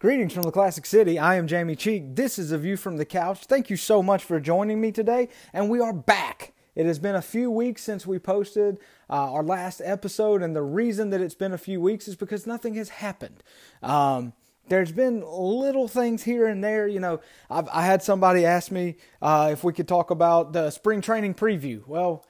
Greetings 0.00 0.32
from 0.32 0.44
the 0.44 0.52
Classic 0.52 0.86
City. 0.86 1.18
I 1.18 1.34
am 1.34 1.48
Jamie 1.48 1.74
Cheek. 1.74 2.14
This 2.14 2.38
is 2.38 2.52
a 2.52 2.58
view 2.58 2.76
from 2.76 2.98
the 2.98 3.04
couch. 3.04 3.46
Thank 3.46 3.68
you 3.68 3.76
so 3.76 4.00
much 4.00 4.22
for 4.22 4.38
joining 4.38 4.80
me 4.80 4.92
today, 4.92 5.28
and 5.52 5.68
we 5.68 5.80
are 5.80 5.92
back. 5.92 6.52
It 6.76 6.86
has 6.86 7.00
been 7.00 7.16
a 7.16 7.20
few 7.20 7.50
weeks 7.50 7.82
since 7.82 8.06
we 8.06 8.20
posted 8.20 8.78
uh, 9.10 9.32
our 9.32 9.42
last 9.42 9.82
episode, 9.84 10.40
and 10.40 10.54
the 10.54 10.62
reason 10.62 11.10
that 11.10 11.20
it's 11.20 11.34
been 11.34 11.52
a 11.52 11.58
few 11.58 11.80
weeks 11.80 12.06
is 12.06 12.14
because 12.14 12.46
nothing 12.46 12.74
has 12.74 12.90
happened. 12.90 13.42
Um, 13.82 14.34
there's 14.68 14.92
been 14.92 15.24
little 15.26 15.88
things 15.88 16.22
here 16.22 16.46
and 16.46 16.62
there. 16.62 16.86
You 16.86 17.00
know, 17.00 17.20
I've, 17.50 17.68
i 17.70 17.82
had 17.82 18.00
somebody 18.00 18.44
ask 18.46 18.70
me 18.70 18.98
uh, 19.20 19.48
if 19.50 19.64
we 19.64 19.72
could 19.72 19.88
talk 19.88 20.12
about 20.12 20.52
the 20.52 20.70
spring 20.70 21.00
training 21.00 21.34
preview. 21.34 21.84
Well, 21.88 22.24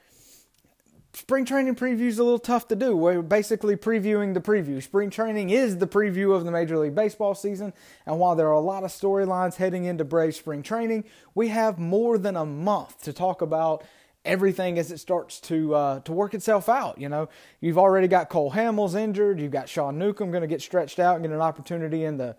spring 1.13 1.45
training 1.45 1.75
preview 1.75 2.07
is 2.07 2.19
a 2.19 2.23
little 2.23 2.39
tough 2.39 2.67
to 2.69 2.75
do. 2.75 2.95
We're 2.95 3.21
basically 3.21 3.75
previewing 3.75 4.33
the 4.33 4.41
preview. 4.41 4.81
Spring 4.81 5.09
training 5.09 5.49
is 5.49 5.77
the 5.77 5.87
preview 5.87 6.35
of 6.35 6.45
the 6.45 6.51
Major 6.51 6.77
League 6.77 6.95
Baseball 6.95 7.35
season, 7.35 7.73
and 8.05 8.19
while 8.19 8.35
there 8.35 8.47
are 8.47 8.53
a 8.53 8.59
lot 8.59 8.83
of 8.83 8.91
storylines 8.91 9.55
heading 9.55 9.85
into 9.85 10.03
Brave 10.03 10.35
spring 10.35 10.63
training, 10.63 11.03
we 11.33 11.49
have 11.49 11.79
more 11.79 12.17
than 12.17 12.35
a 12.35 12.45
month 12.45 13.01
to 13.03 13.13
talk 13.13 13.41
about 13.41 13.83
everything 14.25 14.77
as 14.77 14.91
it 14.91 14.99
starts 14.99 15.39
to 15.39 15.73
uh, 15.73 15.99
to 16.01 16.11
work 16.11 16.33
itself 16.33 16.69
out. 16.69 16.99
You 16.99 17.09
know, 17.09 17.29
you've 17.61 17.77
already 17.77 18.07
got 18.07 18.29
Cole 18.29 18.51
Hamels 18.51 18.95
injured. 18.95 19.39
You've 19.39 19.51
got 19.51 19.69
Sean 19.69 19.97
Newcomb 19.97 20.31
going 20.31 20.41
to 20.41 20.47
get 20.47 20.61
stretched 20.61 20.99
out 20.99 21.15
and 21.15 21.23
get 21.23 21.31
an 21.31 21.41
opportunity 21.41 22.03
in 22.03 22.17
the 22.17 22.35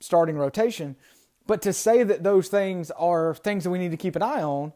starting 0.00 0.36
rotation. 0.36 0.96
But 1.46 1.62
to 1.62 1.72
say 1.72 2.02
that 2.02 2.22
those 2.22 2.48
things 2.48 2.90
are 2.92 3.34
things 3.34 3.64
that 3.64 3.70
we 3.70 3.78
need 3.78 3.90
to 3.90 3.96
keep 3.96 4.16
an 4.16 4.22
eye 4.22 4.42
on 4.42 4.72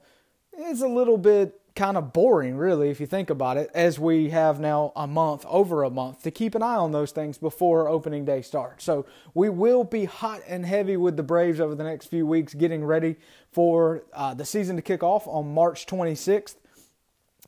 is 0.58 0.82
a 0.82 0.88
little 0.88 1.16
bit 1.16 1.58
kind 1.78 1.96
of 1.96 2.12
boring, 2.12 2.56
really, 2.56 2.90
if 2.90 2.98
you 2.98 3.06
think 3.06 3.30
about 3.30 3.56
it, 3.56 3.70
as 3.72 4.00
we 4.00 4.30
have 4.30 4.58
now 4.58 4.92
a 4.96 5.06
month, 5.06 5.46
over 5.48 5.84
a 5.84 5.90
month, 5.90 6.24
to 6.24 6.30
keep 6.30 6.56
an 6.56 6.62
eye 6.62 6.74
on 6.74 6.90
those 6.90 7.12
things 7.12 7.38
before 7.38 7.88
opening 7.88 8.24
day 8.24 8.42
starts. 8.42 8.84
So 8.84 9.06
we 9.32 9.48
will 9.48 9.84
be 9.84 10.04
hot 10.04 10.40
and 10.48 10.66
heavy 10.66 10.96
with 10.96 11.16
the 11.16 11.22
Braves 11.22 11.60
over 11.60 11.76
the 11.76 11.84
next 11.84 12.06
few 12.06 12.26
weeks, 12.26 12.52
getting 12.52 12.84
ready 12.84 13.14
for 13.52 14.02
uh, 14.12 14.34
the 14.34 14.44
season 14.44 14.74
to 14.74 14.82
kick 14.82 15.04
off 15.04 15.28
on 15.28 15.54
March 15.54 15.86
26th. 15.86 16.56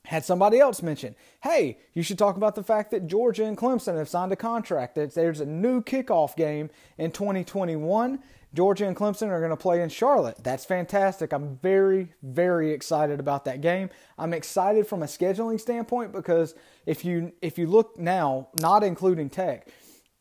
Had 0.05 0.23
somebody 0.23 0.59
else 0.59 0.81
mention, 0.81 1.13
hey, 1.43 1.77
you 1.93 2.01
should 2.01 2.17
talk 2.17 2.37
about 2.37 2.55
the 2.55 2.63
fact 2.63 2.89
that 2.91 3.07
Georgia 3.07 3.45
and 3.45 3.57
Clemson 3.57 3.97
have 3.97 4.09
signed 4.09 4.31
a 4.31 4.37
contract. 4.37 4.95
That 4.95 5.13
there's 5.13 5.41
a 5.41 5.45
new 5.45 5.81
kickoff 5.83 6.37
game 6.37 6.69
in 6.97 7.11
2021 7.11 8.19
Georgia 8.53 8.85
and 8.85 8.95
Clemson 8.95 9.29
are 9.29 9.39
going 9.39 9.51
to 9.51 9.57
play 9.57 9.81
in 9.81 9.89
Charlotte. 9.89 10.37
That's 10.43 10.65
fantastic. 10.65 11.31
I'm 11.31 11.57
very, 11.61 12.13
very 12.21 12.71
excited 12.71 13.19
about 13.19 13.45
that 13.45 13.61
game. 13.61 13.89
I'm 14.17 14.33
excited 14.33 14.87
from 14.87 15.03
a 15.03 15.05
scheduling 15.05 15.59
standpoint 15.59 16.11
because 16.11 16.53
if 16.85 17.05
you 17.05 17.31
if 17.41 17.57
you 17.57 17.67
look 17.67 17.97
now, 17.97 18.49
not 18.59 18.83
including 18.83 19.29
Tech, 19.29 19.69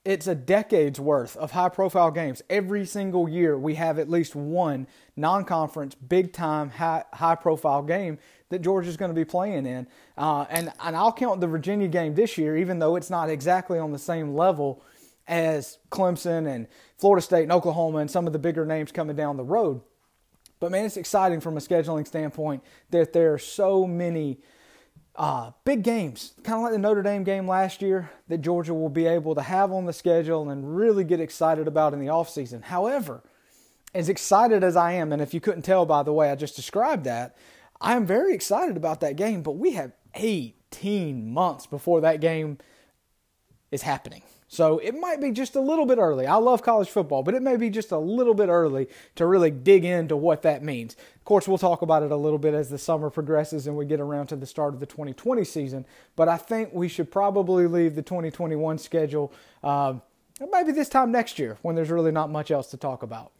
it's 0.05 0.28
a 0.28 0.34
decade's 0.34 1.00
worth 1.00 1.37
of 1.37 1.50
high 1.50 1.69
profile 1.69 2.12
games. 2.12 2.41
Every 2.48 2.87
single 2.87 3.28
year 3.28 3.59
we 3.59 3.75
have 3.75 3.98
at 3.98 4.09
least 4.09 4.37
one 4.37 4.87
non-conference, 5.17 5.97
big 5.97 6.33
time, 6.33 6.70
high 6.70 7.05
high 7.12 7.34
profile 7.34 7.83
game 7.83 8.19
that 8.50 8.62
Georgia's 8.62 8.97
going 8.97 9.11
to 9.11 9.15
be 9.15 9.25
playing 9.25 9.67
in. 9.67 9.89
Uh, 10.17 10.47
and 10.50 10.72
and 10.81 10.97
I'll 10.97 11.12
count 11.12 11.41
the 11.41 11.48
Virginia 11.48 11.89
game 11.89 12.15
this 12.15 12.39
year, 12.39 12.56
even 12.56 12.78
though 12.78 12.94
it's 12.94 13.11
not 13.11 13.28
exactly 13.28 13.81
on 13.81 13.91
the 13.91 13.98
same 13.98 14.34
level 14.34 14.84
as 15.27 15.78
Clemson 15.91 16.48
and 16.48 16.67
Florida 17.01 17.23
State 17.23 17.45
and 17.45 17.53
Oklahoma 17.53 17.98
and 17.98 18.11
some 18.11 18.27
of 18.27 18.33
the 18.33 18.39
bigger 18.39 18.67
names 18.67 18.93
coming 18.93 19.17
down 19.17 19.39
the 19.39 19.43
road. 19.43 19.81
But 20.61 20.70
man, 20.70 20.84
it's 20.84 20.98
exciting 20.98 21.41
from 21.41 21.56
a 21.56 21.61
scheduling 21.61 22.06
standpoint 22.06 22.62
that 22.91 23.15
there 23.15 23.33
are 23.33 23.39
so 23.39 23.87
many 23.87 24.41
uh, 25.17 25.53
big 25.65 25.83
games, 25.83 26.34
kind 26.45 26.59
of 26.59 26.62
like 26.65 26.73
the 26.73 26.78
Notre 26.78 27.03
Dame 27.03 27.25
game 27.25 27.48
last 27.48 27.81
year, 27.81 28.11
that 28.28 28.39
Georgia 28.39 28.75
will 28.75 28.91
be 28.91 29.06
able 29.06 29.34
to 29.34 29.41
have 29.41 29.73
on 29.73 29.87
the 29.87 29.93
schedule 29.95 30.51
and 30.51 30.77
really 30.77 31.03
get 31.03 31.21
excited 31.21 31.67
about 31.67 31.95
in 31.95 32.01
the 32.01 32.06
offseason. 32.06 32.62
However, 32.65 33.23
as 33.95 34.11
excited 34.11 34.62
as 34.62 34.77
I 34.77 34.93
am, 34.93 35.11
and 35.12 35.23
if 35.23 35.33
you 35.33 35.41
couldn't 35.41 35.62
tell 35.62 35.87
by 35.87 36.03
the 36.03 36.12
way 36.12 36.31
I 36.31 36.37
just 36.37 36.55
described 36.55 37.05
that, 37.05 37.34
I 37.81 37.97
am 37.97 38.06
very 38.06 38.34
excited 38.34 38.77
about 38.77 39.01
that 39.01 39.17
game, 39.17 39.43
but 39.43 39.53
we 39.53 39.73
have 39.73 39.93
18 40.15 41.32
months 41.32 41.67
before 41.67 42.03
that 42.03 42.21
game 42.21 42.59
is 43.71 43.82
happening. 43.82 44.22
So 44.53 44.78
it 44.78 44.99
might 44.99 45.21
be 45.21 45.31
just 45.31 45.55
a 45.55 45.61
little 45.61 45.87
bit 45.87 45.99
early. 45.99 46.27
I 46.27 46.34
love 46.34 46.61
college 46.61 46.88
football, 46.88 47.22
but 47.22 47.34
it 47.34 47.41
may 47.41 47.56
be 47.56 47.71
just 47.71 47.93
a 47.93 47.99
little 47.99 48.34
bit 48.34 48.49
early 48.49 48.88
to 49.15 49.25
really 49.25 49.53
dig 49.53 49.84
into 49.84 50.16
what 50.16 50.43
that 50.43 50.65
means. 50.65 50.97
Of 51.15 51.25
course, 51.25 51.47
we'll 51.47 51.56
talk 51.56 51.83
about 51.83 52.03
it 52.03 52.11
a 52.11 52.16
little 52.16 52.37
bit 52.37 52.53
as 52.53 52.69
the 52.69 52.77
summer 52.77 53.11
progresses 53.11 53.69
and 53.69 53.77
we 53.77 53.84
get 53.84 54.00
around 54.00 54.27
to 54.27 54.37
the 54.37 54.47
start 54.47 54.75
of 54.75 54.81
the 54.81 54.87
2020 54.87 55.44
season. 55.44 55.87
But 56.16 56.28
I 56.28 56.37
think 56.37 56.71
we 56.72 56.88
should 56.88 57.12
probably 57.12 57.69
leave 57.69 57.94
the 57.94 58.03
2021 58.03 58.78
schedule 58.78 59.33
uh, 59.62 59.94
maybe 60.50 60.72
this 60.72 60.88
time 60.88 61.12
next 61.12 61.38
year 61.38 61.56
when 61.62 61.77
there's 61.77 61.91
really 61.91 62.11
not 62.11 62.28
much 62.28 62.50
else 62.50 62.67
to 62.72 62.77
talk 62.77 63.05
about. 63.05 63.31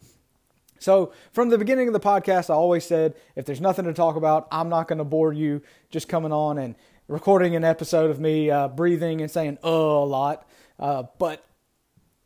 So, 0.79 1.11
from 1.33 1.49
the 1.49 1.57
beginning 1.57 1.87
of 1.87 1.93
the 1.93 1.99
podcast, 1.99 2.49
I 2.49 2.53
always 2.53 2.85
said 2.85 3.15
if 3.35 3.45
there's 3.45 3.61
nothing 3.61 3.83
to 3.83 3.93
talk 3.93 4.15
about, 4.15 4.47
I'm 4.49 4.69
not 4.69 4.87
going 4.87 4.99
to 4.99 5.03
bore 5.03 5.33
you 5.33 5.61
just 5.89 6.07
coming 6.07 6.31
on 6.31 6.57
and 6.57 6.73
recording 7.09 7.53
an 7.57 7.65
episode 7.65 8.09
of 8.09 8.21
me 8.21 8.49
uh, 8.49 8.69
breathing 8.69 9.19
and 9.19 9.29
saying 9.29 9.57
uh 9.61 9.67
a 9.67 10.05
lot. 10.05 10.47
Uh, 10.81 11.03
but 11.19 11.45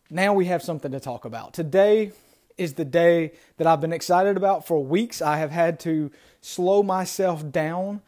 now 0.10 0.34
we 0.34 0.46
have 0.46 0.64
something 0.64 0.92
to 0.94 1.00
talk 1.00 1.26
about. 1.26 1.54
Today 1.54 2.14
is 2.58 2.76
the 2.76 2.86
day 2.86 3.34
that 3.58 3.68
I've 3.68 3.82
been 3.82 3.92
excited 3.92 4.38
about 4.38 4.66
for 4.66 4.82
weeks. 4.82 5.22
I 5.22 5.38
have 5.38 5.52
had 5.52 5.80
to 5.82 6.10
slow 6.40 6.82
myself 6.82 7.52
down 7.52 8.02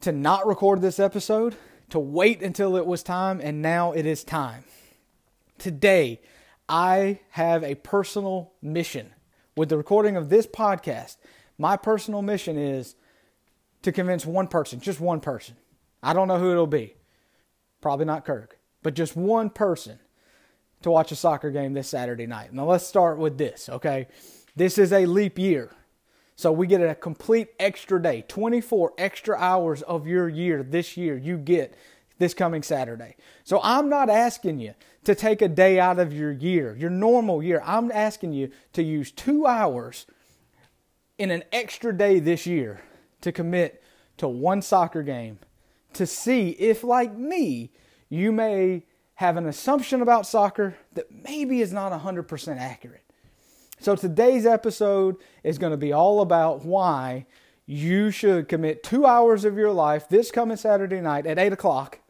to 0.00 0.12
not 0.12 0.46
record 0.46 0.82
this 0.82 1.00
episode, 1.00 1.56
to 1.88 1.98
wait 1.98 2.42
until 2.42 2.76
it 2.76 2.84
was 2.84 3.02
time, 3.02 3.40
and 3.42 3.62
now 3.62 3.92
it 3.92 4.04
is 4.04 4.22
time. 4.22 4.64
Today, 5.58 6.20
I 6.68 7.20
have 7.30 7.64
a 7.64 7.76
personal 7.76 8.52
mission. 8.60 9.14
With 9.56 9.70
the 9.70 9.76
recording 9.78 10.16
of 10.16 10.28
this 10.28 10.46
podcast, 10.46 11.16
my 11.56 11.76
personal 11.76 12.20
mission 12.20 12.58
is 12.58 12.96
to 13.82 13.92
convince 13.92 14.26
one 14.26 14.48
person, 14.48 14.80
just 14.80 15.00
one 15.00 15.20
person. 15.20 15.56
I 16.02 16.12
don't 16.12 16.28
know 16.28 16.38
who 16.38 16.50
it'll 16.50 16.66
be. 16.66 16.94
Probably 17.80 18.04
not 18.04 18.24
Kirk 18.24 18.58
but 18.82 18.94
just 18.94 19.16
one 19.16 19.50
person 19.50 19.98
to 20.82 20.90
watch 20.90 21.12
a 21.12 21.16
soccer 21.16 21.50
game 21.50 21.72
this 21.72 21.88
Saturday 21.88 22.26
night. 22.26 22.52
Now 22.52 22.64
let's 22.64 22.86
start 22.86 23.18
with 23.18 23.38
this, 23.38 23.68
okay? 23.68 24.08
This 24.56 24.78
is 24.78 24.92
a 24.92 25.06
leap 25.06 25.38
year. 25.38 25.70
So 26.34 26.50
we 26.50 26.66
get 26.66 26.80
a 26.80 26.94
complete 26.94 27.48
extra 27.60 28.02
day, 28.02 28.24
24 28.26 28.94
extra 28.98 29.36
hours 29.36 29.82
of 29.82 30.06
your 30.06 30.28
year 30.28 30.62
this 30.62 30.96
year 30.96 31.16
you 31.16 31.36
get 31.36 31.74
this 32.18 32.34
coming 32.34 32.62
Saturday. 32.62 33.16
So 33.44 33.60
I'm 33.62 33.88
not 33.88 34.08
asking 34.08 34.60
you 34.60 34.74
to 35.04 35.14
take 35.14 35.42
a 35.42 35.48
day 35.48 35.78
out 35.78 35.98
of 35.98 36.12
your 36.12 36.32
year, 36.32 36.76
your 36.76 36.90
normal 36.90 37.42
year. 37.42 37.62
I'm 37.64 37.90
asking 37.92 38.32
you 38.32 38.50
to 38.72 38.82
use 38.82 39.10
2 39.10 39.46
hours 39.46 40.06
in 41.18 41.30
an 41.30 41.44
extra 41.52 41.96
day 41.96 42.18
this 42.18 42.46
year 42.46 42.82
to 43.20 43.32
commit 43.32 43.82
to 44.16 44.28
one 44.28 44.62
soccer 44.62 45.02
game 45.02 45.38
to 45.94 46.06
see 46.06 46.50
if 46.50 46.82
like 46.82 47.16
me 47.16 47.70
you 48.12 48.30
may 48.30 48.82
have 49.14 49.38
an 49.38 49.46
assumption 49.46 50.02
about 50.02 50.26
soccer 50.26 50.76
that 50.92 51.06
maybe 51.24 51.62
is 51.62 51.72
not 51.72 51.98
100% 51.98 52.58
accurate. 52.58 53.04
So 53.80 53.96
today's 53.96 54.44
episode 54.44 55.16
is 55.42 55.56
going 55.56 55.70
to 55.70 55.78
be 55.78 55.94
all 55.94 56.20
about 56.20 56.62
why 56.62 57.24
you 57.64 58.10
should 58.10 58.50
commit 58.50 58.82
two 58.82 59.06
hours 59.06 59.46
of 59.46 59.56
your 59.56 59.72
life 59.72 60.10
this 60.10 60.30
coming 60.30 60.58
Saturday 60.58 61.00
night 61.00 61.26
at 61.26 61.38
8 61.38 61.54
o'clock 61.54 62.00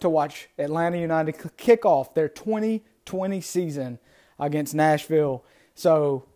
to 0.00 0.10
watch 0.10 0.50
Atlanta 0.58 0.98
United 0.98 1.36
kick 1.56 1.86
off 1.86 2.12
their 2.12 2.28
2020 2.28 3.40
season 3.40 3.98
against 4.38 4.74
Nashville. 4.74 5.42
So 5.74 6.26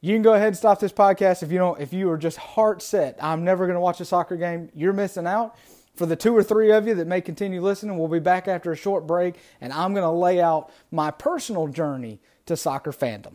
you 0.00 0.14
can 0.14 0.22
go 0.22 0.32
ahead 0.32 0.48
and 0.48 0.56
stop 0.56 0.80
this 0.80 0.92
podcast 0.92 1.42
if 1.42 1.52
you 1.52 1.58
don't 1.58 1.78
if 1.78 1.92
you 1.92 2.10
are 2.10 2.16
just 2.16 2.38
heart 2.38 2.80
set 2.80 3.18
I'm 3.20 3.44
never 3.44 3.66
going 3.66 3.76
to 3.76 3.80
watch 3.80 4.00
a 4.00 4.06
soccer 4.06 4.36
game, 4.36 4.70
you're 4.74 4.94
missing 4.94 5.26
out. 5.26 5.56
For 5.94 6.06
the 6.06 6.16
two 6.16 6.36
or 6.36 6.42
three 6.42 6.72
of 6.72 6.86
you 6.86 6.94
that 6.94 7.06
may 7.06 7.20
continue 7.20 7.60
listening, 7.60 7.98
we'll 7.98 8.08
be 8.08 8.20
back 8.20 8.48
after 8.48 8.72
a 8.72 8.76
short 8.76 9.06
break, 9.06 9.34
and 9.60 9.72
I'm 9.72 9.92
going 9.92 10.04
to 10.04 10.10
lay 10.10 10.40
out 10.40 10.70
my 10.90 11.10
personal 11.10 11.68
journey 11.68 12.20
to 12.46 12.56
soccer 12.56 12.92
fandom. 12.92 13.34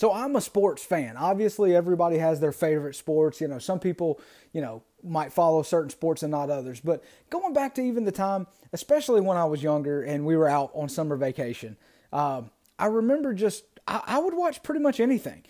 So 0.00 0.14
I'm 0.14 0.34
a 0.34 0.40
sports 0.40 0.82
fan. 0.82 1.18
Obviously, 1.18 1.76
everybody 1.76 2.16
has 2.16 2.40
their 2.40 2.52
favorite 2.52 2.96
sports. 2.96 3.38
You 3.38 3.48
know, 3.48 3.58
some 3.58 3.78
people, 3.78 4.18
you 4.54 4.62
know, 4.62 4.82
might 5.04 5.30
follow 5.30 5.62
certain 5.62 5.90
sports 5.90 6.22
and 6.22 6.30
not 6.30 6.48
others. 6.48 6.80
But 6.80 7.04
going 7.28 7.52
back 7.52 7.74
to 7.74 7.82
even 7.82 8.06
the 8.06 8.12
time, 8.12 8.46
especially 8.72 9.20
when 9.20 9.36
I 9.36 9.44
was 9.44 9.62
younger 9.62 10.02
and 10.02 10.24
we 10.24 10.38
were 10.38 10.48
out 10.48 10.70
on 10.72 10.88
summer 10.88 11.16
vacation, 11.16 11.76
um, 12.14 12.50
I 12.78 12.86
remember 12.86 13.34
just 13.34 13.64
I, 13.86 14.00
I 14.06 14.18
would 14.20 14.32
watch 14.32 14.62
pretty 14.62 14.80
much 14.80 15.00
anything. 15.00 15.42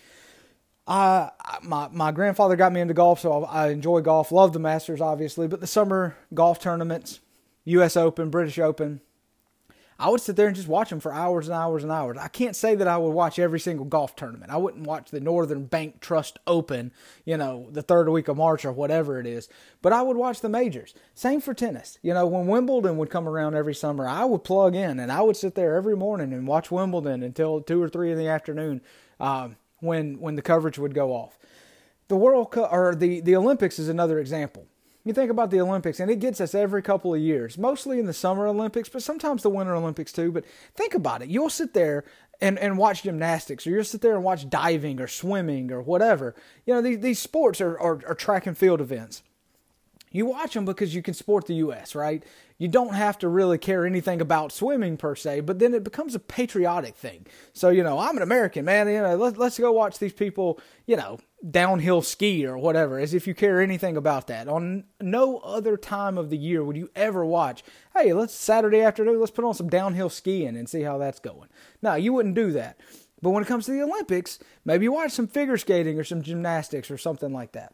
I, 0.91 1.31
my 1.61 1.87
my 1.91 2.11
grandfather 2.11 2.57
got 2.57 2.73
me 2.73 2.81
into 2.81 2.93
golf, 2.93 3.21
so 3.21 3.45
I 3.45 3.69
enjoy 3.69 4.01
golf. 4.01 4.31
Love 4.31 4.51
the 4.51 4.59
Masters, 4.59 4.99
obviously, 4.99 5.47
but 5.47 5.61
the 5.61 5.67
summer 5.67 6.17
golf 6.33 6.59
tournaments, 6.59 7.21
U.S. 7.63 7.95
Open, 7.95 8.29
British 8.29 8.59
Open, 8.59 8.99
I 9.97 10.09
would 10.09 10.19
sit 10.19 10.35
there 10.35 10.47
and 10.47 10.55
just 10.55 10.67
watch 10.67 10.89
them 10.89 10.99
for 10.99 11.13
hours 11.13 11.47
and 11.47 11.55
hours 11.55 11.83
and 11.83 11.93
hours. 11.93 12.17
I 12.19 12.27
can't 12.27 12.57
say 12.57 12.75
that 12.75 12.89
I 12.89 12.97
would 12.97 13.11
watch 13.11 13.39
every 13.39 13.59
single 13.59 13.85
golf 13.85 14.17
tournament. 14.17 14.51
I 14.51 14.57
wouldn't 14.57 14.85
watch 14.85 15.11
the 15.11 15.21
Northern 15.21 15.63
Bank 15.63 16.01
Trust 16.01 16.39
Open, 16.45 16.91
you 17.23 17.37
know, 17.37 17.67
the 17.71 17.83
third 17.83 18.09
week 18.09 18.27
of 18.27 18.35
March 18.35 18.65
or 18.65 18.73
whatever 18.73 19.17
it 19.17 19.25
is, 19.25 19.47
but 19.81 19.93
I 19.93 20.01
would 20.01 20.17
watch 20.17 20.41
the 20.41 20.49
majors. 20.49 20.93
Same 21.13 21.39
for 21.39 21.53
tennis. 21.53 21.99
You 22.01 22.13
know, 22.13 22.27
when 22.27 22.47
Wimbledon 22.47 22.97
would 22.97 23.09
come 23.09 23.29
around 23.29 23.55
every 23.55 23.75
summer, 23.75 24.05
I 24.05 24.25
would 24.25 24.43
plug 24.43 24.75
in 24.75 24.99
and 24.99 25.09
I 25.09 25.21
would 25.21 25.37
sit 25.37 25.55
there 25.55 25.77
every 25.77 25.95
morning 25.95 26.33
and 26.33 26.47
watch 26.47 26.69
Wimbledon 26.69 27.23
until 27.23 27.61
two 27.61 27.81
or 27.81 27.87
three 27.87 28.11
in 28.11 28.17
the 28.17 28.27
afternoon 28.27 28.81
um, 29.21 29.55
when 29.81 30.19
when 30.19 30.35
the 30.35 30.41
coverage 30.41 30.79
would 30.79 30.95
go 30.95 31.11
off. 31.11 31.37
The 32.07 32.15
World 32.15 32.51
Cup 32.51 32.71
or 32.71 32.95
the 32.95 33.19
the 33.19 33.35
Olympics 33.35 33.77
is 33.77 33.89
another 33.89 34.17
example 34.19 34.67
you 35.03 35.13
think 35.13 35.31
about 35.31 35.49
the 35.49 35.61
Olympics, 35.61 35.99
and 35.99 36.11
it 36.11 36.19
gets 36.19 36.39
us 36.39 36.53
every 36.53 36.81
couple 36.81 37.13
of 37.13 37.19
years, 37.19 37.57
mostly 37.57 37.99
in 37.99 38.05
the 38.05 38.13
Summer 38.13 38.45
Olympics, 38.45 38.89
but 38.89 39.01
sometimes 39.01 39.41
the 39.41 39.49
Winter 39.49 39.73
Olympics 39.73 40.13
too. 40.13 40.31
But 40.31 40.45
think 40.75 40.93
about 40.93 41.23
it. 41.23 41.29
You'll 41.29 41.49
sit 41.49 41.73
there 41.73 42.03
and, 42.39 42.59
and 42.59 42.77
watch 42.77 43.03
gymnastics, 43.03 43.65
or 43.65 43.71
you'll 43.71 43.83
sit 43.83 44.01
there 44.01 44.15
and 44.15 44.23
watch 44.23 44.49
diving 44.49 45.01
or 45.01 45.07
swimming 45.07 45.71
or 45.71 45.81
whatever. 45.81 46.35
You 46.65 46.75
know, 46.75 46.81
these, 46.81 46.99
these 46.99 47.19
sports 47.19 47.61
are, 47.61 47.79
are, 47.79 47.99
are 48.07 48.15
track 48.15 48.45
and 48.45 48.57
field 48.57 48.79
events. 48.79 49.23
You 50.11 50.25
watch 50.25 50.53
them 50.53 50.65
because 50.65 50.93
you 50.93 51.01
can 51.01 51.13
support 51.13 51.47
the 51.47 51.55
U.S., 51.55 51.95
right? 51.95 52.23
You 52.57 52.67
don't 52.67 52.93
have 52.93 53.17
to 53.19 53.29
really 53.29 53.57
care 53.57 53.85
anything 53.85 54.21
about 54.21 54.51
swimming 54.51 54.97
per 54.97 55.15
se, 55.15 55.39
but 55.41 55.57
then 55.59 55.73
it 55.73 55.83
becomes 55.83 56.13
a 56.13 56.19
patriotic 56.19 56.95
thing. 56.95 57.25
So, 57.53 57.69
you 57.69 57.81
know, 57.81 57.97
I'm 57.97 58.17
an 58.17 58.23
American, 58.23 58.65
man. 58.65 58.87
You 58.87 59.01
know, 59.01 59.15
let, 59.15 59.37
let's 59.37 59.57
go 59.57 59.71
watch 59.71 59.97
these 59.97 60.13
people, 60.13 60.59
you 60.85 60.95
know, 60.95 61.19
downhill 61.49 62.01
ski 62.01 62.45
or 62.45 62.57
whatever, 62.57 62.99
as 62.99 63.13
if 63.13 63.25
you 63.25 63.33
care 63.33 63.61
anything 63.61 63.97
about 63.97 64.27
that. 64.27 64.47
On 64.47 64.83
no 64.99 65.37
other 65.39 65.77
time 65.77 66.17
of 66.17 66.29
the 66.29 66.37
year 66.37 66.63
would 66.63 66.77
you 66.77 66.91
ever 66.95 67.25
watch, 67.25 67.63
hey, 67.95 68.13
let's 68.13 68.33
Saturday 68.33 68.81
afternoon, 68.81 69.19
let's 69.19 69.31
put 69.31 69.45
on 69.45 69.53
some 69.53 69.69
downhill 69.69 70.09
skiing 70.09 70.55
and 70.55 70.69
see 70.69 70.81
how 70.81 70.97
that's 70.97 71.19
going. 71.19 71.49
No, 71.81 71.95
you 71.95 72.13
wouldn't 72.13 72.35
do 72.35 72.51
that. 72.51 72.77
But 73.21 73.31
when 73.31 73.43
it 73.43 73.47
comes 73.47 73.65
to 73.65 73.71
the 73.71 73.83
Olympics, 73.83 74.39
maybe 74.65 74.83
you 74.83 74.91
watch 74.91 75.11
some 75.11 75.27
figure 75.27 75.57
skating 75.57 75.99
or 75.99 76.03
some 76.03 76.21
gymnastics 76.21 76.91
or 76.91 76.97
something 76.97 77.31
like 77.31 77.53
that. 77.53 77.73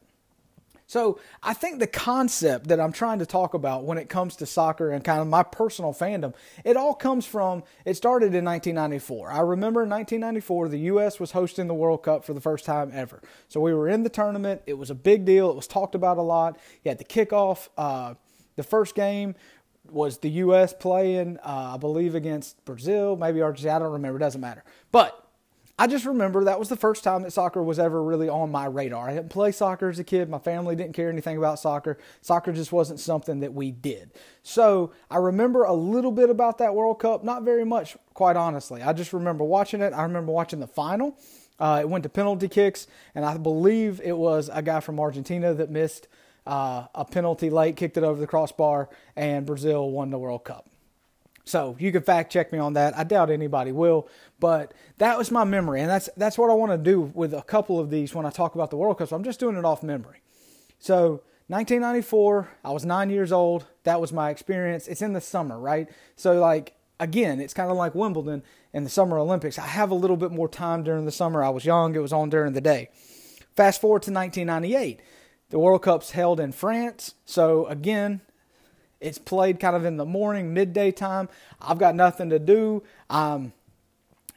So 0.87 1.19
I 1.43 1.53
think 1.53 1.79
the 1.79 1.87
concept 1.87 2.69
that 2.69 2.79
I'm 2.79 2.93
trying 2.93 3.19
to 3.19 3.25
talk 3.25 3.53
about 3.53 3.83
when 3.83 3.97
it 3.97 4.07
comes 4.07 4.37
to 4.37 4.45
soccer 4.45 4.89
and 4.91 5.03
kind 5.03 5.19
of 5.19 5.27
my 5.27 5.43
personal 5.43 5.93
fandom, 5.93 6.33
it 6.63 6.77
all 6.77 6.93
comes 6.93 7.25
from, 7.25 7.63
it 7.83 7.95
started 7.95 8.33
in 8.33 8.45
1994. 8.45 9.29
I 9.29 9.41
remember 9.41 9.83
in 9.83 9.89
1994, 9.89 10.69
the 10.69 10.79
U.S. 10.79 11.19
was 11.19 11.31
hosting 11.31 11.67
the 11.67 11.73
World 11.73 12.03
Cup 12.03 12.23
for 12.23 12.33
the 12.33 12.39
first 12.39 12.63
time 12.63 12.91
ever. 12.93 13.21
So 13.49 13.59
we 13.59 13.73
were 13.73 13.89
in 13.89 14.03
the 14.03 14.09
tournament. 14.09 14.61
It 14.65 14.75
was 14.75 14.89
a 14.89 14.95
big 14.95 15.25
deal. 15.25 15.49
It 15.49 15.57
was 15.57 15.67
talked 15.67 15.93
about 15.93 16.17
a 16.17 16.21
lot. 16.21 16.57
You 16.85 16.89
had 16.89 16.99
the 16.99 17.03
kickoff. 17.03 17.67
Uh, 17.77 18.13
the 18.55 18.63
first 18.63 18.95
game 18.95 19.35
was 19.91 20.19
the 20.19 20.29
U.S. 20.29 20.73
playing, 20.73 21.37
uh, 21.39 21.73
I 21.73 21.77
believe, 21.77 22.15
against 22.15 22.63
Brazil, 22.63 23.17
maybe 23.17 23.41
Argentina. 23.41 23.75
I 23.75 23.79
don't 23.79 23.91
remember. 23.91 24.17
It 24.17 24.21
doesn't 24.21 24.41
matter. 24.41 24.63
But 24.93 25.26
I 25.79 25.85
just 25.85 26.05
remember 26.05 26.43
that 26.45 26.57
was 26.57 26.69
the 26.69 26.75
first 26.75 27.03
time 27.03 27.21
that 27.21 27.33
soccer 27.33 27.61
was 27.61 27.77
ever 27.77 28.01
really 28.03 28.27
on 28.27 28.51
my 28.51 28.65
radar. 28.65 29.09
I 29.09 29.13
didn't 29.13 29.29
play 29.29 29.51
soccer 29.51 29.89
as 29.89 29.99
a 29.99 30.03
kid. 30.03 30.27
My 30.27 30.39
family 30.39 30.75
didn't 30.75 30.93
care 30.93 31.07
anything 31.07 31.37
about 31.37 31.59
soccer. 31.59 31.99
Soccer 32.21 32.51
just 32.51 32.71
wasn't 32.71 32.99
something 32.99 33.41
that 33.41 33.53
we 33.53 33.69
did. 33.69 34.11
So 34.41 34.91
I 35.11 35.17
remember 35.17 35.65
a 35.65 35.73
little 35.73 36.11
bit 36.11 36.31
about 36.31 36.57
that 36.57 36.73
World 36.73 36.99
Cup, 36.99 37.23
not 37.23 37.43
very 37.43 37.63
much, 37.63 37.95
quite 38.15 38.35
honestly. 38.35 38.81
I 38.81 38.91
just 38.93 39.13
remember 39.13 39.43
watching 39.43 39.81
it. 39.81 39.93
I 39.93 40.01
remember 40.01 40.31
watching 40.31 40.59
the 40.59 40.67
final. 40.67 41.15
Uh, 41.59 41.79
it 41.81 41.89
went 41.89 42.03
to 42.03 42.09
penalty 42.09 42.47
kicks, 42.47 42.87
and 43.13 43.23
I 43.23 43.37
believe 43.37 44.01
it 44.03 44.17
was 44.17 44.49
a 44.51 44.63
guy 44.63 44.79
from 44.79 44.99
Argentina 44.99 45.53
that 45.53 45.69
missed 45.69 46.07
uh, 46.47 46.87
a 46.95 47.05
penalty 47.05 47.51
late, 47.51 47.75
kicked 47.75 47.97
it 47.97 48.03
over 48.03 48.19
the 48.19 48.27
crossbar, 48.27 48.89
and 49.15 49.45
Brazil 49.45 49.91
won 49.91 50.09
the 50.09 50.17
World 50.17 50.43
Cup. 50.43 50.67
So 51.47 51.77
you 51.79 51.91
can 51.91 52.03
fact 52.03 52.31
check 52.31 52.51
me 52.51 52.59
on 52.59 52.73
that. 52.73 52.97
I 52.97 53.03
doubt 53.03 53.29
anybody 53.29 53.71
will, 53.71 54.09
but 54.39 54.73
that 54.97 55.17
was 55.17 55.31
my 55.31 55.45
memory, 55.45 55.81
and 55.81 55.89
that's 55.89 56.09
that's 56.17 56.37
what 56.37 56.49
I 56.49 56.53
want 56.53 56.71
to 56.73 56.77
do 56.77 57.01
with 57.01 57.33
a 57.33 57.41
couple 57.41 57.79
of 57.79 57.89
these 57.89 58.13
when 58.13 58.25
I 58.25 58.29
talk 58.29 58.55
about 58.55 58.69
the 58.69 58.77
World 58.77 58.97
Cup. 58.97 59.09
So 59.09 59.15
I'm 59.15 59.23
just 59.23 59.39
doing 59.39 59.55
it 59.55 59.65
off 59.65 59.81
memory. 59.81 60.21
So 60.79 61.23
1994, 61.47 62.49
I 62.65 62.71
was 62.71 62.85
nine 62.85 63.09
years 63.09 63.31
old. 63.31 63.65
That 63.83 64.01
was 64.01 64.11
my 64.11 64.29
experience. 64.29 64.87
It's 64.87 65.01
in 65.01 65.13
the 65.13 65.21
summer, 65.21 65.57
right? 65.57 65.87
So 66.17 66.39
like 66.39 66.73
again, 66.99 67.39
it's 67.39 67.53
kind 67.53 67.71
of 67.71 67.77
like 67.77 67.95
Wimbledon 67.95 68.43
and 68.73 68.85
the 68.85 68.89
Summer 68.89 69.17
Olympics. 69.17 69.57
I 69.57 69.67
have 69.67 69.91
a 69.91 69.95
little 69.95 70.17
bit 70.17 70.31
more 70.31 70.49
time 70.49 70.83
during 70.83 71.05
the 71.05 71.11
summer. 71.11 71.43
I 71.43 71.49
was 71.49 71.65
young. 71.65 71.95
It 71.95 72.01
was 72.01 72.13
on 72.13 72.29
during 72.29 72.53
the 72.53 72.61
day. 72.61 72.89
Fast 73.55 73.81
forward 73.81 74.03
to 74.03 74.11
1998. 74.11 74.99
The 75.49 75.59
World 75.59 75.81
Cup's 75.81 76.11
held 76.11 76.39
in 76.39 76.51
France. 76.51 77.15
So 77.25 77.65
again, 77.67 78.21
it's 78.99 79.17
played 79.17 79.59
kind 79.59 79.75
of 79.75 79.85
in 79.85 79.97
the 79.97 80.05
morning, 80.05 80.53
midday 80.53 80.91
time. 80.91 81.29
I've 81.61 81.77
got 81.77 81.95
nothing 81.95 82.29
to 82.29 82.39
do. 82.39 82.83
I'm 83.09 83.53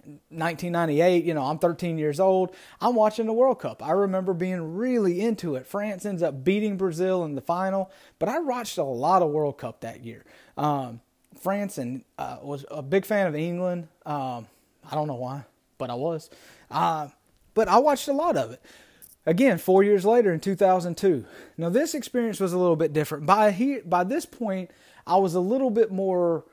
1998, 0.05 1.25
you 1.25 1.35
know, 1.35 1.45
I'm 1.45 1.59
13 1.59 1.99
years 1.99 2.21
old. 2.21 2.55
I'm 2.81 2.95
watching 2.95 3.27
the 3.27 3.33
World 3.33 3.61
Cup. 3.61 3.83
I 3.83 3.93
remember 3.93 4.33
being 4.33 4.77
really 4.77 5.21
into 5.21 5.55
it. 5.55 5.67
France 5.67 6.05
ends 6.05 6.23
up 6.23 6.43
beating 6.45 6.77
Brazil 6.77 7.25
in 7.25 7.35
the 7.35 7.41
final, 7.41 7.91
but 8.19 8.29
I 8.29 8.39
watched 8.39 8.79
a 8.79 8.85
lot 8.85 9.23
of 9.23 9.31
World 9.31 9.59
Cup 9.59 9.81
that 9.81 10.05
year. 10.05 10.25
Um, 10.57 11.01
France 11.39 11.79
and 11.79 12.05
uh, 12.19 12.39
was 12.43 12.65
a 12.71 12.83
big 12.83 13.05
fan 13.05 13.27
of 13.27 13.35
England. 13.35 13.89
Um, 14.05 14.47
I 14.91 14.95
don't 14.95 15.07
know 15.07 15.15
why, 15.15 15.45
but 15.79 15.91
I 15.91 15.95
was. 15.95 16.31
Uh, 16.71 17.09
but 17.55 17.69
I 17.69 17.79
watched 17.79 18.09
a 18.09 18.13
lot 18.13 18.37
of 18.37 18.53
it. 18.53 18.63
Again, 19.27 19.59
four 19.59 19.83
years 19.83 20.05
later 20.05 20.33
in 20.33 20.41
2002. 20.41 21.25
Now, 21.59 21.69
this 21.69 21.95
experience 21.95 22.41
was 22.41 22.53
a 22.53 22.59
little 22.59 22.77
bit 22.77 22.93
different. 22.93 23.27
By, 23.27 23.51
he, 23.51 23.81
by 23.81 24.05
this 24.05 24.25
point, 24.25 24.71
I 25.07 25.17
was 25.17 25.35
a 25.35 25.41
little 25.41 25.71
bit 25.71 25.93
more 25.93 26.45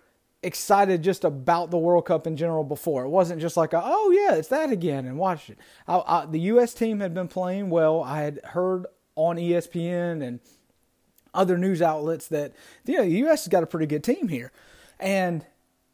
excited 0.44 1.02
just 1.02 1.24
about 1.24 1.72
the 1.72 1.78
World 1.78 2.06
Cup 2.06 2.28
in 2.28 2.36
general 2.36 2.64
before. 2.64 3.06
It 3.06 3.10
wasn't 3.10 3.42
just 3.42 3.58
like, 3.58 3.74
a, 3.74 3.82
oh, 3.84 4.12
yeah, 4.12 4.36
it's 4.36 4.50
that 4.50 4.70
again, 4.70 5.06
and 5.06 5.18
watch 5.18 5.50
it. 5.50 5.58
I, 5.88 6.04
I, 6.06 6.26
the 6.26 6.40
U.S. 6.42 6.74
team 6.74 7.00
had 7.00 7.14
been 7.14 7.28
playing 7.28 7.70
well. 7.70 8.04
I 8.04 8.22
had 8.22 8.42
heard 8.44 8.86
on 9.16 9.38
ESPN 9.38 10.22
and 10.22 10.40
other 11.34 11.58
news 11.58 11.82
outlets 11.82 12.28
that 12.28 12.54
you 12.86 12.98
know, 12.98 13.04
the 13.04 13.18
U.S. 13.20 13.46
has 13.46 13.48
got 13.48 13.64
a 13.64 13.68
pretty 13.68 13.86
good 13.86 14.04
team 14.04 14.28
here. 14.28 14.52
And 15.00 15.46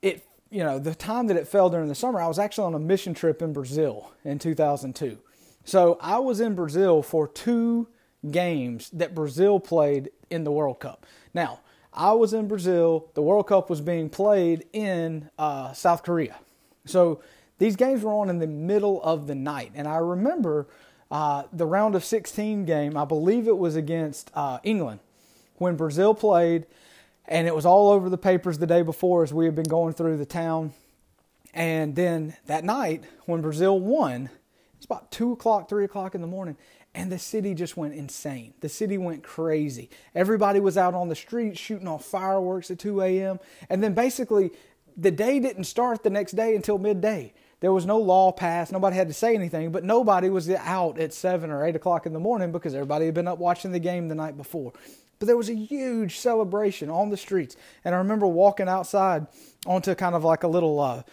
it, 0.02 0.26
you 0.50 0.64
know, 0.64 0.80
the 0.80 0.96
time 0.96 1.28
that 1.28 1.38
it 1.38 1.48
fell 1.48 1.70
during 1.70 1.88
the 1.88 1.96
summer, 1.96 2.20
I 2.20 2.28
was 2.28 2.40
actually 2.40 2.66
on 2.66 2.74
a 2.74 2.80
mission 2.80 3.14
trip 3.14 3.42
in 3.42 3.54
Brazil 3.54 4.12
in 4.24 4.40
2002. 4.40 5.20
So 5.66 5.98
I 6.02 6.20
was 6.20 6.40
in 6.40 6.56
Brazil 6.56 7.02
for 7.02 7.28
two 7.28 7.88
games 8.30 8.90
that 8.92 9.16
Brazil 9.16 9.60
played 9.60 10.10
in 10.30 10.44
the 10.44 10.52
World 10.52 10.80
Cup. 10.80 11.06
Now, 11.34 11.60
I 11.94 12.14
was 12.14 12.34
in 12.34 12.48
Brazil. 12.48 13.10
The 13.14 13.22
World 13.22 13.48
Cup 13.48 13.70
was 13.70 13.82
being 13.82 14.10
played 14.10 14.66
in 14.74 15.30
uh, 15.38 15.74
South 15.74 16.04
Korea. 16.04 16.38
So 16.86 17.22
these 17.60 17.76
games 17.76 18.04
were 18.04 18.14
on 18.14 18.30
in 18.30 18.40
the 18.40 18.48
middle 18.48 19.02
of 19.04 19.28
the 19.28 19.36
night. 19.36 19.72
And 19.76 19.88
I 19.88 19.98
remember 19.98 20.68
uh, 21.12 21.44
the 21.54 21.66
round 21.66 21.96
of 21.96 22.04
16 22.04 22.66
game, 22.66 22.98
I 22.98 23.06
believe 23.06 23.48
it 23.48 23.58
was 23.58 23.76
against 23.76 24.32
uh, 24.34 24.60
England, 24.64 25.00
when 25.58 25.76
Brazil 25.76 26.14
played. 26.14 26.66
And 27.26 27.48
it 27.48 27.56
was 27.56 27.66
all 27.66 27.90
over 27.92 28.10
the 28.10 28.18
papers 28.18 28.58
the 28.58 28.68
day 28.68 28.82
before 28.82 29.24
as 29.24 29.34
we 29.34 29.46
had 29.46 29.56
been 29.56 29.64
going 29.64 29.94
through 29.94 30.18
the 30.18 30.26
town. 30.26 30.74
And 31.54 31.96
then 31.96 32.36
that 32.48 32.64
night, 32.64 33.04
when 33.26 33.42
Brazil 33.42 33.80
won, 33.80 34.30
it's 34.84 34.92
about 34.92 35.12
two 35.12 35.32
o'clock, 35.32 35.70
three 35.70 35.86
o'clock 35.86 36.14
in 36.14 36.20
the 36.20 36.28
morning, 36.28 36.58
and 36.94 37.10
the 37.10 37.18
city 37.18 37.54
just 37.54 37.78
went 37.78 37.94
insane. 37.94 38.54
The 38.60 38.68
city 38.68 38.98
went 38.98 39.24
crazy. 39.24 39.90
Everybody 40.14 40.60
was 40.60 40.78
out 40.78 40.94
on 40.94 41.08
the 41.08 41.16
streets 41.16 41.58
shooting 41.58 41.88
off 41.88 42.04
fireworks 42.04 42.70
at 42.70 42.80
2 42.80 43.02
a.m. 43.02 43.40
And 43.70 43.82
then 43.82 43.94
basically, 43.94 44.52
the 44.98 45.10
day 45.10 45.40
didn't 45.40 45.64
start 45.64 46.04
the 46.04 46.10
next 46.10 46.34
day 46.34 46.54
until 46.54 46.78
midday. 46.78 47.34
There 47.62 47.72
was 47.72 47.86
no 47.86 47.98
law 47.98 48.34
passed. 48.34 48.74
Nobody 48.74 48.98
had 48.98 49.08
to 49.08 49.14
say 49.14 49.36
anything, 49.36 49.72
but 49.72 49.86
nobody 49.86 50.30
was 50.30 50.50
out 50.50 51.00
at 51.00 51.14
7 51.14 51.50
or 51.50 51.64
8 51.64 51.78
o'clock 51.78 52.06
in 52.06 52.12
the 52.12 52.20
morning 52.20 52.52
because 52.52 52.76
everybody 52.76 53.06
had 53.06 53.14
been 53.14 53.30
up 53.30 53.40
watching 53.40 53.72
the 53.72 53.80
game 53.80 54.10
the 54.10 54.16
night 54.16 54.36
before. 54.36 54.74
But 55.18 55.28
there 55.28 55.38
was 55.38 55.48
a 55.48 55.56
huge 55.56 56.18
celebration 56.18 56.90
on 56.90 57.10
the 57.10 57.16
streets. 57.16 57.56
And 57.86 57.96
I 57.96 58.00
remember 58.00 58.28
walking 58.28 58.68
outside 58.68 59.28
onto 59.66 59.96
kind 59.96 60.14
of 60.14 60.26
like 60.26 60.44
a 60.44 60.50
little, 60.50 60.78
uh, 60.78 61.04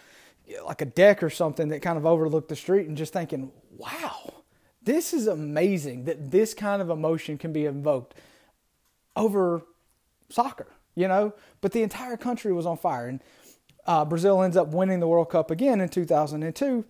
like 0.65 0.81
a 0.81 0.85
deck 0.85 1.23
or 1.23 1.29
something 1.29 1.69
that 1.69 1.81
kind 1.81 1.97
of 1.97 2.05
overlooked 2.05 2.49
the 2.49 2.55
street 2.55 2.87
and 2.87 2.97
just 2.97 3.13
thinking, 3.13 3.51
wow, 3.77 4.33
this 4.83 5.13
is 5.13 5.27
amazing 5.27 6.05
that 6.05 6.31
this 6.31 6.53
kind 6.53 6.81
of 6.81 6.89
emotion 6.89 7.37
can 7.37 7.53
be 7.53 7.65
invoked 7.65 8.15
over 9.15 9.63
soccer, 10.29 10.67
you 10.95 11.07
know? 11.07 11.33
But 11.61 11.71
the 11.71 11.83
entire 11.83 12.17
country 12.17 12.53
was 12.53 12.65
on 12.65 12.77
fire. 12.77 13.07
And 13.07 13.21
uh, 13.85 14.05
Brazil 14.05 14.41
ends 14.41 14.57
up 14.57 14.69
winning 14.69 14.99
the 14.99 15.07
World 15.07 15.29
Cup 15.29 15.51
again 15.51 15.81
in 15.81 15.89
2002. 15.89 16.85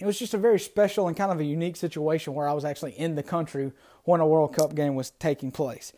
It 0.00 0.06
was 0.06 0.18
just 0.18 0.34
a 0.34 0.38
very 0.38 0.58
special 0.58 1.06
and 1.06 1.16
kind 1.16 1.30
of 1.30 1.38
a 1.38 1.44
unique 1.44 1.76
situation 1.76 2.34
where 2.34 2.48
I 2.48 2.52
was 2.52 2.64
actually 2.64 2.92
in 2.92 3.14
the 3.14 3.22
country 3.22 3.72
when 4.04 4.20
a 4.20 4.26
World 4.26 4.54
Cup 4.54 4.74
game 4.74 4.94
was 4.94 5.10
taking 5.10 5.52
place. 5.52 5.92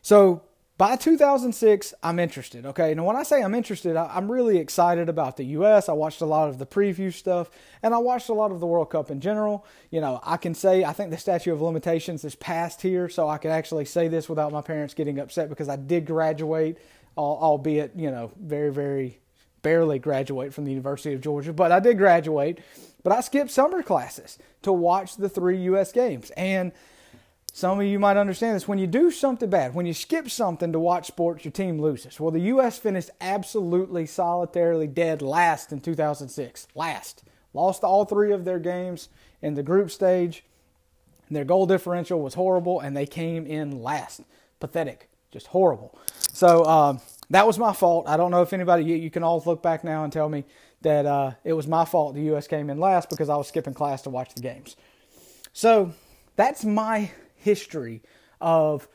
So 0.00 0.42
by 0.76 0.96
2006, 0.96 1.94
I'm 2.02 2.18
interested. 2.18 2.66
Okay, 2.66 2.94
now 2.94 3.04
when 3.04 3.14
I 3.14 3.22
say 3.22 3.42
I'm 3.42 3.54
interested, 3.54 3.96
I'm 3.96 4.30
really 4.30 4.58
excited 4.58 5.08
about 5.08 5.36
the 5.36 5.44
U.S. 5.44 5.88
I 5.88 5.92
watched 5.92 6.20
a 6.20 6.26
lot 6.26 6.48
of 6.48 6.58
the 6.58 6.66
preview 6.66 7.12
stuff, 7.12 7.48
and 7.82 7.94
I 7.94 7.98
watched 7.98 8.28
a 8.28 8.34
lot 8.34 8.50
of 8.50 8.58
the 8.58 8.66
World 8.66 8.90
Cup 8.90 9.10
in 9.10 9.20
general. 9.20 9.64
You 9.90 10.00
know, 10.00 10.20
I 10.24 10.36
can 10.36 10.52
say 10.52 10.82
I 10.82 10.92
think 10.92 11.10
the 11.10 11.18
statute 11.18 11.52
of 11.52 11.62
limitations 11.62 12.24
is 12.24 12.34
passed 12.34 12.82
here, 12.82 13.08
so 13.08 13.28
I 13.28 13.38
can 13.38 13.52
actually 13.52 13.84
say 13.84 14.08
this 14.08 14.28
without 14.28 14.50
my 14.50 14.62
parents 14.62 14.94
getting 14.94 15.20
upset 15.20 15.48
because 15.48 15.68
I 15.68 15.76
did 15.76 16.06
graduate, 16.06 16.78
albeit 17.16 17.92
you 17.94 18.10
know 18.10 18.32
very 18.40 18.72
very 18.72 19.20
barely 19.62 19.98
graduate 19.98 20.52
from 20.52 20.64
the 20.64 20.70
University 20.70 21.14
of 21.14 21.20
Georgia, 21.20 21.52
but 21.52 21.72
I 21.72 21.80
did 21.80 21.98
graduate. 21.98 22.58
But 23.02 23.12
I 23.12 23.20
skipped 23.20 23.50
summer 23.50 23.82
classes 23.82 24.38
to 24.62 24.72
watch 24.72 25.16
the 25.16 25.28
three 25.28 25.58
U.S. 25.64 25.92
games. 25.92 26.30
And 26.36 26.72
some 27.56 27.78
of 27.78 27.86
you 27.86 28.00
might 28.00 28.16
understand 28.16 28.56
this. 28.56 28.66
When 28.66 28.80
you 28.80 28.88
do 28.88 29.12
something 29.12 29.48
bad, 29.48 29.76
when 29.76 29.86
you 29.86 29.94
skip 29.94 30.28
something 30.28 30.72
to 30.72 30.80
watch 30.80 31.06
sports, 31.06 31.44
your 31.44 31.52
team 31.52 31.80
loses. 31.80 32.18
Well, 32.18 32.32
the 32.32 32.40
U.S. 32.40 32.80
finished 32.80 33.10
absolutely 33.20 34.06
solitarily 34.06 34.88
dead 34.88 35.22
last 35.22 35.70
in 35.70 35.80
2006. 35.80 36.66
Last. 36.74 37.22
Lost 37.52 37.84
all 37.84 38.06
three 38.06 38.32
of 38.32 38.44
their 38.44 38.58
games 38.58 39.08
in 39.40 39.54
the 39.54 39.62
group 39.62 39.92
stage. 39.92 40.42
Their 41.30 41.44
goal 41.44 41.66
differential 41.66 42.20
was 42.20 42.34
horrible, 42.34 42.80
and 42.80 42.96
they 42.96 43.06
came 43.06 43.46
in 43.46 43.80
last. 43.80 44.22
Pathetic. 44.58 45.08
Just 45.30 45.46
horrible. 45.46 45.96
So 46.32 46.64
um, 46.64 47.00
that 47.30 47.46
was 47.46 47.56
my 47.56 47.72
fault. 47.72 48.08
I 48.08 48.16
don't 48.16 48.32
know 48.32 48.42
if 48.42 48.52
anybody, 48.52 48.82
you, 48.82 48.96
you, 48.96 49.12
can 49.12 49.22
all 49.22 49.40
look 49.46 49.62
back 49.62 49.84
now 49.84 50.02
and 50.02 50.12
tell 50.12 50.28
me 50.28 50.42
that 50.82 51.06
uh, 51.06 51.30
it 51.44 51.52
was 51.52 51.68
my 51.68 51.84
fault 51.84 52.16
the 52.16 52.22
U.S. 52.22 52.48
came 52.48 52.68
in 52.68 52.80
last 52.80 53.08
because 53.10 53.28
I 53.28 53.36
was 53.36 53.46
skipping 53.46 53.74
class 53.74 54.02
to 54.02 54.10
watch 54.10 54.34
the 54.34 54.42
games. 54.42 54.74
So 55.52 55.92
that's 56.34 56.64
my 56.64 57.12
history 57.44 58.02
of 58.40 58.88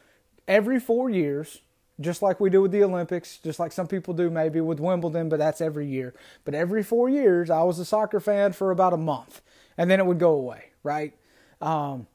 every 0.47 0.79
four 0.79 1.09
years, 1.09 1.61
just 2.01 2.21
like 2.21 2.39
we 2.39 2.49
do 2.49 2.61
with 2.61 2.71
the 2.71 2.83
Olympics, 2.83 3.37
just 3.37 3.59
like 3.59 3.71
some 3.71 3.87
people 3.87 4.13
do 4.13 4.29
maybe 4.29 4.59
with 4.59 4.79
Wimbledon, 4.79 5.29
but 5.29 5.37
that's 5.37 5.61
every 5.61 5.85
year. 5.85 6.13
But 6.43 6.55
every 6.55 6.83
four 6.83 7.09
years, 7.09 7.49
I 7.49 7.63
was 7.63 7.79
a 7.79 7.85
soccer 7.85 8.19
fan 8.19 8.53
for 8.53 8.71
about 8.71 8.93
a 8.93 8.97
month, 8.97 9.41
and 9.77 9.89
then 9.89 9.99
it 9.99 10.05
would 10.05 10.19
go 10.19 10.31
away, 10.31 10.71
right? 10.83 11.13
Um, 11.61 12.07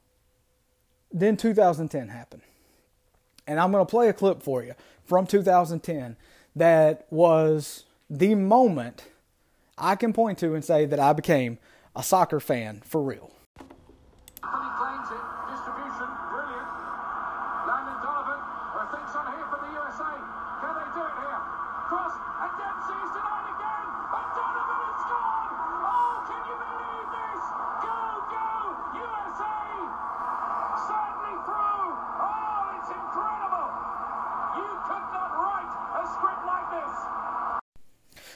then 1.11 1.37
2010 1.37 2.09
happened. 2.09 2.41
And 3.47 3.59
I'm 3.59 3.71
going 3.71 3.85
to 3.85 3.89
play 3.89 4.09
a 4.09 4.13
clip 4.13 4.43
for 4.43 4.63
you 4.63 4.73
from 5.05 5.25
2010 5.25 6.17
that 6.55 7.05
was 7.09 7.85
the 8.09 8.35
moment 8.35 9.05
I 9.77 9.95
can 9.95 10.13
point 10.13 10.39
to 10.39 10.55
and 10.55 10.63
say 10.63 10.85
that 10.85 10.99
I 10.99 11.13
became 11.13 11.59
a 11.95 12.03
soccer 12.03 12.39
fan 12.39 12.81
for 12.83 13.01
real. 13.01 13.31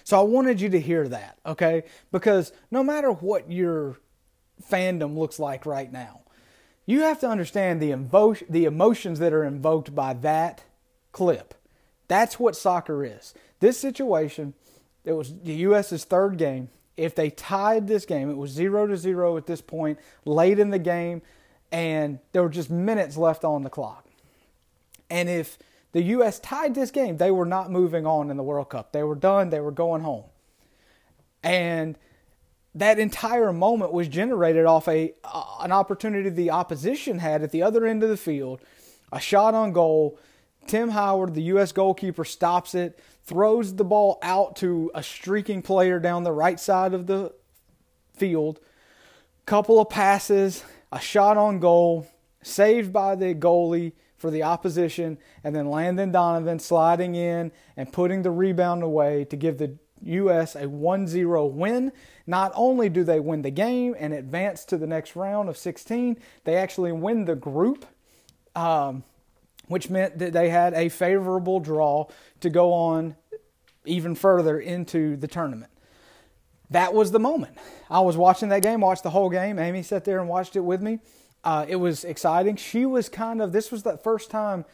So 0.10 0.20
I 0.20 0.24
wanted 0.24 0.60
you 0.60 0.70
to 0.70 0.80
hear 0.80 1.08
that, 1.08 1.38
okay? 1.46 1.84
Because 2.12 2.52
no 2.72 2.84
matter 2.84 3.12
what 3.12 3.52
your 3.52 4.00
fandom 4.68 5.16
looks 5.16 5.38
like 5.38 5.68
right 5.68 5.92
now, 5.92 6.22
you 6.88 7.02
have 7.02 7.20
to 7.20 7.30
understand 7.30 7.80
the, 7.80 7.92
invo- 7.92 8.44
the 8.50 8.66
emotions 8.66 9.20
that 9.20 9.34
are 9.34 9.44
invoked 9.44 9.94
by 9.94 10.14
that 10.14 10.64
clip. 11.12 11.54
That's 12.08 12.40
what 12.40 12.56
soccer 12.56 13.06
is. 13.06 13.36
This 13.60 13.78
situation, 13.78 14.56
it 15.06 15.12
was 15.12 15.32
the 15.44 15.54
U.S.'s 15.54 16.06
third 16.06 16.40
game. 16.40 16.70
If 16.98 17.14
they 17.14 17.30
tied 17.30 17.88
this 17.88 18.08
game, 18.08 18.32
it 18.32 18.38
was 18.38 18.50
zero 18.50 18.88
to 18.88 18.98
zero 18.98 19.38
at 19.38 19.46
this 19.46 19.62
point, 19.62 20.00
late 20.26 20.58
in 20.58 20.72
the 20.72 20.80
game, 20.80 21.22
and 21.72 22.18
there 22.32 22.42
were 22.42 22.50
just 22.50 22.72
minutes 22.72 23.16
left 23.16 23.44
on 23.44 23.62
the 23.62 23.70
clock. 23.70 24.08
And 25.08 25.30
if 25.30 25.60
the 25.92 26.04
U.S. 26.04 26.40
tied 26.40 26.76
this 26.76 26.92
game. 26.92 27.18
They 27.18 27.32
were 27.32 27.46
not 27.46 27.72
moving 27.72 28.06
on 28.06 28.30
in 28.30 28.38
the 28.38 28.44
World 28.44 28.70
Cup. 28.70 28.92
They 28.92 29.04
were 29.04 29.16
done. 29.16 29.50
They 29.50 29.60
were 29.60 29.72
going 29.72 30.02
home. 30.02 30.26
And 31.44 31.98
that 32.76 33.00
entire 33.00 33.52
moment 33.52 33.92
was 33.92 34.08
generated 34.08 34.66
off 34.66 34.88
a 34.88 35.14
uh, 35.24 35.44
an 35.62 35.72
opportunity 35.72 36.30
the 36.30 36.52
opposition 36.52 37.20
had 37.20 37.42
at 37.42 37.52
the 37.52 37.64
other 37.64 37.86
end 37.86 38.04
of 38.04 38.10
the 38.10 38.18
field, 38.18 38.62
a 39.12 39.20
shot 39.20 39.54
on 39.54 39.72
goal. 39.72 40.20
Tim 40.68 40.90
Howard, 40.90 41.34
the 41.34 41.42
U.S. 41.44 41.72
goalkeeper, 41.72 42.24
stops 42.24 42.76
it, 42.76 43.00
throws 43.24 43.76
the 43.76 43.84
ball 43.84 44.20
out 44.22 44.56
to 44.58 44.92
a 44.94 45.02
streaking 45.02 45.64
player 45.64 46.00
down 46.00 46.24
the 46.24 46.32
right 46.32 46.60
side 46.60 46.94
of 46.94 47.08
the 47.08 47.34
field. 48.16 48.60
Couple 49.48 49.80
of 49.80 49.90
passes, 49.90 50.64
a 50.92 51.00
shot 51.00 51.38
on 51.38 51.60
goal, 51.60 52.08
saved 52.44 52.94
by 52.94 53.16
the 53.16 53.34
goalie 53.34 53.94
for 54.20 54.30
the 54.30 54.44
opposition, 54.44 55.18
and 55.44 55.56
then 55.56 55.70
Landon 55.70 56.12
Donovan 56.12 56.60
sliding 56.60 57.16
in 57.16 57.52
and 57.76 57.92
putting 57.92 58.22
the 58.22 58.32
rebound 58.32 58.84
away 58.84 59.26
to 59.26 59.36
give 59.36 59.58
the 59.58 59.78
U.S. 60.04 60.56
a 60.56 60.68
1 60.68 61.08
0 61.08 61.46
win. 61.48 61.92
Not 62.28 62.52
only 62.56 62.90
do 62.90 63.04
they 63.04 63.20
win 63.20 63.42
the 63.42 63.50
game 63.50 63.96
and 63.98 64.14
advance 64.14 64.66
to 64.66 64.78
the 64.78 64.88
next 64.88 65.16
round 65.16 65.50
of 65.50 65.58
16, 65.58 66.18
they 66.44 66.56
actually 66.56 66.92
win 66.92 67.26
the 67.26 67.36
group, 67.36 67.86
um, 68.56 69.04
which 69.68 69.90
meant 69.90 70.20
that 70.20 70.34
they 70.34 70.50
had 70.50 70.74
a 70.74 70.90
favorable 70.90 71.60
draw 71.60 72.08
to 72.42 72.50
go 72.50 72.74
on 72.74 73.16
even 73.86 74.16
further 74.16 74.60
into 74.60 75.16
the 75.16 75.28
tournament. 75.28 75.72
That 76.70 76.94
was 76.94 77.12
the 77.12 77.20
moment. 77.20 77.58
I 77.90 78.02
was 78.02 78.16
watching 78.16 78.50
that 78.50 78.62
game, 78.62 78.82
watched 78.82 79.04
the 79.04 79.10
whole 79.10 79.30
game. 79.30 79.58
Amy 79.58 79.82
sat 79.82 80.06
there 80.06 80.20
and 80.20 80.30
watched 80.30 80.56
it 80.56 80.60
with 80.60 80.82
me. 80.82 81.00
Uh, 81.44 81.66
it 81.68 81.78
was 81.78 82.04
exciting. 82.04 82.56
She 82.56 82.86
was 82.86 83.10
kind 83.10 83.42
of 83.42 83.52
this 83.52 83.72
was 83.72 83.84
the 83.84 83.98
first 83.98 84.30
time, 84.30 84.66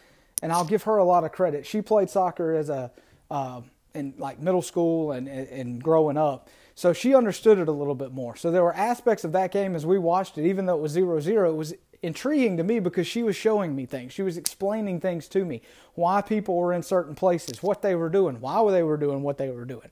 and 0.42 0.52
I'll 0.52 0.66
give 0.66 0.84
her 0.84 0.98
a 0.98 1.04
lot 1.04 1.24
of 1.24 1.32
credit. 1.32 1.66
She 1.66 1.82
played 1.82 2.10
soccer 2.10 2.54
as 2.54 2.70
a 2.70 2.92
uh, 3.30 3.62
in 3.94 4.14
like 4.18 4.40
middle 4.40 4.62
school 4.62 5.12
and 5.12 5.28
and 5.28 5.84
growing 5.84 6.18
up, 6.18 6.50
so 6.74 6.92
she 6.92 7.14
understood 7.14 7.60
it 7.60 7.68
a 7.68 7.72
little 7.72 7.96
bit 7.96 8.12
more. 8.12 8.36
So 8.36 8.52
there 8.52 8.64
were 8.64 8.76
aspects 8.76 9.24
of 9.24 9.32
that 9.34 9.52
game 9.52 9.76
as 9.76 9.86
we 9.86 10.00
watched 10.00 10.38
it, 10.38 10.46
even 10.46 10.66
though 10.66 10.76
it 10.76 10.82
was 10.82 10.96
0-0, 10.96 11.48
it 11.48 11.56
was 11.56 11.74
intriguing 12.02 12.58
to 12.58 12.64
me 12.64 12.80
because 12.80 13.08
she 13.08 13.24
was 13.24 13.36
showing 13.36 13.76
me 13.76 13.86
things. 13.86 14.14
She 14.14 14.22
was 14.22 14.38
explaining 14.38 15.00
things 15.00 15.28
to 15.30 15.46
me, 15.46 15.62
why 15.96 16.22
people 16.22 16.56
were 16.56 16.74
in 16.74 16.84
certain 16.84 17.16
places, 17.16 17.64
what 17.64 17.82
they 17.82 17.96
were 17.96 18.10
doing, 18.10 18.40
why 18.42 18.70
they 18.72 18.84
were 18.84 18.98
doing 18.98 19.24
what 19.24 19.38
they 19.38 19.50
were 19.50 19.66
doing. 19.66 19.90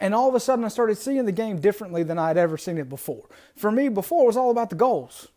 And 0.00 0.14
all 0.14 0.28
of 0.28 0.34
a 0.34 0.40
sudden, 0.40 0.64
I 0.64 0.68
started 0.68 0.96
seeing 0.96 1.24
the 1.24 1.32
game 1.32 1.60
differently 1.60 2.02
than 2.02 2.18
I'd 2.18 2.36
ever 2.36 2.56
seen 2.56 2.78
it 2.78 2.88
before. 2.88 3.28
For 3.54 3.70
me, 3.70 3.88
before 3.88 4.24
it 4.24 4.26
was 4.26 4.36
all 4.36 4.50
about 4.50 4.70
the 4.70 4.76
goals. 4.76 5.28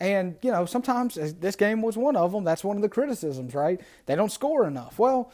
And, 0.00 0.36
you 0.42 0.50
know, 0.50 0.66
sometimes 0.66 1.14
this 1.14 1.56
game 1.56 1.80
was 1.80 1.96
one 1.96 2.16
of 2.16 2.32
them. 2.32 2.44
That's 2.44 2.64
one 2.64 2.76
of 2.76 2.82
the 2.82 2.88
criticisms, 2.88 3.54
right? 3.54 3.80
They 4.06 4.16
don't 4.16 4.32
score 4.32 4.66
enough. 4.66 4.98
Well, 4.98 5.30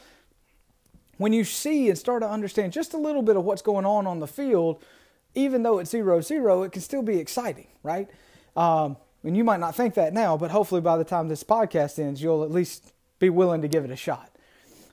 when 1.17 1.33
you 1.33 1.43
see 1.43 1.89
and 1.89 1.97
start 1.97 2.21
to 2.21 2.29
understand 2.29 2.73
just 2.73 2.93
a 2.93 2.97
little 2.97 3.21
bit 3.21 3.35
of 3.35 3.43
what's 3.43 3.61
going 3.61 3.85
on 3.85 4.07
on 4.07 4.19
the 4.19 4.27
field, 4.27 4.83
even 5.35 5.63
though 5.63 5.79
it's 5.79 5.91
0 5.91 6.21
0, 6.21 6.63
it 6.63 6.71
can 6.71 6.81
still 6.81 7.01
be 7.01 7.17
exciting, 7.17 7.67
right? 7.83 8.09
Um, 8.55 8.97
and 9.23 9.37
you 9.37 9.43
might 9.43 9.59
not 9.59 9.75
think 9.75 9.93
that 9.95 10.13
now, 10.13 10.35
but 10.37 10.51
hopefully 10.51 10.81
by 10.81 10.97
the 10.97 11.03
time 11.03 11.27
this 11.27 11.43
podcast 11.43 11.99
ends, 11.99 12.21
you'll 12.21 12.43
at 12.43 12.51
least 12.51 12.93
be 13.19 13.29
willing 13.29 13.61
to 13.61 13.67
give 13.67 13.85
it 13.85 13.91
a 13.91 13.95
shot. 13.95 14.35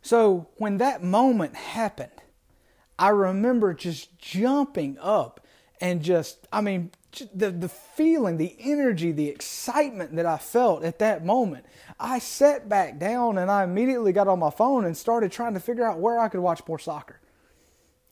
So 0.03 0.49
when 0.57 0.79
that 0.79 1.03
moment 1.03 1.57
happened, 1.57 2.11
I 2.99 3.09
remember 3.09 3.75
just 3.75 4.19
jumping 4.19 4.99
up 5.01 5.47
and 5.81 6.03
just, 6.03 6.47
I 6.53 6.61
mean, 6.61 6.91
the, 7.35 7.51
the 7.51 7.69
feeling, 7.69 8.37
the 8.37 8.55
energy, 8.61 9.13
the 9.13 9.29
excitement 9.29 10.15
that 10.17 10.27
I 10.27 10.39
felt 10.39 10.85
at 10.85 10.99
that 10.99 11.25
moment. 11.25 11.65
I 11.99 12.19
sat 12.19 12.69
back 12.69 12.99
down 12.99 13.39
and 13.39 13.51
I 13.51 13.65
immediately 13.65 14.13
got 14.13 14.29
on 14.29 14.39
my 14.39 14.51
phone 14.51 14.85
and 14.85 14.97
started 14.97 15.33
trying 15.33 15.55
to 15.55 15.61
figure 15.61 15.85
out 15.85 15.99
where 15.99 16.19
I 16.19 16.29
could 16.29 16.41
watch 16.41 16.61
more 16.69 16.79
soccer. 16.79 17.21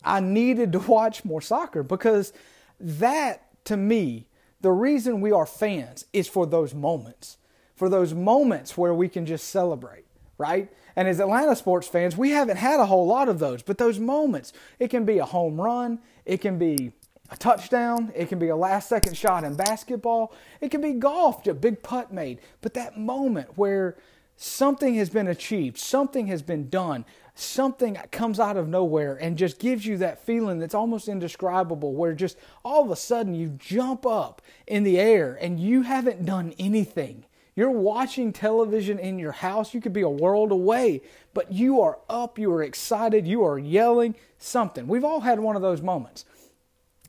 I 0.02 0.20
needed 0.20 0.72
to 0.72 0.78
watch 0.88 1.24
more 1.24 1.40
soccer 1.40 1.82
because 1.82 2.32
that, 2.80 3.48
to 3.64 3.76
me, 3.76 4.26
the 4.60 4.72
reason 4.72 5.20
we 5.20 5.32
are 5.32 5.46
fans 5.46 6.06
is 6.12 6.26
for 6.26 6.46
those 6.46 6.74
moments, 6.74 7.38
for 7.74 7.88
those 7.88 8.14
moments 8.14 8.76
where 8.76 8.94
we 8.94 9.08
can 9.08 9.26
just 9.26 9.48
celebrate, 9.48 10.06
right? 10.38 10.72
And 10.96 11.06
as 11.06 11.20
Atlanta 11.20 11.54
sports 11.54 11.86
fans, 11.86 12.16
we 12.16 12.30
haven't 12.30 12.56
had 12.56 12.80
a 12.80 12.86
whole 12.86 13.06
lot 13.06 13.28
of 13.28 13.38
those, 13.38 13.62
but 13.62 13.76
those 13.76 13.98
moments, 13.98 14.54
it 14.78 14.88
can 14.88 15.04
be 15.04 15.18
a 15.18 15.26
home 15.26 15.60
run, 15.60 16.00
it 16.24 16.40
can 16.40 16.58
be 16.58 16.92
a 17.30 17.36
touchdown, 17.36 18.12
it 18.14 18.28
can 18.28 18.38
be 18.38 18.48
a 18.48 18.56
last 18.56 18.88
second 18.88 19.16
shot 19.16 19.44
in 19.44 19.54
basketball, 19.54 20.32
it 20.60 20.70
can 20.70 20.80
be 20.80 20.92
golf, 20.92 21.46
a 21.46 21.54
big 21.54 21.82
putt 21.82 22.12
made. 22.12 22.40
But 22.60 22.74
that 22.74 22.98
moment 22.98 23.56
where 23.56 23.96
something 24.36 24.94
has 24.96 25.10
been 25.10 25.28
achieved, 25.28 25.78
something 25.78 26.26
has 26.28 26.42
been 26.42 26.68
done, 26.68 27.04
something 27.34 27.96
comes 28.10 28.38
out 28.40 28.56
of 28.56 28.68
nowhere 28.68 29.16
and 29.16 29.36
just 29.36 29.58
gives 29.58 29.84
you 29.84 29.98
that 29.98 30.24
feeling 30.24 30.58
that's 30.58 30.74
almost 30.74 31.08
indescribable, 31.08 31.94
where 31.94 32.12
just 32.12 32.38
all 32.64 32.84
of 32.84 32.90
a 32.90 32.96
sudden 32.96 33.34
you 33.34 33.48
jump 33.58 34.06
up 34.06 34.42
in 34.66 34.84
the 34.84 34.98
air 34.98 35.38
and 35.40 35.58
you 35.60 35.82
haven't 35.82 36.24
done 36.24 36.54
anything. 36.58 37.24
You're 37.54 37.70
watching 37.70 38.34
television 38.34 38.98
in 38.98 39.18
your 39.18 39.32
house. 39.32 39.72
You 39.72 39.80
could 39.80 39.94
be 39.94 40.02
a 40.02 40.08
world 40.08 40.52
away, 40.52 41.00
but 41.32 41.50
you 41.50 41.80
are 41.80 41.98
up, 42.08 42.38
you 42.38 42.52
are 42.52 42.62
excited, 42.62 43.26
you 43.26 43.44
are 43.44 43.58
yelling 43.58 44.14
something. 44.38 44.86
We've 44.86 45.04
all 45.04 45.20
had 45.20 45.40
one 45.40 45.56
of 45.56 45.62
those 45.62 45.80
moments. 45.80 46.26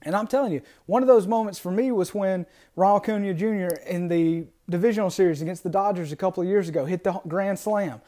And 0.04 0.16
I'm 0.16 0.28
telling 0.28 0.54
you, 0.54 0.62
one 0.86 1.02
of 1.02 1.08
those 1.08 1.28
moments 1.28 1.60
for 1.60 1.72
me 1.72 1.92
was 1.92 2.14
when 2.14 2.46
Ronald 2.76 3.04
Acuna 3.04 3.34
Jr. 3.34 3.76
in 3.88 4.08
the 4.08 4.46
divisional 4.70 5.10
series 5.10 5.42
against 5.42 5.64
the 5.64 5.70
Dodgers 5.70 6.12
a 6.12 6.16
couple 6.16 6.44
of 6.44 6.50
years 6.50 6.70
ago 6.70 6.86
hit 6.86 7.04
the 7.04 7.14
grand 7.28 7.58
slam. 7.58 8.02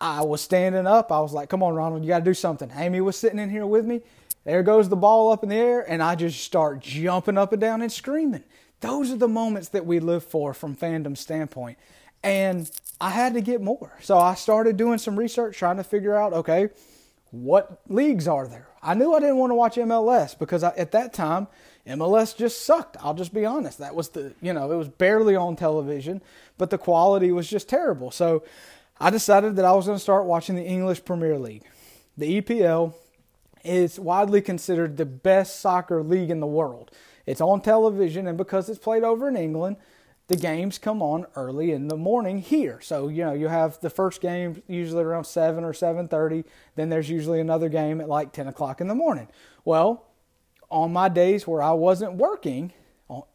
I 0.00 0.22
was 0.22 0.40
standing 0.40 0.86
up. 0.86 1.12
I 1.12 1.20
was 1.20 1.32
like, 1.32 1.48
come 1.48 1.62
on, 1.62 1.74
Ronald, 1.74 2.02
you 2.02 2.08
got 2.08 2.18
to 2.18 2.24
do 2.24 2.34
something. 2.34 2.70
Amy 2.74 3.00
was 3.00 3.16
sitting 3.16 3.38
in 3.38 3.50
here 3.50 3.66
with 3.66 3.86
me. 3.86 4.02
there 4.44 4.62
goes 4.64 4.88
the 4.88 4.96
ball 4.96 5.30
up 5.30 5.44
in 5.44 5.48
the 5.48 5.54
air, 5.54 5.88
and 5.88 6.02
I 6.02 6.16
just 6.16 6.42
start 6.42 6.80
jumping 6.80 7.38
up 7.38 7.52
and 7.52 7.60
down 7.60 7.82
and 7.82 7.92
screaming. 7.92 8.42
Those 8.80 9.12
are 9.12 9.16
the 9.16 9.28
moments 9.28 9.68
that 9.68 9.86
we 9.86 10.00
live 10.00 10.24
for 10.24 10.54
from 10.54 10.74
fandom 10.74 11.16
standpoint. 11.16 11.78
And 12.24 12.68
I 13.00 13.10
had 13.10 13.34
to 13.34 13.40
get 13.40 13.60
more. 13.60 13.92
So 14.00 14.18
I 14.18 14.34
started 14.34 14.76
doing 14.76 14.98
some 14.98 15.16
research 15.16 15.56
trying 15.56 15.76
to 15.76 15.84
figure 15.84 16.16
out 16.16 16.32
okay, 16.32 16.70
what 17.30 17.80
leagues 17.88 18.26
are 18.26 18.48
there? 18.48 18.68
I 18.82 18.94
knew 18.94 19.14
I 19.14 19.20
didn't 19.20 19.36
want 19.36 19.50
to 19.50 19.54
watch 19.54 19.76
MLS 19.76 20.36
because 20.36 20.62
I, 20.64 20.70
at 20.70 20.92
that 20.92 21.12
time, 21.12 21.46
MLS 21.86 22.36
just 22.36 22.64
sucked. 22.64 22.96
I'll 23.00 23.14
just 23.14 23.32
be 23.32 23.44
honest. 23.44 23.78
That 23.78 23.94
was 23.94 24.08
the, 24.10 24.34
you 24.40 24.52
know, 24.52 24.70
it 24.72 24.76
was 24.76 24.88
barely 24.88 25.36
on 25.36 25.56
television, 25.56 26.20
but 26.58 26.70
the 26.70 26.78
quality 26.78 27.30
was 27.30 27.48
just 27.48 27.68
terrible. 27.68 28.10
So 28.10 28.42
I 29.00 29.10
decided 29.10 29.56
that 29.56 29.64
I 29.64 29.72
was 29.72 29.86
going 29.86 29.96
to 29.96 30.02
start 30.02 30.24
watching 30.24 30.56
the 30.56 30.64
English 30.64 31.04
Premier 31.04 31.38
League. 31.38 31.64
The 32.16 32.40
EPL 32.40 32.94
is 33.64 33.98
widely 33.98 34.40
considered 34.40 34.96
the 34.96 35.06
best 35.06 35.60
soccer 35.60 36.02
league 36.02 36.30
in 36.30 36.40
the 36.40 36.46
world. 36.46 36.90
It's 37.26 37.40
on 37.40 37.60
television, 37.60 38.26
and 38.26 38.36
because 38.36 38.68
it's 38.68 38.78
played 38.78 39.04
over 39.04 39.28
in 39.28 39.36
England, 39.36 39.76
the 40.32 40.38
games 40.38 40.78
come 40.78 41.02
on 41.02 41.26
early 41.36 41.72
in 41.72 41.88
the 41.88 41.96
morning 41.96 42.38
here. 42.38 42.80
So 42.80 43.08
you 43.08 43.22
know 43.22 43.34
you 43.34 43.48
have 43.48 43.78
the 43.80 43.90
first 43.90 44.22
game 44.22 44.62
usually 44.66 45.04
around 45.04 45.24
seven 45.24 45.62
or 45.62 45.74
seven 45.74 46.08
thirty. 46.08 46.44
Then 46.74 46.88
there's 46.88 47.10
usually 47.10 47.38
another 47.38 47.68
game 47.68 48.00
at 48.00 48.08
like 48.08 48.32
ten 48.32 48.48
o'clock 48.48 48.80
in 48.80 48.88
the 48.88 48.94
morning. 48.94 49.28
Well, 49.66 50.06
on 50.70 50.90
my 50.90 51.10
days 51.10 51.46
where 51.46 51.62
I 51.62 51.72
wasn't 51.72 52.14
working, 52.14 52.72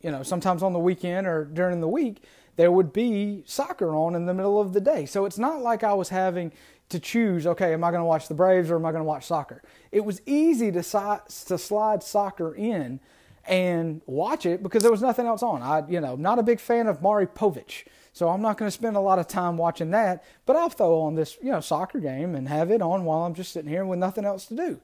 you 0.01 0.09
know, 0.09 0.23
sometimes 0.23 0.63
on 0.63 0.73
the 0.73 0.79
weekend 0.79 1.27
or 1.27 1.45
during 1.45 1.81
the 1.81 1.87
week, 1.87 2.23
there 2.55 2.71
would 2.71 2.91
be 2.91 3.43
soccer 3.45 3.95
on 3.95 4.15
in 4.15 4.25
the 4.25 4.33
middle 4.33 4.59
of 4.59 4.73
the 4.73 4.81
day. 4.81 5.05
So 5.05 5.25
it's 5.25 5.37
not 5.37 5.61
like 5.61 5.83
I 5.83 5.93
was 5.93 6.09
having 6.09 6.51
to 6.89 6.99
choose, 6.99 7.45
okay, 7.45 7.73
am 7.73 7.83
I 7.83 7.91
going 7.91 8.01
to 8.01 8.05
watch 8.05 8.27
the 8.27 8.33
Braves 8.33 8.71
or 8.71 8.77
am 8.77 8.85
I 8.85 8.91
going 8.91 9.01
to 9.01 9.07
watch 9.07 9.27
soccer? 9.27 9.61
It 9.91 10.03
was 10.03 10.19
easy 10.25 10.71
to, 10.71 10.81
to 10.81 11.57
slide 11.59 12.01
soccer 12.01 12.55
in 12.55 12.99
and 13.47 14.01
watch 14.05 14.45
it 14.45 14.61
because 14.61 14.83
there 14.83 14.91
was 14.91 15.01
nothing 15.01 15.25
else 15.25 15.41
on. 15.41 15.61
I, 15.61 15.87
you 15.87 16.01
know, 16.01 16.15
not 16.15 16.39
a 16.39 16.43
big 16.43 16.59
fan 16.59 16.87
of 16.87 17.01
Maury 17.01 17.27
Povich, 17.27 17.85
so 18.13 18.29
I'm 18.29 18.41
not 18.41 18.57
going 18.57 18.67
to 18.67 18.71
spend 18.71 18.95
a 18.95 19.01
lot 19.01 19.19
of 19.19 19.27
time 19.27 19.57
watching 19.57 19.91
that. 19.91 20.23
But 20.45 20.55
I'll 20.55 20.69
throw 20.69 21.01
on 21.01 21.15
this, 21.15 21.37
you 21.41 21.51
know, 21.51 21.61
soccer 21.61 21.99
game 21.99 22.35
and 22.35 22.47
have 22.49 22.71
it 22.71 22.81
on 22.81 23.05
while 23.05 23.19
I'm 23.19 23.33
just 23.33 23.51
sitting 23.51 23.69
here 23.69 23.85
with 23.85 23.99
nothing 23.99 24.25
else 24.25 24.45
to 24.47 24.55
do. 24.55 24.79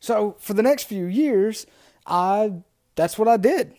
So 0.00 0.36
for 0.38 0.54
the 0.54 0.62
next 0.62 0.84
few 0.84 1.06
years, 1.06 1.66
I 2.06 2.52
that's 2.94 3.18
what 3.18 3.28
I 3.28 3.36
did. 3.36 3.74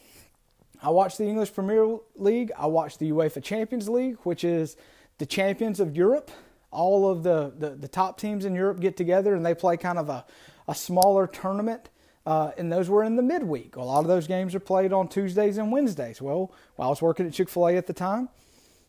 I 0.81 0.89
watched 0.91 1.17
the 1.17 1.25
English 1.25 1.53
Premier 1.53 1.97
League. 2.15 2.51
I 2.57 2.67
watched 2.67 2.99
the 2.99 3.11
UEFA 3.11 3.43
Champions 3.43 3.89
League, 3.89 4.15
which 4.23 4.43
is 4.43 4.77
the 5.17 5.25
champions 5.25 5.79
of 5.79 5.95
Europe. 5.95 6.31
All 6.71 7.09
of 7.09 7.23
the, 7.23 7.51
the, 7.57 7.71
the 7.71 7.87
top 7.87 8.17
teams 8.17 8.45
in 8.45 8.55
Europe 8.55 8.79
get 8.79 8.95
together 8.95 9.35
and 9.35 9.45
they 9.45 9.53
play 9.53 9.75
kind 9.75 9.97
of 9.97 10.07
a, 10.07 10.25
a 10.67 10.75
smaller 10.75 11.27
tournament 11.27 11.89
uh, 12.25 12.51
and 12.57 12.71
those 12.71 12.89
were 12.89 13.03
in 13.03 13.15
the 13.15 13.23
midweek. 13.23 13.75
A 13.75 13.81
lot 13.81 13.99
of 13.99 14.07
those 14.07 14.27
games 14.27 14.53
are 14.53 14.59
played 14.59 14.93
on 14.93 15.07
Tuesdays 15.07 15.57
and 15.57 15.71
Wednesdays. 15.71 16.21
Well, 16.21 16.51
while 16.75 16.87
I 16.87 16.89
was 16.89 17.01
working 17.01 17.25
at 17.25 17.33
Chick 17.33 17.49
fil 17.49 17.67
A 17.67 17.77
at 17.77 17.87
the 17.87 17.93
time, 17.93 18.29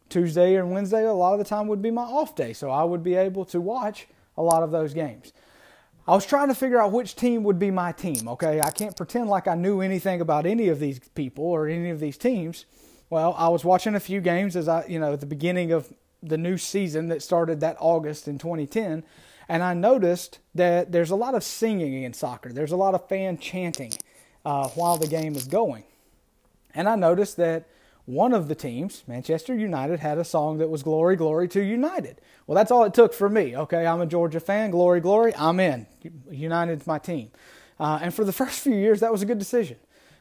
Tuesday 0.08 0.56
and 0.56 0.72
Wednesday, 0.72 1.04
a 1.04 1.12
lot 1.12 1.32
of 1.32 1.38
the 1.38 1.44
time 1.44 1.68
would 1.68 1.80
be 1.80 1.90
my 1.90 2.02
off 2.02 2.34
day. 2.34 2.52
So 2.52 2.70
I 2.70 2.84
would 2.84 3.02
be 3.02 3.14
able 3.14 3.44
to 3.46 3.60
watch 3.60 4.08
a 4.36 4.42
lot 4.42 4.62
of 4.62 4.70
those 4.70 4.92
games. 4.92 5.32
I 6.08 6.14
was 6.14 6.26
trying 6.26 6.48
to 6.48 6.54
figure 6.54 6.80
out 6.80 6.92
which 6.92 7.14
team 7.14 7.44
would 7.44 7.58
be 7.58 7.70
my 7.70 7.92
team, 7.92 8.26
okay? 8.28 8.60
I 8.60 8.70
can't 8.70 8.96
pretend 8.96 9.28
like 9.28 9.46
I 9.46 9.54
knew 9.54 9.80
anything 9.80 10.20
about 10.20 10.44
any 10.44 10.68
of 10.68 10.80
these 10.80 10.98
people 11.14 11.44
or 11.44 11.68
any 11.68 11.90
of 11.90 12.00
these 12.00 12.16
teams. 12.16 12.66
Well, 13.10 13.34
I 13.38 13.48
was 13.48 13.64
watching 13.64 13.94
a 13.94 14.00
few 14.00 14.20
games 14.20 14.56
as 14.56 14.66
I, 14.66 14.86
you 14.86 14.98
know, 14.98 15.12
at 15.12 15.20
the 15.20 15.26
beginning 15.26 15.72
of 15.72 15.92
the 16.22 16.38
new 16.38 16.58
season 16.58 17.08
that 17.08 17.22
started 17.22 17.60
that 17.60 17.76
August 17.78 18.28
in 18.28 18.38
2010. 18.38 19.04
And 19.50 19.64
I 19.64 19.74
noticed 19.74 20.38
that 20.54 20.92
there's 20.92 21.10
a 21.10 21.16
lot 21.16 21.34
of 21.34 21.42
singing 21.42 22.04
in 22.04 22.12
soccer. 22.12 22.52
There's 22.52 22.70
a 22.70 22.76
lot 22.76 22.94
of 22.94 23.08
fan 23.08 23.36
chanting 23.36 23.92
uh, 24.44 24.68
while 24.68 24.96
the 24.96 25.08
game 25.08 25.34
is 25.34 25.46
going. 25.46 25.82
And 26.72 26.88
I 26.88 26.94
noticed 26.94 27.36
that 27.38 27.66
one 28.04 28.32
of 28.32 28.46
the 28.46 28.54
teams, 28.54 29.02
Manchester 29.08 29.52
United, 29.52 29.98
had 29.98 30.18
a 30.18 30.24
song 30.24 30.58
that 30.58 30.70
was 30.70 30.84
Glory, 30.84 31.16
Glory 31.16 31.48
to 31.48 31.60
United. 31.60 32.20
Well, 32.46 32.54
that's 32.54 32.70
all 32.70 32.84
it 32.84 32.94
took 32.94 33.12
for 33.12 33.28
me. 33.28 33.56
Okay, 33.56 33.88
I'm 33.88 34.00
a 34.00 34.06
Georgia 34.06 34.38
fan. 34.38 34.70
Glory, 34.70 35.00
glory, 35.00 35.34
I'm 35.34 35.58
in. 35.58 35.88
United's 36.30 36.86
my 36.86 37.00
team. 37.00 37.32
Uh, 37.80 37.98
and 38.00 38.14
for 38.14 38.22
the 38.24 38.32
first 38.40 38.60
few 38.60 38.76
years, 38.76 39.00
that 39.00 39.10
was 39.10 39.20
a 39.20 39.26
good 39.26 39.40
decision. 39.40 39.78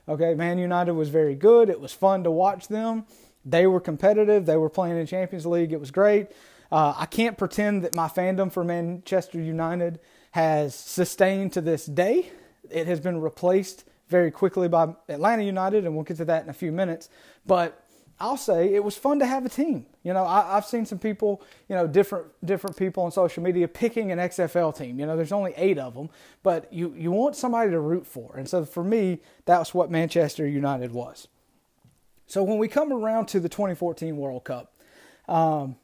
Okay, 0.08 0.34
Man 0.34 0.58
United 0.58 0.94
was 0.94 1.10
very 1.10 1.36
good. 1.36 1.70
It 1.70 1.80
was 1.80 1.94
fun 1.94 2.24
to 2.24 2.32
watch 2.32 2.68
them. 2.68 3.06
They 3.46 3.68
were 3.68 3.80
competitive. 3.80 4.48
They 4.48 4.58
were 4.58 4.72
playing 4.72 4.98
in 4.98 5.06
Champions 5.06 5.46
League. 5.46 5.72
It 5.72 5.80
was 5.80 5.92
great. 5.92 6.30
Uh, 6.71 6.93
I 6.97 7.05
can't 7.05 7.38
pretend 7.38 7.84
that 7.84 7.95
my 7.95 8.08
fandom 8.08 8.51
for 8.51 8.63
Manchester 8.63 9.39
United 9.39 9.99
has 10.32 10.75
sustained 10.75 11.53
to 11.53 11.62
this 11.62 11.86
day. 11.86 12.32
It 12.69 12.88
has 12.88 12.99
been 12.99 13.19
replaced 13.19 13.86
very 14.08 14.32
quickly 14.32 14.67
by 14.67 14.93
Atlanta 15.08 15.43
United, 15.43 15.86
and 15.86 15.95
we'll 15.95 16.03
get 16.03 16.17
to 16.17 16.25
that 16.25 16.43
in 16.43 16.49
a 16.49 16.53
few 16.53 16.71
minutes. 16.71 17.10
But 17.45 17.84
I'll 18.19 18.38
say 18.38 18.73
it 18.73 18.84
was 18.84 18.97
fun 18.97 19.19
to 19.19 19.25
have 19.25 19.45
a 19.45 19.49
team. 19.49 19.86
You 20.03 20.13
know, 20.13 20.25
I, 20.25 20.55
have 20.55 20.65
seen 20.65 20.86
some 20.86 20.99
people, 20.99 21.41
you 21.69 21.75
know, 21.75 21.88
different 21.88 22.27
different 22.45 22.75
people 22.75 23.03
on 23.03 23.12
social 23.12 23.41
media 23.41 23.67
picking 23.67 24.12
an 24.12 24.19
XFL 24.19 24.75
team. 24.77 24.99
You 24.99 25.05
know, 25.05 25.15
there's 25.15 25.32
only 25.32 25.53
eight 25.55 25.77
of 25.77 25.93
them, 25.93 26.10
but 26.43 26.71
you 26.73 26.93
you 26.97 27.12
want 27.12 27.36
somebody 27.36 27.71
to 27.71 27.79
root 27.79 28.05
for, 28.05 28.36
and 28.36 28.47
so 28.47 28.65
for 28.65 28.84
me, 28.84 29.21
that's 29.45 29.73
what 29.73 29.89
Manchester 29.89 30.45
United 30.47 30.91
was. 30.91 31.27
So 32.27 32.43
when 32.43 32.58
we 32.58 32.67
come 32.67 32.91
around 32.91 33.27
to 33.27 33.39
the 33.39 33.49
2014 33.49 34.15
World 34.17 34.43
Cup, 34.43 34.73
um, 35.27 35.77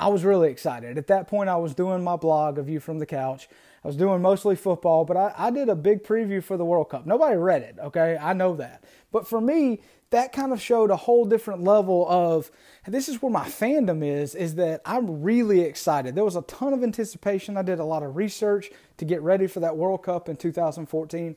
I 0.00 0.08
was 0.08 0.24
really 0.24 0.50
excited. 0.50 0.96
At 0.96 1.08
that 1.08 1.28
point, 1.28 1.50
I 1.50 1.56
was 1.56 1.74
doing 1.74 2.02
my 2.02 2.16
blog, 2.16 2.56
A 2.56 2.62
View 2.62 2.80
from 2.80 2.98
the 2.98 3.06
Couch. 3.06 3.48
I 3.84 3.86
was 3.86 3.96
doing 3.96 4.22
mostly 4.22 4.56
football, 4.56 5.04
but 5.04 5.16
I, 5.16 5.34
I 5.36 5.50
did 5.50 5.68
a 5.68 5.76
big 5.76 6.04
preview 6.04 6.42
for 6.42 6.56
the 6.56 6.64
World 6.64 6.88
Cup. 6.88 7.04
Nobody 7.04 7.36
read 7.36 7.62
it, 7.62 7.76
okay? 7.78 8.16
I 8.18 8.32
know 8.32 8.56
that. 8.56 8.82
But 9.12 9.28
for 9.28 9.42
me, 9.42 9.82
that 10.08 10.32
kind 10.32 10.52
of 10.52 10.60
showed 10.60 10.90
a 10.90 10.96
whole 10.96 11.26
different 11.26 11.62
level 11.64 12.06
of 12.08 12.50
this 12.86 13.10
is 13.10 13.20
where 13.20 13.30
my 13.30 13.44
fandom 13.44 14.02
is 14.02 14.34
is 14.34 14.54
that 14.54 14.80
I'm 14.86 15.22
really 15.22 15.60
excited. 15.60 16.14
There 16.14 16.24
was 16.24 16.34
a 16.34 16.42
ton 16.42 16.72
of 16.72 16.82
anticipation. 16.82 17.58
I 17.58 17.62
did 17.62 17.78
a 17.78 17.84
lot 17.84 18.02
of 18.02 18.16
research 18.16 18.70
to 18.96 19.04
get 19.04 19.20
ready 19.20 19.46
for 19.46 19.60
that 19.60 19.76
World 19.76 20.02
Cup 20.02 20.30
in 20.30 20.36
2014, 20.36 21.36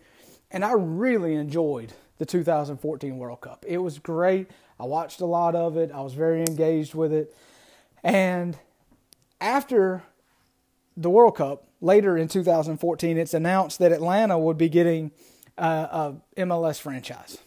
and 0.51 0.65
I 0.65 0.71
really 0.73 1.35
enjoyed 1.35 1.93
the 2.17 2.25
2014 2.25 3.17
World 3.17 3.41
Cup. 3.41 3.65
It 3.67 3.79
was 3.79 3.99
great. 3.99 4.49
I 4.79 4.85
watched 4.85 5.19
a 5.19 5.25
lot 5.25 5.53
of 5.53 5.75
it. 5.75 5.91
I 5.91 5.99
was 5.99 6.13
very 6.13 6.39
engaged 6.39 6.95
with 6.95 7.11
it. 7.11 7.35
And 8.03 8.57
after 9.39 10.03
the 10.97 11.09
World 11.09 11.37
Cup, 11.37 11.65
later 11.81 12.17
in 12.17 12.27
2014, 12.27 13.17
it's 13.17 13.33
announced 13.33 13.79
that 13.79 13.91
Atlanta 13.91 14.37
would 14.37 14.57
be 14.57 14.69
getting 14.69 15.11
uh, 15.57 16.11
a 16.35 16.41
MLS 16.41 16.79
franchise. 16.79 17.37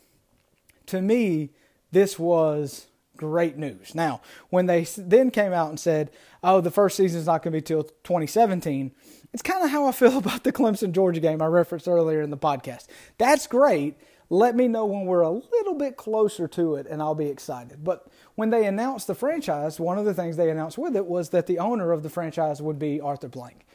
To 0.87 1.03
me, 1.03 1.51
this 1.91 2.19
was 2.19 2.87
great 3.17 3.57
news. 3.57 3.95
Now, 3.95 4.21
when 4.51 4.67
they 4.67 4.87
then 4.97 5.31
came 5.31 5.53
out 5.53 5.71
and 5.71 5.81
said, 5.81 6.11
"Oh, 6.43 6.61
the 6.61 6.71
first 6.71 6.97
season 6.97 7.21
is 7.21 7.27
not 7.27 7.43
going 7.43 7.53
to 7.53 7.59
be 7.59 7.63
till 7.63 7.83
2017," 7.83 8.93
it's 9.33 9.43
kind 9.43 9.65
of 9.65 9.71
how 9.71 9.87
I 9.87 9.93
feel 9.93 10.19
about 10.19 10.45
the 10.45 10.53
Clemson 10.53 10.93
Georgia 10.93 11.21
game 11.21 11.43
I 11.43 11.47
referenced 11.47 11.89
earlier 11.89 12.23
in 12.23 12.31
the 12.31 12.37
podcast. 12.37 12.87
That's 13.19 13.47
great. 13.47 13.97
Let 14.29 14.57
me 14.57 14.67
know 14.67 14.87
when 14.87 15.07
we're 15.07 15.21
a 15.21 15.31
little 15.31 15.75
bit 15.75 15.97
closer 15.97 16.49
to 16.49 16.75
it, 16.75 16.87
and 16.89 17.01
I'll 17.01 17.15
be 17.15 17.29
excited. 17.29 17.85
But 17.85 18.09
when 18.35 18.51
they 18.51 18.67
announced 18.67 19.07
the 19.07 19.15
franchise, 19.15 19.79
one 19.79 19.99
of 19.99 20.05
the 20.05 20.15
things 20.15 20.37
they 20.37 20.51
announced 20.51 20.79
with 20.79 20.97
it 20.97 21.07
was 21.07 21.31
that 21.31 21.47
the 21.47 21.59
owner 21.59 21.93
of 21.93 22.03
the 22.03 22.11
franchise 22.11 22.61
would 22.61 22.79
be 22.79 23.01
Arthur 23.01 23.29
Blank. 23.29 23.67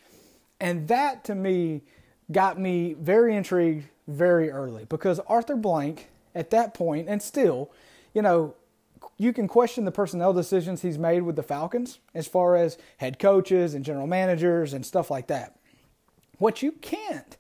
And 0.60 0.88
that 0.90 1.24
to 1.26 1.36
me 1.36 1.84
got 2.32 2.60
me 2.60 2.94
very 2.94 3.36
intrigued 3.36 3.86
very 4.08 4.50
early 4.52 4.86
because 4.86 5.20
Arthur 5.22 5.56
Blank, 5.56 6.10
at 6.36 6.50
that 6.52 6.74
point, 6.74 7.08
and 7.08 7.22
still, 7.22 7.72
you 8.14 8.22
know, 8.22 8.56
you 9.18 9.34
can 9.34 9.48
question 9.48 9.86
the 9.86 9.92
personnel 9.92 10.34
decisions 10.34 10.82
he's 10.82 10.98
made 10.98 11.24
with 11.24 11.36
the 11.36 11.44
Falcons 11.44 12.00
as 12.14 12.28
far 12.28 12.56
as 12.56 12.78
head 12.98 13.20
coaches 13.20 13.74
and 13.74 13.86
general 13.86 14.08
managers 14.08 14.74
and 14.74 14.86
stuff 14.86 15.10
like 15.10 15.28
that. 15.28 15.58
What 16.38 16.62
you 16.62 16.74
can't 16.74 17.38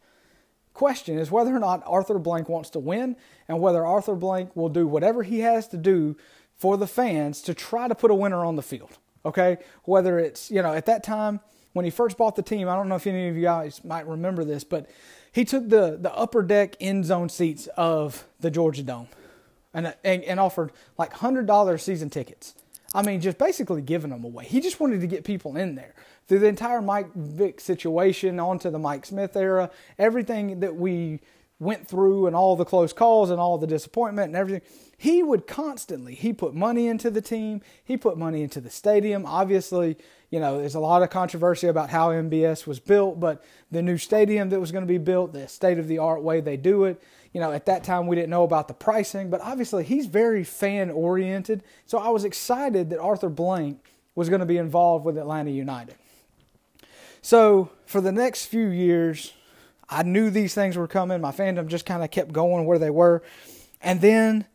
question 0.82 1.20
is 1.20 1.30
whether 1.30 1.56
or 1.56 1.60
not 1.60 1.84
Arthur 1.86 2.18
Blank 2.18 2.50
wants 2.50 2.72
to 2.72 2.80
win 2.80 3.16
and 3.48 3.60
whether 3.60 3.86
Arthur 3.86 4.16
Blank 4.16 4.56
will 4.56 4.68
do 4.68 4.88
whatever 4.88 5.22
he 5.22 5.42
has 5.42 5.68
to 5.68 5.78
do 5.78 6.18
for 6.56 6.76
the 6.76 6.88
fans 6.88 7.40
to 7.44 7.54
try 7.54 7.88
to 7.88 7.94
put 7.94 8.10
a 8.10 8.16
winner 8.16 8.44
on 8.44 8.56
the 8.56 8.64
field. 8.64 8.98
Okay, 9.24 9.60
whether 9.84 10.18
it's 10.18 10.50
you 10.50 10.60
know 10.60 10.74
at 10.74 10.88
that 10.88 11.04
time 11.04 11.40
when 11.74 11.86
he 11.86 11.92
first 11.92 12.18
bought 12.18 12.36
the 12.36 12.42
team, 12.42 12.68
I 12.68 12.76
don't 12.76 12.90
know 12.90 12.96
if 12.96 13.06
any 13.06 13.28
of 13.28 13.36
you 13.36 13.44
guys 13.44 13.84
might 13.84 14.08
remember 14.08 14.44
this, 14.44 14.64
but 14.64 14.90
he 15.32 15.46
took 15.46 15.70
the 15.70 16.00
the 16.02 16.12
upper 16.16 16.42
deck 16.42 16.76
end 16.82 17.06
zone 17.06 17.30
seats 17.30 17.68
of 17.78 18.26
the 18.40 18.50
Georgia 18.50 18.82
Dome, 18.82 19.08
and 19.76 19.94
and, 20.04 20.24
and 20.24 20.40
offered 20.40 20.72
like 20.98 21.14
hundred 21.14 21.46
dollars 21.46 21.84
season 21.84 22.10
tickets. 22.10 22.56
I 22.94 23.04
mean, 23.04 23.22
just 23.22 23.38
basically 23.38 23.82
giving 23.82 24.10
them 24.10 24.24
away. 24.24 24.46
He 24.46 24.60
just 24.60 24.80
wanted 24.80 25.02
to 25.02 25.08
get 25.08 25.24
people 25.24 25.56
in 25.56 25.76
there 25.76 25.94
through 26.28 26.40
the 26.40 26.48
entire 26.48 26.82
Mike 26.82 27.14
Vick 27.16 27.62
situation 27.62 28.40
onto 28.40 28.70
the 28.70 28.80
Mike 28.80 29.06
Smith 29.06 29.36
era. 29.36 29.72
Everything 29.98 30.60
that 30.60 30.76
we 30.76 31.22
went 31.60 31.88
through 31.88 32.26
and 32.26 32.36
all 32.36 32.56
the 32.56 32.66
close 32.66 32.92
calls 32.92 33.30
and 33.30 33.40
all 33.40 33.58
the 33.58 33.68
disappointment 33.68 34.28
and 34.28 34.36
everything, 34.36 34.62
he 34.98 35.22
would 35.22 35.46
constantly 35.46 36.16
he 36.16 36.34
put 36.34 36.56
money 36.56 36.88
into 36.88 37.10
the 37.10 37.22
team, 37.22 37.62
he 37.84 37.96
put 37.96 38.18
money 38.18 38.42
into 38.42 38.60
the 38.60 38.70
stadium. 38.70 39.26
Obviously, 39.26 39.96
you 40.32 40.40
know, 40.40 40.58
there's 40.58 40.76
a 40.76 40.80
lot 40.80 41.04
of 41.04 41.10
controversy 41.12 41.68
about 41.68 41.90
how 41.90 42.10
MBS 42.10 42.66
was 42.66 42.80
built, 42.80 43.20
but 43.20 43.44
the 43.70 43.82
new 43.82 43.98
stadium 43.98 44.50
that 44.50 44.60
was 44.60 44.72
going 44.72 44.84
to 44.84 44.92
be 44.92 44.98
built, 44.98 45.34
the 45.34 45.48
state 45.48 45.78
of 45.78 45.88
the 45.88 46.00
art 46.00 46.24
way 46.24 46.42
they 46.42 46.58
do 46.58 46.86
it, 46.86 47.02
you 47.34 47.40
know, 47.40 47.52
at 47.52 47.66
that 47.66 47.84
time 47.84 48.08
we 48.08 48.16
didn't 48.16 48.30
know 48.30 48.44
about 48.44 48.68
the 48.68 48.74
pricing, 48.74 49.30
but 49.30 49.42
obviously 49.42 49.84
he's 49.84 50.06
very 50.06 50.44
fan 50.44 50.90
oriented. 50.90 51.64
So 51.86 51.98
I 51.98 52.10
was 52.10 52.26
excited 52.26 52.90
that 52.90 53.00
Arthur 53.00 53.30
Blank 53.30 53.84
was 54.16 54.30
going 54.30 54.42
to 54.42 54.46
be 54.46 54.58
involved 54.58 55.06
with 55.06 55.18
Atlanta 55.18 55.52
United. 55.52 55.96
So 57.22 57.70
for 57.86 58.02
the 58.02 58.12
next 58.12 58.46
few 58.46 58.68
years, 58.68 59.34
I 59.90 60.04
knew 60.04 60.30
these 60.30 60.54
things 60.54 60.78
were 60.78 60.88
coming. 60.88 61.22
My 61.22 61.32
fandom 61.32 61.68
just 61.68 61.86
kind 61.86 62.04
of 62.04 62.12
kept 62.12 62.32
going 62.34 62.66
where 62.66 62.80
they 62.80 62.90
were. 62.90 63.24
And 63.82 64.02
then 64.02 64.46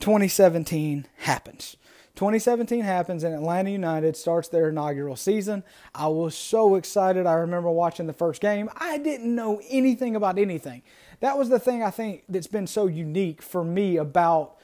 2017 0.00 1.06
happens. 1.18 1.76
2017 2.16 2.80
happens 2.80 3.24
and 3.24 3.34
Atlanta 3.34 3.70
United 3.70 4.16
starts 4.16 4.48
their 4.48 4.70
inaugural 4.70 5.16
season. 5.16 5.62
I 5.94 6.08
was 6.08 6.34
so 6.34 6.74
excited. 6.74 7.26
I 7.26 7.34
remember 7.34 7.70
watching 7.70 8.06
the 8.06 8.14
first 8.14 8.40
game. 8.40 8.70
I 8.74 8.96
didn't 8.98 9.34
know 9.34 9.60
anything 9.68 10.16
about 10.16 10.38
anything. 10.38 10.82
That 11.20 11.38
was 11.38 11.50
the 11.50 11.58
thing 11.58 11.82
I 11.82 11.90
think 11.90 12.24
that's 12.28 12.46
been 12.46 12.66
so 12.66 12.86
unique 12.86 13.42
for 13.42 13.62
me 13.62 13.98
about 13.98 14.56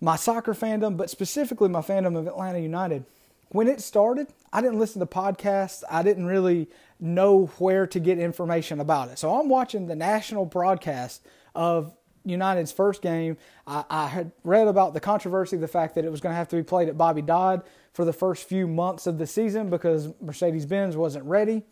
my 0.00 0.16
soccer 0.16 0.54
fandom, 0.54 0.96
but 0.96 1.08
specifically 1.08 1.68
my 1.68 1.80
fandom 1.80 2.18
of 2.18 2.26
Atlanta 2.26 2.58
United. 2.58 3.04
When 3.50 3.68
it 3.68 3.80
started, 3.80 4.26
I 4.52 4.60
didn't 4.60 4.80
listen 4.80 4.98
to 5.00 5.06
podcasts. 5.06 5.84
I 5.88 6.02
didn't 6.02 6.26
really 6.26 6.68
know 6.98 7.46
where 7.58 7.86
to 7.86 8.00
get 8.00 8.18
information 8.18 8.80
about 8.80 9.08
it. 9.08 9.18
So 9.18 9.38
I'm 9.38 9.48
watching 9.48 9.86
the 9.86 9.94
national 9.94 10.46
broadcast 10.46 11.24
of 11.54 11.94
United's 12.24 12.72
first 12.72 13.02
game. 13.02 13.36
I, 13.66 13.84
I, 13.90 14.06
had 14.06 14.32
read 14.44 14.68
about 14.68 14.94
the 14.94 15.00
controversy, 15.00 15.56
the 15.56 15.68
fact 15.68 15.94
that 15.94 16.04
it 16.04 16.10
was 16.10 16.20
going 16.20 16.32
to 16.32 16.36
have 16.36 16.48
to 16.48 16.56
be 16.56 16.62
played 16.62 16.88
at 16.88 16.96
Bobby 16.96 17.22
Dodd 17.22 17.62
for 17.92 18.04
the 18.04 18.12
first 18.12 18.48
few 18.48 18.66
months 18.66 19.06
of 19.06 19.18
the 19.18 19.26
season 19.26 19.70
because 19.70 20.08
Mercedes 20.20 20.66
Benz 20.66 20.96
wasn't 20.96 21.24
ready. 21.24 21.62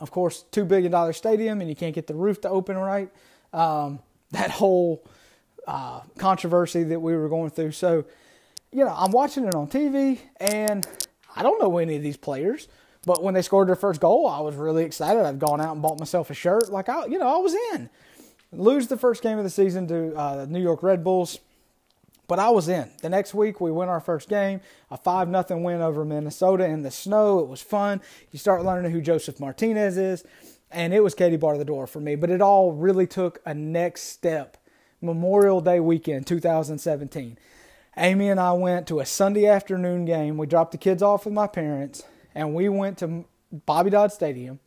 Of 0.00 0.10
course, 0.10 0.44
$2 0.52 0.66
billion 0.66 1.12
stadium 1.12 1.60
and 1.60 1.68
you 1.68 1.76
can't 1.76 1.94
get 1.94 2.06
the 2.06 2.14
roof 2.14 2.40
to 2.42 2.48
open 2.48 2.76
right. 2.76 3.10
Um, 3.52 4.00
that 4.30 4.50
whole 4.50 5.04
uh, 5.66 6.00
controversy 6.18 6.84
that 6.84 7.00
we 7.00 7.16
were 7.16 7.28
going 7.28 7.50
through. 7.50 7.72
So, 7.72 8.04
you 8.72 8.84
know, 8.84 8.94
I'm 8.96 9.10
watching 9.10 9.44
it 9.44 9.54
on 9.54 9.68
TV 9.68 10.18
and 10.38 10.86
I 11.34 11.42
don't 11.42 11.60
know 11.60 11.78
any 11.78 11.96
of 11.96 12.02
these 12.02 12.16
players. 12.16 12.68
But 13.06 13.22
when 13.22 13.32
they 13.32 13.42
scored 13.42 13.68
their 13.68 13.76
first 13.76 14.00
goal, 14.00 14.26
I 14.26 14.40
was 14.40 14.56
really 14.56 14.84
excited. 14.84 15.24
I'd 15.24 15.38
gone 15.38 15.60
out 15.60 15.72
and 15.72 15.80
bought 15.80 15.98
myself 15.98 16.30
a 16.30 16.34
shirt. 16.34 16.70
Like, 16.70 16.88
I, 16.88 17.06
you 17.06 17.18
know, 17.18 17.28
I 17.28 17.38
was 17.38 17.54
in 17.72 17.88
lose 18.52 18.88
the 18.88 18.96
first 18.96 19.22
game 19.22 19.38
of 19.38 19.44
the 19.44 19.50
season 19.50 19.86
to 19.88 20.14
uh, 20.14 20.36
the 20.36 20.46
New 20.46 20.60
York 20.60 20.82
Red 20.82 21.04
Bulls, 21.04 21.38
but 22.26 22.38
I 22.38 22.50
was 22.50 22.68
in. 22.68 22.90
The 23.02 23.08
next 23.08 23.34
week, 23.34 23.60
we 23.60 23.70
win 23.70 23.88
our 23.88 24.00
first 24.00 24.28
game, 24.28 24.60
a 24.90 24.96
5 24.96 25.28
0 25.48 25.60
win 25.60 25.80
over 25.80 26.04
Minnesota 26.04 26.66
in 26.66 26.82
the 26.82 26.90
snow. 26.90 27.38
It 27.40 27.48
was 27.48 27.62
fun. 27.62 28.00
You 28.30 28.38
start 28.38 28.64
learning 28.64 28.92
who 28.92 29.00
Josef 29.00 29.40
Martinez 29.40 29.96
is, 29.96 30.24
and 30.70 30.92
it 30.92 31.02
was 31.02 31.14
Katie 31.14 31.36
bar 31.36 31.56
the 31.56 31.64
door 31.64 31.86
for 31.86 32.00
me. 32.00 32.16
But 32.16 32.30
it 32.30 32.42
all 32.42 32.72
really 32.72 33.06
took 33.06 33.40
a 33.46 33.54
next 33.54 34.02
step. 34.02 34.56
Memorial 35.00 35.60
Day 35.60 35.80
weekend, 35.80 36.26
2017. 36.26 37.38
Amy 37.96 38.28
and 38.28 38.40
I 38.40 38.52
went 38.52 38.86
to 38.88 39.00
a 39.00 39.06
Sunday 39.06 39.46
afternoon 39.46 40.04
game. 40.04 40.36
We 40.36 40.46
dropped 40.46 40.72
the 40.72 40.78
kids 40.78 41.02
off 41.02 41.24
with 41.24 41.34
my 41.34 41.46
parents, 41.46 42.02
and 42.34 42.54
we 42.54 42.68
went 42.68 42.98
to 42.98 43.24
Bobby 43.50 43.90
Dodd 43.90 44.12
Stadium 44.12 44.60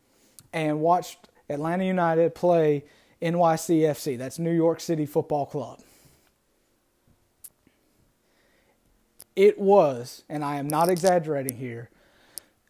and 0.52 0.80
watched 0.80 1.28
Atlanta 1.48 1.84
United 1.84 2.34
play 2.34 2.84
NYCFC. 3.22 4.18
That's 4.18 4.38
New 4.38 4.52
York 4.52 4.80
City 4.80 5.06
Football 5.06 5.46
Club. 5.46 5.80
It 9.34 9.58
was, 9.58 10.24
and 10.28 10.44
I 10.44 10.56
am 10.56 10.68
not 10.68 10.90
exaggerating 10.90 11.56
here, 11.56 11.88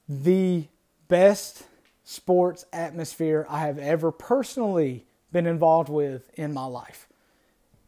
the 0.08 0.66
best 1.08 1.64
sports 2.04 2.64
atmosphere 2.72 3.46
I 3.48 3.60
have 3.60 3.78
ever 3.78 4.12
personally 4.12 5.06
been 5.32 5.46
involved 5.46 5.88
with 5.88 6.30
in 6.34 6.52
my 6.52 6.66
life. 6.66 7.08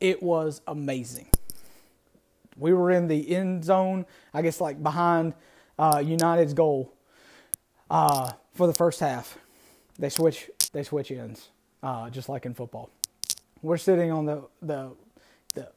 It 0.00 0.22
was 0.22 0.60
amazing. 0.66 1.28
We 2.56 2.72
were 2.72 2.90
in 2.90 3.08
the 3.08 3.34
end 3.34 3.64
zone, 3.64 4.06
I 4.32 4.42
guess, 4.42 4.60
like 4.60 4.82
behind 4.82 5.34
uh, 5.78 6.02
United's 6.04 6.54
goal 6.54 6.92
uh, 7.90 8.32
for 8.54 8.66
the 8.66 8.72
first 8.72 9.00
half. 9.00 9.38
They 9.98 10.08
switch. 10.08 10.50
They 10.72 10.82
switch 10.82 11.12
ends 11.12 11.50
uh, 11.84 12.08
just 12.10 12.28
like 12.28 12.46
in 12.46 12.54
football. 12.54 12.90
We're 13.62 13.76
sitting 13.76 14.10
on 14.10 14.24
the, 14.24 14.42
the, 14.62 14.90
the, 15.54 15.68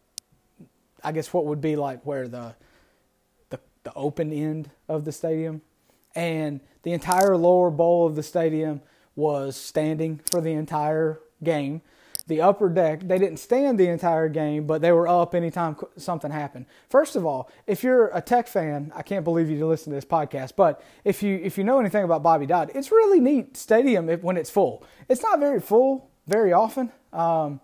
I 1.03 1.11
guess 1.11 1.33
what 1.33 1.45
would 1.45 1.61
be 1.61 1.75
like 1.75 2.03
where 2.05 2.27
the, 2.27 2.55
the, 3.49 3.59
the 3.83 3.93
open 3.93 4.31
end 4.31 4.71
of 4.87 5.05
the 5.05 5.11
stadium, 5.11 5.61
and 6.15 6.61
the 6.83 6.93
entire 6.93 7.35
lower 7.37 7.69
bowl 7.69 8.07
of 8.07 8.15
the 8.15 8.23
stadium 8.23 8.81
was 9.15 9.57
standing 9.57 10.21
for 10.31 10.41
the 10.41 10.51
entire 10.51 11.19
game 11.43 11.81
the 12.27 12.41
upper 12.41 12.69
deck, 12.69 13.01
they 13.07 13.17
didn't 13.17 13.37
stand 13.37 13.79
the 13.79 13.87
entire 13.87 14.27
game, 14.29 14.67
but 14.67 14.81
they 14.81 14.91
were 14.91 15.07
up 15.07 15.33
anytime 15.33 15.77
something 15.95 16.29
happened. 16.29 16.65
First 16.89 17.15
of 17.15 17.25
all, 17.25 17.49
if 17.65 17.83
you're 17.83 18.07
a 18.07 18.21
tech 18.21 18.47
fan, 18.47 18.91
I 18.93 19.01
can't 19.01 19.23
believe 19.23 19.49
you 19.49 19.57
to 19.59 19.65
listen 19.65 19.91
to 19.91 19.95
this 19.95 20.05
podcast, 20.05 20.53
but 20.55 20.83
if 21.05 21.23
you 21.23 21.39
if 21.41 21.57
you 21.57 21.63
know 21.63 21.79
anything 21.79 22.03
about 22.03 22.23
Bobby 22.23 22.45
Dodd, 22.45 22.71
it's 22.75 22.91
really 22.91 23.19
neat 23.19 23.55
stadium 23.55 24.07
when 24.21 24.37
it's 24.37 24.49
full. 24.49 24.85
It's 25.07 25.21
not 25.23 25.39
very 25.39 25.61
full 25.61 26.09
very 26.27 26.51
often. 26.51 26.91
Um, 27.13 27.61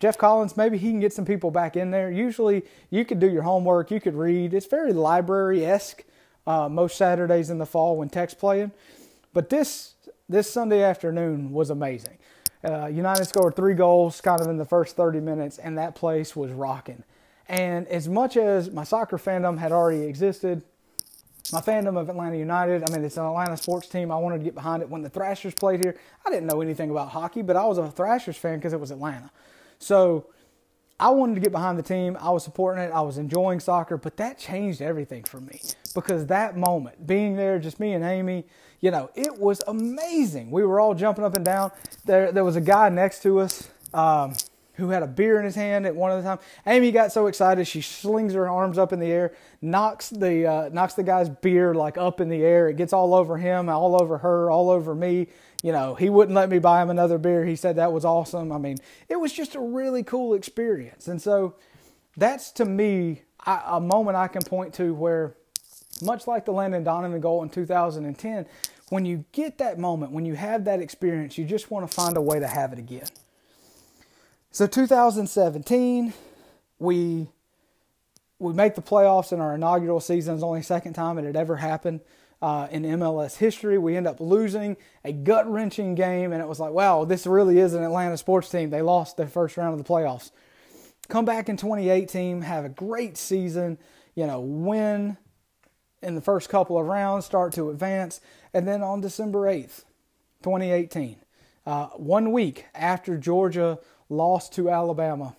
Geoff 0.00 0.18
Collins, 0.18 0.56
maybe 0.56 0.78
he 0.78 0.90
can 0.90 0.98
get 0.98 1.12
some 1.12 1.24
people 1.24 1.52
back 1.52 1.76
in 1.76 1.92
there. 1.92 2.10
Usually, 2.10 2.64
you 2.90 3.04
could 3.04 3.20
do 3.20 3.30
your 3.30 3.42
homework, 3.42 3.92
you 3.92 4.00
could 4.00 4.16
read. 4.16 4.52
It's 4.52 4.66
very 4.66 4.92
library 4.92 5.64
esque 5.64 6.02
uh, 6.44 6.68
most 6.68 6.96
Saturdays 6.96 7.50
in 7.50 7.58
the 7.58 7.66
fall 7.66 7.96
when 7.96 8.08
Tech's 8.08 8.34
playing. 8.34 8.72
But 9.32 9.48
this 9.48 9.94
this 10.28 10.50
Sunday 10.50 10.82
afternoon 10.82 11.52
was 11.52 11.70
amazing. 11.70 12.18
Uh, 12.64 12.86
United 12.86 13.24
scored 13.24 13.56
three 13.56 13.74
goals 13.74 14.20
kind 14.20 14.40
of 14.40 14.46
in 14.48 14.56
the 14.56 14.64
first 14.64 14.96
30 14.96 15.20
minutes, 15.20 15.58
and 15.58 15.76
that 15.78 15.94
place 15.94 16.36
was 16.36 16.52
rocking. 16.52 17.02
And 17.48 17.88
as 17.88 18.08
much 18.08 18.36
as 18.36 18.70
my 18.70 18.84
soccer 18.84 19.18
fandom 19.18 19.58
had 19.58 19.72
already 19.72 20.02
existed, 20.04 20.62
my 21.52 21.60
fandom 21.60 21.98
of 21.98 22.08
Atlanta 22.08 22.36
United, 22.36 22.88
I 22.88 22.92
mean, 22.92 23.04
it's 23.04 23.16
an 23.16 23.24
Atlanta 23.24 23.56
sports 23.56 23.88
team. 23.88 24.12
I 24.12 24.16
wanted 24.16 24.38
to 24.38 24.44
get 24.44 24.54
behind 24.54 24.82
it. 24.82 24.88
When 24.88 25.02
the 25.02 25.10
Thrashers 25.10 25.54
played 25.54 25.84
here, 25.84 25.96
I 26.24 26.30
didn't 26.30 26.46
know 26.46 26.60
anything 26.60 26.90
about 26.90 27.08
hockey, 27.08 27.42
but 27.42 27.56
I 27.56 27.64
was 27.64 27.78
a 27.78 27.90
Thrashers 27.90 28.36
fan 28.36 28.58
because 28.58 28.72
it 28.72 28.80
was 28.80 28.90
Atlanta. 28.90 29.30
So 29.78 30.26
I 31.02 31.10
wanted 31.10 31.34
to 31.34 31.40
get 31.40 31.50
behind 31.50 31.76
the 31.76 31.82
team. 31.82 32.16
I 32.20 32.30
was 32.30 32.44
supporting 32.44 32.84
it. 32.84 32.92
I 32.92 33.00
was 33.00 33.18
enjoying 33.18 33.58
soccer, 33.58 33.96
but 33.96 34.16
that 34.18 34.38
changed 34.38 34.80
everything 34.80 35.24
for 35.24 35.40
me 35.40 35.60
because 35.96 36.26
that 36.26 36.56
moment, 36.56 37.08
being 37.08 37.34
there, 37.34 37.58
just 37.58 37.80
me 37.80 37.94
and 37.94 38.04
Amy, 38.04 38.44
you 38.78 38.92
know, 38.92 39.10
it 39.16 39.36
was 39.36 39.60
amazing. 39.66 40.52
We 40.52 40.62
were 40.62 40.78
all 40.78 40.94
jumping 40.94 41.24
up 41.24 41.34
and 41.34 41.44
down. 41.44 41.72
There, 42.04 42.30
there 42.30 42.44
was 42.44 42.54
a 42.54 42.60
guy 42.60 42.88
next 42.88 43.20
to 43.24 43.40
us 43.40 43.68
um, 43.92 44.34
who 44.74 44.90
had 44.90 45.02
a 45.02 45.08
beer 45.08 45.40
in 45.40 45.44
his 45.44 45.56
hand 45.56 45.86
at 45.86 45.96
one 45.96 46.12
of 46.12 46.22
the 46.22 46.28
time. 46.28 46.38
Amy 46.68 46.92
got 46.92 47.10
so 47.10 47.26
excited 47.26 47.66
she 47.66 47.80
slings 47.80 48.34
her 48.34 48.48
arms 48.48 48.78
up 48.78 48.92
in 48.92 49.00
the 49.00 49.10
air, 49.10 49.34
knocks 49.60 50.08
the 50.08 50.46
uh, 50.46 50.68
knocks 50.72 50.94
the 50.94 51.02
guy's 51.02 51.28
beer 51.28 51.74
like 51.74 51.98
up 51.98 52.20
in 52.20 52.28
the 52.28 52.44
air. 52.44 52.68
It 52.68 52.76
gets 52.76 52.92
all 52.92 53.12
over 53.12 53.36
him, 53.38 53.68
all 53.68 54.00
over 54.00 54.18
her, 54.18 54.52
all 54.52 54.70
over 54.70 54.94
me. 54.94 55.26
You 55.62 55.72
know, 55.72 55.94
he 55.94 56.10
wouldn't 56.10 56.34
let 56.34 56.50
me 56.50 56.58
buy 56.58 56.82
him 56.82 56.90
another 56.90 57.18
beer. 57.18 57.44
He 57.44 57.56
said 57.56 57.76
that 57.76 57.92
was 57.92 58.04
awesome. 58.04 58.52
I 58.52 58.58
mean, 58.58 58.78
it 59.08 59.16
was 59.16 59.32
just 59.32 59.54
a 59.54 59.60
really 59.60 60.02
cool 60.02 60.34
experience, 60.34 61.08
and 61.08 61.22
so 61.22 61.54
that's 62.16 62.50
to 62.52 62.64
me 62.64 63.22
a 63.46 63.80
moment 63.80 64.16
I 64.16 64.28
can 64.28 64.42
point 64.42 64.74
to 64.74 64.92
where, 64.92 65.34
much 66.02 66.26
like 66.26 66.44
the 66.44 66.52
Landon 66.52 66.84
Donovan 66.84 67.20
goal 67.20 67.42
in 67.42 67.48
2010 67.48 68.46
when 68.92 69.06
you 69.06 69.24
get 69.32 69.56
that 69.56 69.78
moment, 69.78 70.12
when 70.12 70.26
you 70.26 70.34
have 70.34 70.66
that 70.66 70.80
experience, 70.80 71.38
you 71.38 71.46
just 71.46 71.70
want 71.70 71.90
to 71.90 71.94
find 71.94 72.14
a 72.18 72.20
way 72.20 72.38
to 72.38 72.46
have 72.46 72.74
it 72.74 72.78
again. 72.78 73.06
So 74.50 74.66
2017, 74.66 76.12
we 76.78 77.28
we 78.38 78.52
make 78.52 78.74
the 78.74 78.82
playoffs 78.82 79.32
in 79.32 79.40
our 79.40 79.54
inaugural 79.54 79.98
season. 79.98 80.34
It's 80.34 80.42
only 80.42 80.60
second 80.60 80.92
time 80.92 81.16
it 81.16 81.24
had 81.24 81.36
ever 81.36 81.56
happened 81.56 82.00
uh, 82.42 82.66
in 82.72 82.82
MLS 82.82 83.36
history. 83.36 83.78
We 83.78 83.96
end 83.96 84.08
up 84.08 84.20
losing 84.20 84.76
a 85.04 85.12
gut 85.12 85.50
wrenching 85.50 85.94
game, 85.94 86.32
and 86.32 86.42
it 86.42 86.48
was 86.48 86.58
like, 86.58 86.72
wow, 86.72 87.04
this 87.04 87.24
really 87.26 87.58
is 87.58 87.72
an 87.72 87.84
Atlanta 87.84 88.16
sports 88.16 88.50
team. 88.50 88.70
They 88.70 88.82
lost 88.82 89.16
their 89.16 89.28
first 89.28 89.56
round 89.56 89.78
of 89.78 89.78
the 89.78 89.90
playoffs. 89.90 90.32
Come 91.08 91.24
back 91.24 91.48
in 91.48 91.56
2018, 91.56 92.42
have 92.42 92.64
a 92.64 92.68
great 92.68 93.16
season, 93.16 93.78
you 94.16 94.26
know, 94.26 94.40
win 94.40 95.16
in 96.02 96.16
the 96.16 96.20
first 96.20 96.48
couple 96.48 96.76
of 96.76 96.86
rounds, 96.86 97.24
start 97.24 97.52
to 97.52 97.70
advance. 97.70 98.20
And 98.52 98.66
then 98.66 98.82
on 98.82 99.00
December 99.00 99.42
8th, 99.42 99.84
2018, 100.42 101.16
uh, 101.64 101.86
one 101.90 102.32
week 102.32 102.66
after 102.74 103.16
Georgia 103.16 103.78
lost 104.08 104.52
to 104.54 104.68
Alabama 104.68 105.36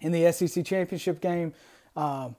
in 0.00 0.12
the 0.12 0.32
SEC 0.32 0.64
championship 0.64 1.20
game, 1.20 1.52
uh, 1.94 2.30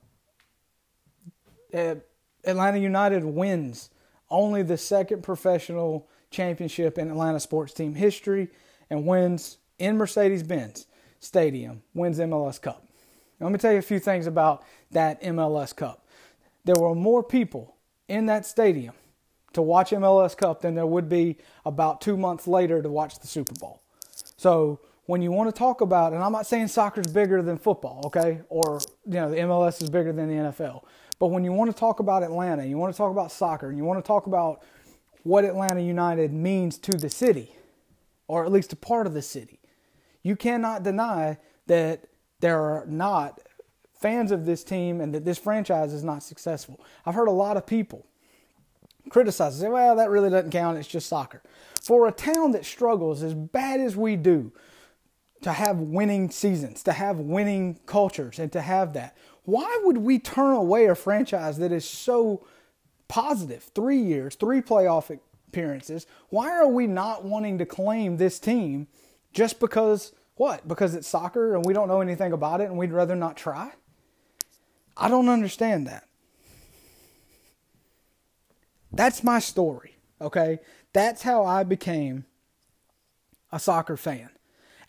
Atlanta 2.45 2.77
United 2.77 3.23
wins 3.23 3.89
only 4.29 4.63
the 4.63 4.77
second 4.77 5.23
professional 5.23 6.08
championship 6.32 6.97
in 6.97 7.10
Atlanta 7.10 7.39
sports 7.39 7.73
team 7.73 7.95
history 7.95 8.49
and 8.89 9.06
wins 9.06 9.58
in 9.79 9.97
Mercedes 9.97 10.43
Benz 10.43 10.88
Stadium 11.19 11.84
wins 11.93 12.19
MLS 12.19 12.62
Cup. 12.62 12.86
Let 13.39 13.51
me 13.51 13.58
tell 13.58 13.71
you 13.71 13.79
a 13.79 13.84
few 13.84 13.99
things 13.99 14.27
about 14.27 14.63
that 14.91 15.21
MLS 15.21 15.75
Cup. 15.75 16.06
There 16.65 16.75
were 16.77 16.95
more 16.95 17.23
people 17.23 17.75
in 18.08 18.25
that 18.27 18.45
stadium 18.45 18.93
to 19.53 19.62
watch 19.62 19.91
MLS 19.91 20.36
Cup 20.36 20.62
than 20.62 20.75
there 20.75 20.86
would 20.86 21.10
be 21.10 21.38
about 21.65 22.01
two 22.01 22.17
months 22.17 22.47
later 22.47 22.82
to 22.82 22.89
watch 22.89 23.19
the 23.19 23.27
Super 23.27 23.53
Bowl. 23.60 23.82
So 24.38 24.79
when 25.06 25.21
you 25.21 25.32
want 25.32 25.53
to 25.53 25.58
talk 25.58 25.82
about, 25.82 26.13
and 26.13 26.23
I'm 26.23 26.32
not 26.32 26.47
saying 26.47 26.67
soccer's 26.69 27.08
bigger 27.08 27.41
than 27.41 27.58
football, 27.58 28.03
okay, 28.06 28.41
or 28.49 28.79
you 29.06 29.13
know 29.13 29.29
the 29.29 29.38
MLS 29.38 29.82
is 29.82 29.89
bigger 29.89 30.13
than 30.13 30.29
the 30.29 30.51
NFL, 30.51 30.84
but 31.23 31.29
when 31.29 31.45
you 31.45 31.53
want 31.53 31.71
to 31.71 31.79
talk 31.79 32.01
about 32.01 32.21
Atlanta, 32.21 32.65
you 32.65 32.77
want 32.77 32.93
to 32.93 32.97
talk 32.97 33.09
about 33.09 33.31
soccer, 33.31 33.69
and 33.69 33.77
you 33.77 33.86
want 33.86 33.97
to 33.97 34.05
talk 34.05 34.27
about 34.27 34.62
what 35.21 35.45
Atlanta 35.45 35.79
United 35.79 36.33
means 36.33 36.77
to 36.79 36.97
the 36.97 37.09
city, 37.09 37.55
or 38.27 38.43
at 38.43 38.51
least 38.51 38.73
a 38.73 38.75
part 38.75 39.07
of 39.07 39.13
the 39.13 39.21
city, 39.21 39.62
you 40.21 40.36
cannot 40.36 40.83
deny 40.83 41.38
that 41.67 42.09
there 42.41 42.59
are 42.59 42.86
not 42.88 43.39
fans 44.01 44.33
of 44.33 44.45
this 44.45 44.65
team 44.65 44.99
and 44.99 45.15
that 45.15 45.23
this 45.23 45.38
franchise 45.38 45.93
is 45.93 46.03
not 46.03 46.23
successful. 46.23 46.83
I've 47.05 47.15
heard 47.15 47.29
a 47.29 47.31
lot 47.31 47.55
of 47.55 47.65
people 47.65 48.05
criticize, 49.09 49.57
say, 49.57 49.69
well, 49.69 49.95
that 49.95 50.09
really 50.09 50.29
doesn't 50.29 50.51
count, 50.51 50.77
it's 50.77 50.89
just 50.89 51.07
soccer. 51.07 51.41
For 51.81 52.05
a 52.05 52.12
town 52.12 52.51
that 52.51 52.65
struggles 52.65 53.23
as 53.23 53.33
bad 53.33 53.79
as 53.79 53.95
we 53.95 54.17
do 54.17 54.51
to 55.43 55.53
have 55.53 55.77
winning 55.77 56.29
seasons, 56.31 56.83
to 56.83 56.91
have 56.91 57.19
winning 57.19 57.79
cultures, 57.86 58.39
and 58.39 58.51
to 58.51 58.59
have 58.59 58.91
that, 58.91 59.15
why 59.45 59.79
would 59.84 59.97
we 59.97 60.19
turn 60.19 60.56
away 60.56 60.86
a 60.86 60.95
franchise 60.95 61.58
that 61.58 61.71
is 61.71 61.88
so 61.88 62.45
positive? 63.08 63.63
Three 63.75 63.99
years, 63.99 64.36
three 64.36 64.62
playoff 64.62 65.17
appearances. 65.47 66.08
Why 66.29 66.51
are 66.51 66.67
we 66.67 66.88
not 66.88 67.25
wanting 67.25 67.58
to 67.58 67.65
claim 67.65 68.17
this 68.17 68.39
team 68.39 68.88
just 69.34 69.60
because 69.60 70.13
what? 70.36 70.67
Because 70.67 70.95
it's 70.95 71.08
soccer 71.08 71.56
and 71.56 71.65
we 71.65 71.73
don't 71.73 71.88
know 71.88 72.01
anything 72.01 72.32
about 72.32 72.62
it 72.62 72.65
and 72.65 72.77
we'd 72.77 72.91
rather 72.91 73.15
not 73.15 73.38
try? 73.38 73.71
I 74.95 75.10
don't 75.10 75.29
understand 75.29 75.88
that. 75.88 76.08
That's 78.91 79.23
my 79.23 79.39
story, 79.39 79.97
okay? 80.21 80.60
That's 80.93 81.23
how 81.23 81.43
I 81.45 81.63
became 81.63 82.25
a 83.51 83.60
soccer 83.60 83.97
fan. 83.97 84.29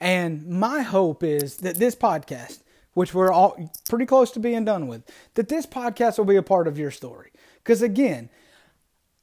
And 0.00 0.46
my 0.46 0.82
hope 0.82 1.22
is 1.22 1.58
that 1.58 1.76
this 1.76 1.94
podcast, 1.94 2.62
which 2.94 3.12
we're 3.12 3.32
all 3.32 3.70
pretty 3.88 4.06
close 4.06 4.30
to 4.32 4.40
being 4.40 4.64
done 4.64 4.88
with, 4.88 5.02
that 5.34 5.48
this 5.48 5.66
podcast 5.66 6.18
will 6.18 6.24
be 6.24 6.36
a 6.36 6.42
part 6.42 6.66
of 6.66 6.78
your 6.78 6.90
story. 6.90 7.30
Because 7.62 7.82
again, 7.82 8.30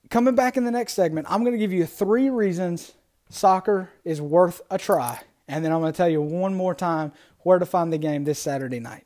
coming 0.10 0.36
back 0.36 0.58
in 0.58 0.66
the 0.66 0.72
next 0.72 0.94
segment, 0.94 1.28
I'm 1.30 1.42
going 1.42 1.54
to 1.54 1.58
give 1.58 1.74
you 1.74 1.86
three 1.86 2.30
reasons 2.30 2.94
soccer 3.30 3.90
is 4.04 4.22
worth 4.22 4.62
a 4.70 4.78
try. 4.78 5.22
And 5.48 5.66
then 5.66 5.72
I'm 5.72 5.82
going 5.82 5.92
to 5.92 5.98
tell 5.98 6.10
you 6.10 6.22
one 6.22 6.54
more 6.54 6.76
time 6.76 7.12
where 7.40 7.60
to 7.60 7.66
find 7.66 7.92
the 7.92 7.98
game 7.98 8.24
this 8.24 8.40
Saturday 8.40 8.80
night. 8.80 9.06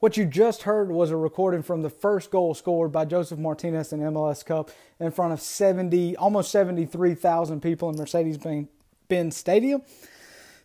What 0.00 0.16
you 0.16 0.26
just 0.26 0.62
heard 0.62 0.92
was 0.92 1.10
a 1.10 1.16
recording 1.16 1.62
from 1.64 1.82
the 1.82 1.90
first 1.90 2.30
goal 2.30 2.54
scored 2.54 2.92
by 2.92 3.04
Josef 3.04 3.36
Martinez 3.36 3.92
in 3.92 3.98
MLS 3.98 4.44
Cup 4.44 4.70
in 5.00 5.10
front 5.10 5.32
of 5.32 5.40
70, 5.40 6.16
almost 6.16 6.52
73,000 6.52 7.60
people 7.60 7.90
in 7.90 7.96
Mercedes-Benz 7.96 9.36
Stadium. 9.36 9.82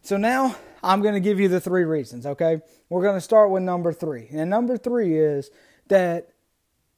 So 0.03 0.17
now 0.17 0.55
I'm 0.83 1.01
going 1.01 1.15
to 1.15 1.19
give 1.19 1.39
you 1.39 1.47
the 1.47 1.59
three 1.59 1.83
reasons, 1.83 2.27
okay? 2.27 2.61
We're 2.89 3.01
going 3.01 3.15
to 3.15 3.21
start 3.21 3.49
with 3.49 3.63
number 3.63 3.91
three. 3.91 4.27
And 4.31 4.51
number 4.51 4.77
three 4.77 5.17
is 5.17 5.49
that 5.87 6.29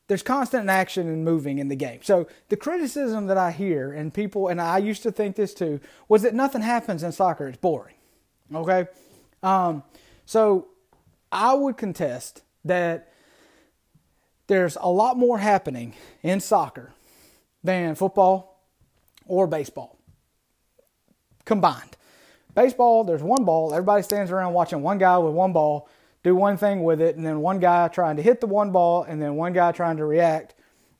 there's 0.07 0.21
constant 0.21 0.69
action 0.69 1.07
and 1.07 1.23
moving 1.23 1.57
in 1.57 1.69
the 1.69 1.75
game. 1.77 2.01
So 2.03 2.27
the 2.49 2.57
criticism 2.57 3.27
that 3.27 3.37
I 3.37 3.51
hear 3.51 3.93
and 3.93 4.13
people, 4.13 4.49
and 4.49 4.59
I 4.59 4.79
used 4.79 5.03
to 5.03 5.11
think 5.11 5.37
this 5.37 5.53
too, 5.53 5.79
was 6.09 6.23
that 6.23 6.35
nothing 6.35 6.63
happens 6.63 7.01
in 7.01 7.13
soccer. 7.13 7.47
It's 7.47 7.57
boring, 7.57 7.95
okay? 8.53 8.87
Um, 9.41 9.83
so 10.25 10.67
I 11.31 11.53
would 11.53 11.77
contest 11.77 12.43
that 12.63 13.11
there's 14.47 14.77
a 14.79 14.89
lot 14.89 15.17
more 15.17 15.39
happening 15.39 15.93
in 16.23 16.39
soccer 16.39 16.93
than 17.63 17.95
football 17.95 18.61
or 19.25 19.47
baseball 19.47 19.97
combined. 21.45 21.97
Baseball, 22.53 23.03
there's 23.03 23.23
one 23.23 23.43
ball. 23.43 23.73
Everybody 23.73 24.01
stands 24.03 24.31
around 24.31 24.53
watching 24.53 24.81
one 24.81 24.97
guy 24.97 25.17
with 25.17 25.33
one 25.33 25.53
ball 25.53 25.89
do 26.25 26.35
one 26.35 26.57
thing 26.57 26.83
with 26.83 26.99
it, 27.01 27.15
and 27.15 27.23
then 27.23 27.39
one 27.39 27.59
guy 27.59 27.87
trying 27.87 28.15
to 28.15 28.23
hit 28.23 28.41
the 28.41 28.47
one 28.47 28.71
ball, 28.71 29.03
and 29.03 29.21
then 29.21 29.35
one 29.35 29.53
guy 29.53 29.71
trying 29.71 29.97
to 29.97 30.05
react 30.05 30.55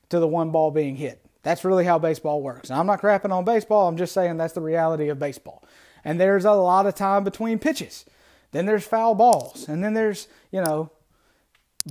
to 0.08 0.20
the 0.20 0.28
one 0.28 0.50
ball 0.50 0.70
being 0.70 0.94
hit. 0.94 1.20
That's 1.42 1.64
really 1.64 1.84
how 1.84 1.98
baseball 1.98 2.42
works. 2.42 2.70
I'm 2.70 2.86
not 2.86 3.02
crapping 3.02 3.32
on 3.32 3.44
baseball, 3.44 3.88
I'm 3.88 3.96
just 3.96 4.14
saying 4.14 4.36
that's 4.36 4.52
the 4.52 4.60
reality 4.60 5.08
of 5.08 5.18
baseball. 5.18 5.64
And 6.04 6.20
there's 6.20 6.44
a 6.44 6.52
lot 6.52 6.86
of 6.86 6.94
time 6.94 7.24
between 7.24 7.58
pitches. 7.58 8.04
Then 8.52 8.66
there's 8.66 8.86
foul 8.86 9.14
balls, 9.14 9.68
and 9.68 9.82
then 9.82 9.94
there's, 9.94 10.28
you 10.50 10.62
know, 10.62 10.90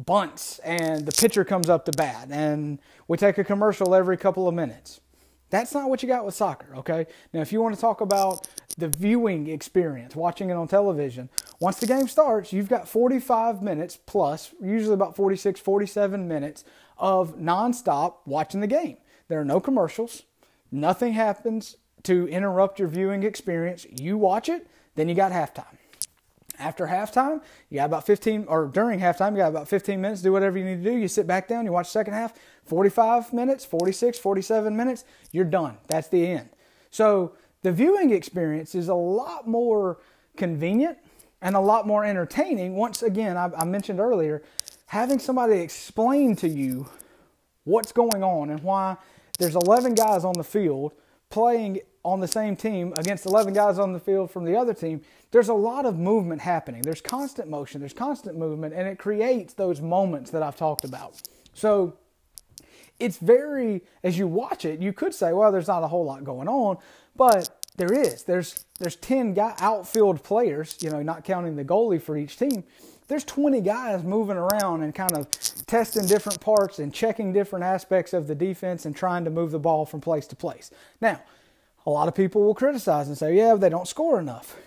bunts, 0.06 0.60
and 0.60 1.06
the 1.06 1.12
pitcher 1.12 1.46
comes 1.46 1.70
up 1.70 1.86
to 1.86 1.92
bat, 1.92 2.28
and 2.32 2.80
we 3.08 3.18
take 3.18 3.38
a 3.38 3.44
commercial 3.44 3.96
every 3.96 4.18
couple 4.18 4.48
of 4.48 4.54
minutes. 4.54 5.00
That's 5.50 5.74
not 5.74 5.90
what 5.90 6.02
you 6.02 6.10
got 6.10 6.26
with 6.26 6.34
soccer, 6.34 6.76
okay? 6.78 7.06
Now, 7.34 7.42
if 7.42 7.54
you 7.54 7.62
want 7.62 7.76
to 7.76 7.82
talk 7.82 8.02
about 8.02 8.48
the 8.78 8.90
viewing 8.90 9.48
experience, 9.48 10.16
watching 10.16 10.50
it 10.50 10.54
on 10.54 10.68
television, 10.68 11.30
once 11.60 11.78
the 11.78 11.88
game 11.88 12.08
starts, 12.08 12.52
you've 12.52 12.68
got 12.68 12.88
45 12.88 13.62
minutes 13.62 13.98
plus, 14.06 14.54
usually 14.62 14.96
about 14.96 15.16
46, 15.16 15.60
47 15.60 16.28
minutes 16.28 16.66
of 16.98 17.38
nonstop 17.38 18.16
watching 18.26 18.60
the 18.60 18.68
game. 18.68 18.98
There 19.28 19.40
are 19.40 19.46
no 19.46 19.60
commercials, 19.60 20.24
nothing 20.72 21.14
happens 21.14 21.78
to 22.04 22.28
interrupt 22.28 22.80
your 22.80 22.88
viewing 22.88 23.24
experience. 23.24 23.86
You 23.90 24.18
watch 24.18 24.50
it, 24.50 24.68
then 24.96 25.10
you 25.10 25.16
got 25.16 25.32
halftime. 25.32 25.78
After 26.60 26.88
halftime, 26.88 27.42
you 27.70 27.78
got 27.78 27.86
about 27.86 28.06
15, 28.06 28.46
or 28.48 28.68
during 28.68 29.00
halftime, 29.00 29.32
you 29.32 29.38
got 29.38 29.50
about 29.50 29.68
15 29.68 30.00
minutes, 30.00 30.22
do 30.22 30.32
whatever 30.32 30.58
you 30.58 30.66
need 30.66 30.84
to 30.84 30.90
do. 30.90 30.98
You 30.98 31.08
sit 31.08 31.28
back 31.28 31.48
down, 31.48 31.66
you 31.66 31.72
watch 31.72 31.90
second 31.90 32.14
half, 32.14 32.34
45 32.66 33.34
minutes, 33.34 33.66
46, 33.66 34.18
47 34.20 34.76
minutes, 34.76 35.06
you're 35.32 35.46
done. 35.46 35.78
That's 35.88 36.08
the 36.08 36.26
end. 36.26 36.50
So 36.92 37.34
the 37.62 37.72
viewing 37.72 38.12
experience 38.12 38.76
is 38.76 38.88
a 38.88 38.96
lot 38.96 39.48
more 39.48 40.00
convenient 40.38 40.98
and 41.42 41.56
a 41.56 41.60
lot 41.60 41.88
more 41.88 42.06
entertaining. 42.06 42.76
Once 42.76 43.04
again, 43.04 43.38
I, 43.38 43.52
I 43.56 43.66
mentioned 43.66 44.00
earlier, 44.00 44.44
having 44.88 45.20
somebody 45.20 45.60
explain 45.60 46.36
to 46.38 46.48
you 46.48 46.88
what's 47.64 47.92
going 47.92 48.24
on 48.24 48.50
and 48.50 48.62
why 48.62 48.98
there's 49.40 49.56
11 49.56 49.96
guys 49.96 50.24
on 50.24 50.34
the 50.34 50.44
field 50.44 50.94
playing 51.36 51.82
on 52.06 52.22
the 52.22 52.28
same 52.30 52.56
team 52.56 52.94
against 52.96 53.26
11 53.26 53.54
guys 53.54 53.78
on 53.78 53.92
the 53.92 54.00
field 54.00 54.32
from 54.32 54.46
the 54.46 54.56
other 54.56 54.74
team, 54.74 55.02
there's 55.32 55.50
a 55.50 55.54
lot 55.54 55.86
of 55.86 56.00
movement 56.00 56.40
happening. 56.40 56.82
There's 56.82 57.02
constant 57.02 57.50
motion, 57.50 57.82
there's 57.82 57.92
constant 57.92 58.38
movement, 58.38 58.74
and 58.74 58.88
it 58.88 58.98
creates 58.98 59.54
those 59.54 59.82
moments 59.82 60.32
that 60.32 60.42
I've 60.42 60.56
talked 60.56 60.86
about. 60.86 61.22
So 61.54 61.98
it's 63.02 63.18
very, 63.18 63.84
as 64.02 64.18
you 64.18 64.30
watch 64.30 64.64
it, 64.64 64.80
you 64.80 64.94
could 64.94 65.14
say, 65.14 65.34
well, 65.34 65.52
there's 65.52 65.68
not 65.68 65.84
a 65.84 65.90
whole 65.90 66.06
lot 66.06 66.24
going 66.24 66.48
on, 66.48 66.78
but 67.18 67.50
there 67.76 67.92
is. 67.92 68.24
There's 68.24 68.64
there's 68.80 68.96
10 68.96 69.34
guy 69.34 69.56
outfield 69.60 70.24
players, 70.24 70.78
you 70.80 70.90
know, 70.90 71.02
not 71.02 71.26
counting 71.26 71.58
the 71.58 71.66
goalie 71.66 72.02
for 72.02 72.16
each 72.16 72.38
team. 72.38 72.64
There's 73.08 73.24
20 73.24 73.62
guys 73.62 74.04
moving 74.04 74.38
around 74.38 74.82
and 74.84 74.94
kind 74.94 75.14
of 75.14 75.30
testing 75.68 76.06
different 76.08 76.40
parts 76.40 76.80
and 76.80 76.94
checking 76.94 77.34
different 77.34 77.64
aspects 77.64 78.14
of 78.14 78.28
the 78.28 78.36
defense 78.36 78.86
and 78.86 78.96
trying 78.96 79.26
to 79.26 79.30
move 79.30 79.52
the 79.52 79.60
ball 79.60 79.86
from 79.86 80.02
place 80.02 80.26
to 80.28 80.36
place. 80.36 80.72
Now, 81.02 81.22
a 81.86 81.90
lot 81.90 82.08
of 82.08 82.16
people 82.16 82.44
will 82.44 82.56
criticize 82.56 83.08
and 83.08 83.18
say, 83.18 83.36
yeah, 83.36 83.56
they 83.56 83.70
don't 83.70 83.88
score 83.88 84.20
enough. 84.20 84.58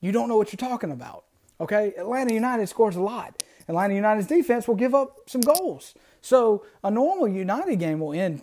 You 0.00 0.12
don't 0.12 0.28
know 0.28 0.36
what 0.36 0.52
you're 0.52 0.68
talking 0.68 0.92
about. 0.92 1.24
Okay? 1.58 1.94
Atlanta 1.96 2.34
United 2.34 2.66
scores 2.68 2.96
a 2.96 3.00
lot. 3.00 3.42
Atlanta 3.68 3.94
United's 3.94 4.26
defense 4.26 4.68
will 4.68 4.74
give 4.74 4.94
up 4.94 5.16
some 5.26 5.40
goals. 5.40 5.94
So 6.20 6.64
a 6.84 6.90
normal 6.90 7.28
United 7.28 7.76
game 7.76 8.00
will 8.00 8.12
end 8.12 8.42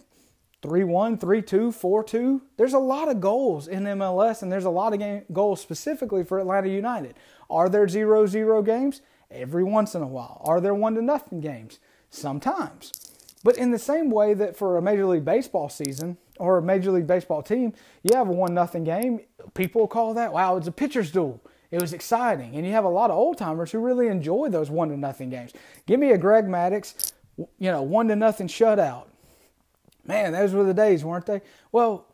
3 0.64 0.84
1, 0.84 1.18
3 1.18 1.42
2, 1.42 1.72
4 1.72 2.04
2. 2.04 2.42
There's 2.58 2.74
a 2.74 2.80
lot 2.80 3.10
of 3.10 3.22
goals 3.22 3.68
in 3.68 3.84
MLS, 3.84 4.42
and 4.42 4.52
there's 4.52 4.66
a 4.66 4.70
lot 4.70 4.94
of 4.94 5.00
game, 5.00 5.24
goals 5.32 5.62
specifically 5.62 6.24
for 6.24 6.40
Atlanta 6.40 6.70
United. 6.70 7.16
Are 7.50 7.70
there 7.70 7.88
0 7.88 8.26
0 8.26 8.62
games? 8.64 9.02
Every 9.34 9.64
once 9.64 9.96
in 9.96 10.02
a 10.02 10.08
while. 10.08 10.42
Are 10.46 10.62
there 10.62 10.74
1 10.74 10.96
to 10.96 11.02
nothing 11.02 11.42
games? 11.42 11.80
Sometimes. 12.10 12.92
But 13.44 13.58
in 13.58 13.72
the 13.72 13.80
same 13.80 14.10
way 14.10 14.34
that 14.34 14.56
for 14.56 14.78
a 14.78 14.82
Major 14.82 15.06
League 15.06 15.26
Baseball 15.26 15.68
season 15.68 16.18
or 16.40 16.58
a 16.58 16.62
Major 16.62 16.92
League 16.92 17.08
Baseball 17.08 17.42
team, 17.42 17.74
you 18.04 18.16
have 18.16 18.30
a 18.30 18.32
1 18.32 18.54
nothing 18.54 18.84
game, 18.84 19.22
people 19.54 19.88
call 19.88 20.14
that, 20.14 20.32
wow, 20.32 20.56
it's 20.58 20.68
a 20.68 20.72
pitcher's 20.72 21.12
duel. 21.12 21.42
It 21.72 21.82
was 21.82 21.94
exciting. 21.94 22.56
And 22.56 22.66
you 22.66 22.72
have 22.72 22.86
a 22.86 22.90
lot 22.90 23.10
of 23.10 23.18
old 23.18 23.38
timers 23.38 23.72
who 23.72 23.80
really 23.80 24.08
enjoy 24.08 24.50
those 24.50 24.70
1 24.70 24.90
to 24.90 24.98
nothing 24.98 25.30
games. 25.30 25.52
Give 25.86 26.00
me 26.00 26.12
a 26.12 26.18
Greg 26.18 26.46
Maddux, 26.46 27.12
you 27.38 27.72
know, 27.72 27.82
1 27.82 28.08
to 28.10 28.16
nothing 28.16 28.48
shutout 28.48 29.08
Man, 30.06 30.34
those 30.34 30.54
were 30.54 30.64
the 30.64 30.74
days, 30.74 31.06
weren't 31.06 31.26
they? 31.26 31.42
Well, 31.72 32.06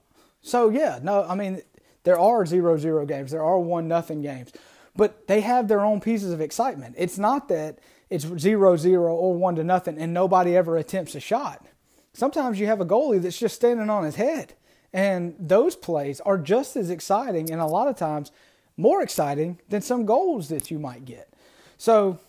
so 0.42 0.70
yeah, 0.70 1.00
no, 1.02 1.24
I 1.24 1.36
mean, 1.36 1.62
there 2.04 2.20
are 2.20 2.46
zero 2.46 2.78
zero 2.78 3.06
games, 3.06 3.32
there 3.32 3.44
are 3.44 3.60
one 3.60 3.88
nothing 3.88 4.22
games, 4.22 4.52
but 5.00 5.28
they 5.28 5.40
have 5.40 5.70
their 5.70 5.80
own 5.80 6.02
pieces 6.02 6.34
of 6.34 6.42
excitement. 6.42 6.94
It's 6.98 7.18
not 7.18 7.48
that 7.48 7.80
it's 8.10 8.28
zero 8.38 8.76
zero 8.76 9.16
or 9.16 9.34
one 9.34 9.56
to 9.56 9.64
nothing 9.64 9.98
and 9.98 10.14
nobody 10.14 10.58
ever 10.58 10.76
attempts 10.76 11.16
a 11.16 11.22
shot. 11.22 11.66
Sometimes 12.12 12.60
you 12.60 12.66
have 12.66 12.82
a 12.82 12.86
goalie 12.86 13.22
that's 13.22 13.40
just 13.40 13.56
standing 13.56 13.90
on 13.90 14.04
his 14.04 14.16
head. 14.16 14.56
And 14.92 15.36
those 15.40 15.78
plays 15.78 16.20
are 16.20 16.38
just 16.38 16.76
as 16.76 16.90
exciting 16.90 17.50
and 17.50 17.62
a 17.62 17.66
lot 17.66 17.88
of 17.88 17.96
times 17.96 18.34
more 18.76 19.02
exciting 19.02 19.62
than 19.70 19.82
some 19.82 20.06
goals 20.06 20.50
that 20.50 20.70
you 20.70 20.80
might 20.80 21.06
get. 21.06 21.32
So 21.78 22.20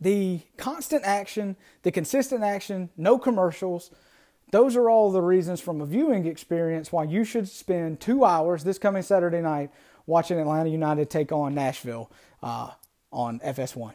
the 0.00 0.40
constant 0.56 1.04
action, 1.04 1.56
the 1.82 1.92
consistent 1.92 2.42
action, 2.42 2.88
no 2.96 3.18
commercials, 3.18 3.90
those 4.50 4.76
are 4.76 4.88
all 4.88 5.12
the 5.12 5.20
reasons 5.20 5.60
from 5.60 5.82
a 5.82 5.86
viewing 5.86 6.26
experience 6.26 6.90
why 6.90 7.04
you 7.04 7.22
should 7.22 7.48
spend 7.48 8.00
two 8.00 8.24
hours 8.24 8.64
this 8.64 8.78
coming 8.78 9.02
Saturday 9.02 9.42
night 9.42 9.70
watching 10.06 10.38
Atlanta 10.38 10.70
United 10.70 11.10
take 11.10 11.32
on 11.32 11.54
Nashville 11.54 12.10
uh, 12.42 12.70
on 13.12 13.40
FS1. 13.40 13.92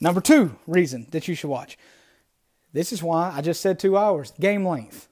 Number 0.00 0.20
two 0.20 0.56
reason 0.66 1.06
that 1.10 1.26
you 1.26 1.34
should 1.34 1.48
watch. 1.48 1.78
This 2.72 2.92
is 2.92 3.02
why 3.02 3.32
I 3.34 3.40
just 3.40 3.60
said 3.60 3.78
two 3.78 3.96
hours. 3.96 4.32
Game 4.38 4.66
length. 4.66 5.08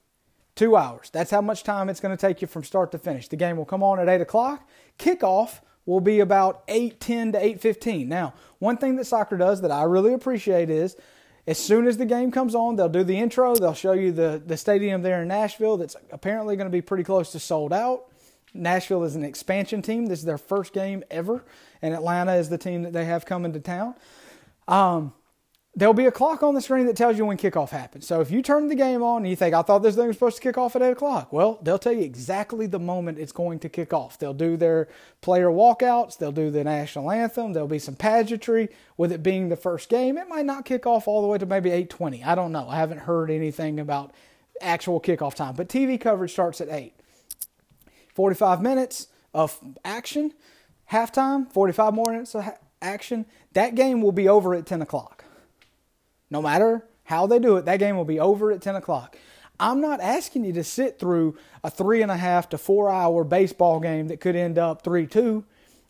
Two 0.55 0.75
hours. 0.75 1.09
That's 1.09 1.31
how 1.31 1.41
much 1.41 1.63
time 1.63 1.89
it's 1.89 1.99
going 1.99 2.15
to 2.15 2.21
take 2.21 2.41
you 2.41 2.47
from 2.47 2.63
start 2.63 2.91
to 2.91 2.99
finish. 2.99 3.27
The 3.27 3.35
game 3.35 3.57
will 3.57 3.65
come 3.65 3.83
on 3.83 3.99
at 3.99 4.07
8 4.07 4.21
o'clock. 4.21 4.69
Kickoff 4.99 5.59
will 5.85 5.99
be 5.99 6.19
about 6.19 6.65
8.10 6.67 7.33
to 7.33 7.69
8.15. 7.69 8.07
Now, 8.07 8.33
one 8.59 8.77
thing 8.77 8.95
that 8.95 9.05
soccer 9.05 9.37
does 9.37 9.61
that 9.61 9.71
I 9.71 9.83
really 9.83 10.13
appreciate 10.13 10.69
is 10.69 10.95
as 11.47 11.57
soon 11.57 11.87
as 11.87 11.97
the 11.97 12.05
game 12.05 12.31
comes 12.31 12.55
on, 12.55 12.75
they'll 12.75 12.89
do 12.89 13.03
the 13.03 13.17
intro. 13.17 13.55
They'll 13.55 13.73
show 13.73 13.91
you 13.91 14.11
the, 14.11 14.41
the 14.43 14.57
stadium 14.57 15.01
there 15.01 15.21
in 15.21 15.27
Nashville 15.27 15.77
that's 15.77 15.95
apparently 16.11 16.55
going 16.55 16.67
to 16.67 16.71
be 16.71 16.81
pretty 16.81 17.03
close 17.03 17.31
to 17.33 17.39
sold 17.39 17.73
out. 17.73 18.05
Nashville 18.55 19.03
is 19.03 19.15
an 19.15 19.23
expansion 19.23 19.81
team. 19.81 20.07
This 20.07 20.19
is 20.19 20.25
their 20.25 20.37
first 20.37 20.73
game 20.73 21.03
ever, 21.11 21.43
and 21.81 21.93
Atlanta 21.93 22.35
is 22.35 22.49
the 22.49 22.57
team 22.57 22.83
that 22.83 22.93
they 22.93 23.05
have 23.05 23.25
coming 23.25 23.53
to 23.53 23.59
town. 23.59 23.95
Um, 24.67 25.13
there'll 25.75 25.93
be 25.93 26.05
a 26.05 26.11
clock 26.11 26.41
on 26.41 26.55
the 26.55 26.61
screen 26.61 26.85
that 26.85 26.95
tells 26.95 27.17
you 27.17 27.25
when 27.25 27.37
kickoff 27.37 27.69
happens. 27.69 28.07
So 28.07 28.21
if 28.21 28.31
you 28.31 28.41
turn 28.41 28.67
the 28.67 28.75
game 28.75 29.03
on 29.03 29.17
and 29.17 29.29
you 29.29 29.35
think, 29.35 29.53
I 29.53 29.61
thought 29.61 29.79
this 29.79 29.95
thing 29.95 30.07
was 30.07 30.15
supposed 30.15 30.37
to 30.37 30.41
kick 30.41 30.57
off 30.57 30.75
at 30.75 30.81
8 30.81 30.91
o'clock, 30.91 31.33
well, 31.33 31.59
they'll 31.61 31.77
tell 31.77 31.91
you 31.91 32.03
exactly 32.03 32.65
the 32.65 32.79
moment 32.79 33.19
it's 33.19 33.33
going 33.33 33.59
to 33.59 33.69
kick 33.69 33.93
off. 33.93 34.17
They'll 34.17 34.33
do 34.33 34.55
their 34.55 34.87
player 35.21 35.49
walkouts, 35.49 36.17
they'll 36.17 36.31
do 36.31 36.49
the 36.49 36.63
national 36.63 37.11
anthem, 37.11 37.53
there'll 37.53 37.67
be 37.67 37.79
some 37.79 37.95
pageantry. 37.95 38.69
With 38.97 39.11
it 39.11 39.21
being 39.21 39.49
the 39.49 39.57
first 39.57 39.89
game, 39.89 40.17
it 40.17 40.29
might 40.29 40.45
not 40.45 40.63
kick 40.63 40.85
off 40.85 41.07
all 41.07 41.21
the 41.21 41.27
way 41.27 41.37
to 41.37 41.45
maybe 41.45 41.69
8.20. 41.69 42.25
I 42.25 42.35
don't 42.35 42.53
know. 42.53 42.69
I 42.69 42.77
haven't 42.77 42.99
heard 42.99 43.29
anything 43.29 43.79
about 43.79 44.13
actual 44.61 45.01
kickoff 45.01 45.33
time, 45.33 45.55
but 45.55 45.67
TV 45.67 45.99
coverage 45.99 46.31
starts 46.31 46.61
at 46.61 46.69
8. 46.69 46.93
45 48.15 48.61
minutes 48.61 49.09
of 49.33 49.59
action, 49.83 50.33
halftime, 50.91 51.51
45 51.51 51.93
more 51.93 52.11
minutes 52.11 52.33
of 52.33 52.49
action. 52.81 53.25
That 53.53 53.75
game 53.75 54.01
will 54.01 54.13
be 54.13 54.27
over 54.27 54.55
at 54.55 54.65
10 54.65 54.81
o'clock. 54.81 55.25
No 56.31 56.41
matter 56.41 56.85
how 57.03 57.27
they 57.27 57.39
do 57.39 57.57
it, 57.57 57.65
that 57.65 57.77
game 57.77 57.97
will 57.97 58.05
be 58.05 58.19
over 58.19 58.51
at 58.51 58.61
10 58.61 58.75
o'clock. 58.75 59.17
I'm 59.59 59.79
not 59.79 60.01
asking 60.01 60.45
you 60.45 60.53
to 60.53 60.63
sit 60.63 60.97
through 60.97 61.37
a 61.63 61.69
three 61.69 62.01
and 62.01 62.11
a 62.11 62.17
half 62.17 62.49
to 62.49 62.57
four 62.57 62.89
hour 62.89 63.23
baseball 63.23 63.79
game 63.79 64.07
that 64.07 64.19
could 64.19 64.35
end 64.35 64.57
up 64.57 64.83
3 64.83 65.07
2. 65.07 65.43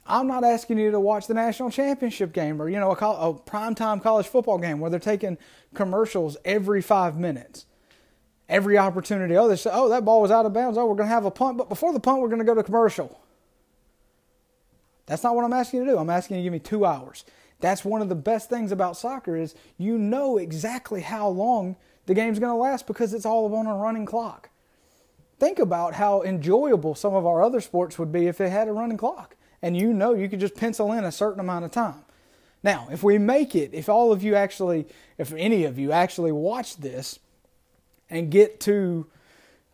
I'm 0.07 0.27
not 0.27 0.43
asking 0.43 0.77
you 0.77 0.91
to 0.91 0.99
watch 0.99 1.25
the 1.25 1.33
national 1.33 1.71
championship 1.71 2.31
game 2.31 2.61
or, 2.61 2.69
you 2.69 2.79
know, 2.79 2.91
a, 2.91 2.93
a 2.93 3.33
primetime 3.33 4.03
college 4.03 4.27
football 4.27 4.59
game 4.59 4.79
where 4.79 4.91
they're 4.91 4.99
taking 4.99 5.37
commercials 5.73 6.37
every 6.45 6.81
five 6.81 7.17
minutes 7.17 7.65
every 8.47 8.77
opportunity. 8.77 9.35
Oh, 9.35 9.47
they 9.47 9.55
say, 9.55 9.69
oh, 9.73 9.89
that 9.89 10.05
ball 10.05 10.21
was 10.21 10.31
out 10.31 10.45
of 10.45 10.53
bounds. 10.53 10.77
Oh, 10.77 10.85
we're 10.85 10.95
going 10.95 11.09
to 11.09 11.13
have 11.13 11.25
a 11.25 11.31
punt, 11.31 11.57
but 11.57 11.69
before 11.69 11.93
the 11.93 11.99
punt, 11.99 12.21
we're 12.21 12.29
going 12.29 12.39
to 12.39 12.45
go 12.45 12.55
to 12.55 12.63
commercial. 12.63 13.19
That's 15.05 15.23
not 15.23 15.35
what 15.35 15.45
I'm 15.45 15.53
asking 15.53 15.79
you 15.79 15.85
to 15.85 15.91
do. 15.91 15.97
I'm 15.97 16.09
asking 16.09 16.37
you 16.37 16.41
to 16.41 16.43
give 16.45 16.53
me 16.53 16.59
two 16.59 16.85
hours. 16.85 17.25
That's 17.59 17.85
one 17.85 18.01
of 18.01 18.09
the 18.09 18.15
best 18.15 18.49
things 18.49 18.71
about 18.71 18.97
soccer 18.97 19.35
is 19.35 19.55
you 19.77 19.97
know 19.97 20.37
exactly 20.37 21.01
how 21.01 21.27
long 21.27 21.77
the 22.05 22.13
game's 22.13 22.39
going 22.39 22.51
to 22.51 22.57
last 22.57 22.85
because 22.87 23.13
it's 23.13 23.25
all 23.25 23.53
on 23.55 23.65
a 23.65 23.75
running 23.75 24.05
clock. 24.05 24.49
Think 25.39 25.59
about 25.59 25.95
how 25.95 26.21
enjoyable 26.21 26.95
some 26.95 27.13
of 27.13 27.25
our 27.25 27.41
other 27.41 27.61
sports 27.61 27.99
would 27.99 28.11
be 28.11 28.27
if 28.27 28.39
it 28.39 28.49
had 28.49 28.67
a 28.67 28.73
running 28.73 28.97
clock. 28.97 29.35
And 29.61 29.75
you 29.75 29.93
know 29.93 30.13
you 30.13 30.29
could 30.29 30.39
just 30.39 30.55
pencil 30.55 30.91
in 30.91 31.03
a 31.03 31.11
certain 31.11 31.39
amount 31.39 31.65
of 31.65 31.71
time. 31.71 32.03
Now, 32.63 32.87
if 32.91 33.03
we 33.03 33.17
make 33.17 33.55
it, 33.55 33.71
if 33.73 33.89
all 33.89 34.11
of 34.11 34.23
you 34.23 34.35
actually, 34.35 34.87
if 35.17 35.33
any 35.33 35.65
of 35.65 35.77
you 35.77 35.91
actually 35.91 36.31
watch 36.31 36.77
this, 36.77 37.19
and 38.09 38.29
get 38.29 38.59
to 38.61 39.07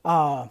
uh, 0.06 0.48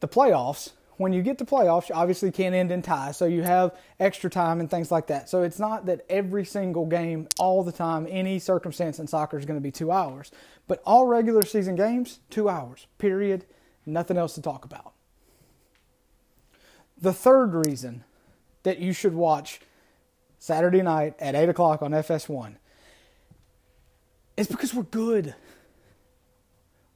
the 0.00 0.08
playoffs, 0.08 0.70
when 0.96 1.12
you 1.12 1.22
get 1.22 1.38
to 1.38 1.44
playoffs, 1.44 1.88
you 1.88 1.94
obviously 1.94 2.30
can't 2.30 2.54
end 2.54 2.70
in 2.70 2.80
ties, 2.80 3.16
so 3.16 3.24
you 3.24 3.42
have 3.42 3.76
extra 3.98 4.30
time 4.30 4.60
and 4.60 4.70
things 4.70 4.90
like 4.90 5.08
that. 5.08 5.28
So 5.28 5.42
it's 5.42 5.58
not 5.58 5.86
that 5.86 6.04
every 6.08 6.44
single 6.44 6.86
game, 6.86 7.28
all 7.38 7.64
the 7.64 7.72
time, 7.72 8.06
any 8.08 8.38
circumstance 8.38 8.98
in 8.98 9.06
soccer 9.06 9.38
is 9.38 9.44
going 9.44 9.58
to 9.58 9.62
be 9.62 9.72
two 9.72 9.90
hours. 9.90 10.30
But 10.68 10.80
all 10.86 11.06
regular 11.06 11.42
season 11.42 11.74
games, 11.74 12.20
two 12.30 12.48
hours, 12.48 12.86
period. 12.98 13.44
Nothing 13.84 14.16
else 14.16 14.34
to 14.36 14.42
talk 14.42 14.64
about. 14.64 14.92
The 17.00 17.12
third 17.12 17.66
reason 17.66 18.04
that 18.62 18.78
you 18.78 18.92
should 18.92 19.14
watch 19.14 19.60
Saturday 20.38 20.82
night 20.82 21.14
at 21.18 21.34
8 21.34 21.48
o'clock 21.48 21.82
on 21.82 21.90
FS1 21.90 22.56
is 24.36 24.46
because 24.46 24.72
we're 24.72 24.84
good 24.84 25.34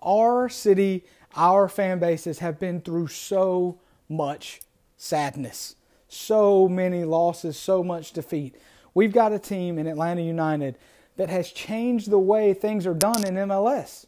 our 0.06 0.48
city, 0.48 1.04
our 1.34 1.68
fan 1.68 1.98
bases 1.98 2.38
have 2.38 2.60
been 2.60 2.80
through 2.80 3.08
so 3.08 3.80
much 4.08 4.60
sadness, 4.96 5.74
so 6.08 6.68
many 6.68 7.04
losses, 7.04 7.58
so 7.58 7.82
much 7.82 8.12
defeat. 8.12 8.56
We've 8.94 9.12
got 9.12 9.32
a 9.32 9.38
team 9.38 9.78
in 9.78 9.86
Atlanta 9.86 10.22
United 10.22 10.78
that 11.16 11.28
has 11.28 11.50
changed 11.50 12.10
the 12.10 12.18
way 12.18 12.54
things 12.54 12.86
are 12.86 12.94
done 12.94 13.26
in 13.26 13.34
MLS. 13.34 14.06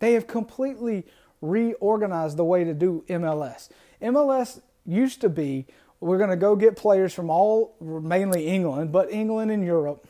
They 0.00 0.12
have 0.14 0.26
completely 0.26 1.06
reorganized 1.40 2.36
the 2.36 2.44
way 2.44 2.64
to 2.64 2.74
do 2.74 3.04
MLS. 3.08 3.68
MLS 4.02 4.60
used 4.84 5.20
to 5.20 5.28
be 5.28 5.66
we're 6.00 6.18
going 6.18 6.30
to 6.30 6.36
go 6.36 6.54
get 6.54 6.76
players 6.76 7.12
from 7.12 7.28
all, 7.28 7.74
mainly 7.80 8.46
England, 8.46 8.92
but 8.92 9.10
England 9.10 9.50
and 9.50 9.64
Europe 9.64 10.06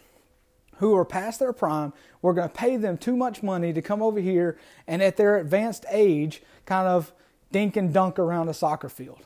who 0.78 0.96
are 0.96 1.04
past 1.04 1.38
their 1.38 1.52
prime. 1.52 1.92
We're 2.22 2.32
going 2.32 2.48
to 2.48 2.54
pay 2.54 2.76
them 2.76 2.98
too 2.98 3.16
much 3.16 3.42
money 3.42 3.72
to 3.72 3.82
come 3.82 4.02
over 4.02 4.20
here 4.20 4.58
and 4.86 5.02
at 5.02 5.16
their 5.16 5.36
advanced 5.36 5.84
age 5.90 6.42
kind 6.66 6.88
of 6.88 7.12
dink 7.52 7.76
and 7.76 7.92
dunk 7.92 8.18
around 8.18 8.48
a 8.48 8.54
soccer 8.54 8.88
field. 8.88 9.20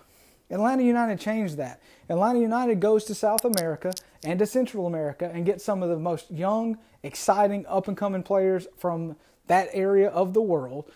Atlanta 0.50 0.82
United 0.82 1.18
changed 1.18 1.56
that. 1.56 1.80
Atlanta 2.08 2.38
United 2.38 2.80
goes 2.80 3.04
to 3.04 3.14
South 3.14 3.44
America 3.44 3.92
and 4.24 4.38
to 4.38 4.46
Central 4.46 4.86
America 4.86 5.30
and 5.32 5.46
gets 5.46 5.64
some 5.64 5.82
of 5.82 5.88
the 5.88 5.98
most 5.98 6.30
young, 6.30 6.78
exciting, 7.02 7.64
up 7.66 7.88
and 7.88 7.96
coming 7.96 8.22
players 8.22 8.66
from 8.76 9.16
that 9.46 9.68
area 9.72 10.08
of 10.10 10.34
the 10.34 10.42
world 10.42 10.90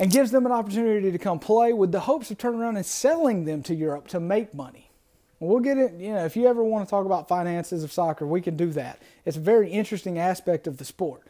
and 0.00 0.10
gives 0.10 0.30
them 0.30 0.46
an 0.46 0.52
opportunity 0.52 1.10
to 1.10 1.18
come 1.18 1.38
play 1.38 1.72
with 1.72 1.92
the 1.92 2.00
hopes 2.00 2.30
of 2.30 2.38
turning 2.38 2.60
around 2.60 2.76
and 2.76 2.86
selling 2.86 3.44
them 3.44 3.62
to 3.62 3.74
Europe 3.74 4.08
to 4.08 4.20
make 4.20 4.54
money. 4.54 4.85
We'll 5.38 5.60
get 5.60 5.76
it, 5.76 5.94
you 5.98 6.12
know, 6.12 6.24
if 6.24 6.34
you 6.36 6.46
ever 6.46 6.64
want 6.64 6.86
to 6.86 6.90
talk 6.90 7.04
about 7.04 7.28
finances 7.28 7.84
of 7.84 7.92
soccer, 7.92 8.26
we 8.26 8.40
can 8.40 8.56
do 8.56 8.70
that. 8.70 9.02
It's 9.26 9.36
a 9.36 9.40
very 9.40 9.70
interesting 9.70 10.18
aspect 10.18 10.66
of 10.66 10.78
the 10.78 10.84
sport. 10.84 11.22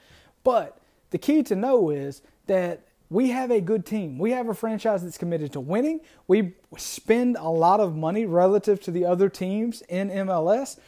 But 0.44 0.78
the 1.10 1.18
key 1.18 1.42
to 1.44 1.56
know 1.56 1.90
is 1.90 2.22
that 2.46 2.82
we 3.10 3.30
have 3.30 3.50
a 3.50 3.60
good 3.60 3.84
team. 3.84 4.18
We 4.18 4.32
have 4.32 4.48
a 4.48 4.54
franchise 4.54 5.02
that's 5.02 5.18
committed 5.18 5.52
to 5.52 5.60
winning. 5.60 6.00
We 6.26 6.54
spend 6.76 7.36
a 7.36 7.48
lot 7.48 7.80
of 7.80 7.96
money 7.96 8.26
relative 8.26 8.80
to 8.82 8.90
the 8.90 9.04
other 9.04 9.28
teams 9.28 9.82
in 9.82 10.10
MLS. 10.10 10.78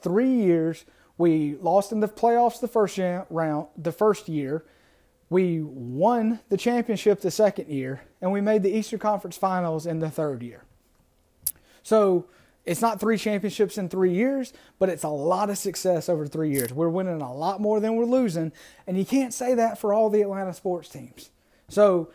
Three 0.00 0.32
years, 0.32 0.84
we 1.18 1.56
lost 1.56 1.92
in 1.92 2.00
the 2.00 2.08
playoffs 2.08 2.60
the 2.60 2.68
first 2.68 2.98
round, 3.30 3.66
the 3.76 3.92
first 3.92 4.28
year. 4.28 4.64
We 5.28 5.60
won 5.62 6.40
the 6.48 6.56
championship 6.56 7.20
the 7.20 7.30
second 7.30 7.68
year, 7.68 8.02
and 8.20 8.32
we 8.32 8.40
made 8.40 8.64
the 8.64 8.76
Eastern 8.76 8.98
Conference 8.98 9.36
Finals 9.36 9.86
in 9.86 10.00
the 10.00 10.10
third 10.10 10.42
year. 10.42 10.64
So 11.84 12.26
it's 12.64 12.82
not 12.82 13.00
three 13.00 13.16
championships 13.16 13.78
in 13.78 13.88
three 13.88 14.12
years, 14.12 14.52
but 14.78 14.88
it's 14.88 15.04
a 15.04 15.08
lot 15.08 15.50
of 15.50 15.58
success 15.58 16.08
over 16.08 16.26
three 16.26 16.50
years. 16.50 16.72
We're 16.72 16.88
winning 16.88 17.22
a 17.22 17.32
lot 17.32 17.60
more 17.60 17.80
than 17.80 17.96
we're 17.96 18.04
losing, 18.04 18.52
and 18.86 18.98
you 18.98 19.04
can't 19.04 19.32
say 19.32 19.54
that 19.54 19.78
for 19.78 19.94
all 19.94 20.10
the 20.10 20.22
Atlanta 20.22 20.52
sports 20.52 20.88
teams. 20.88 21.30
So 21.68 22.10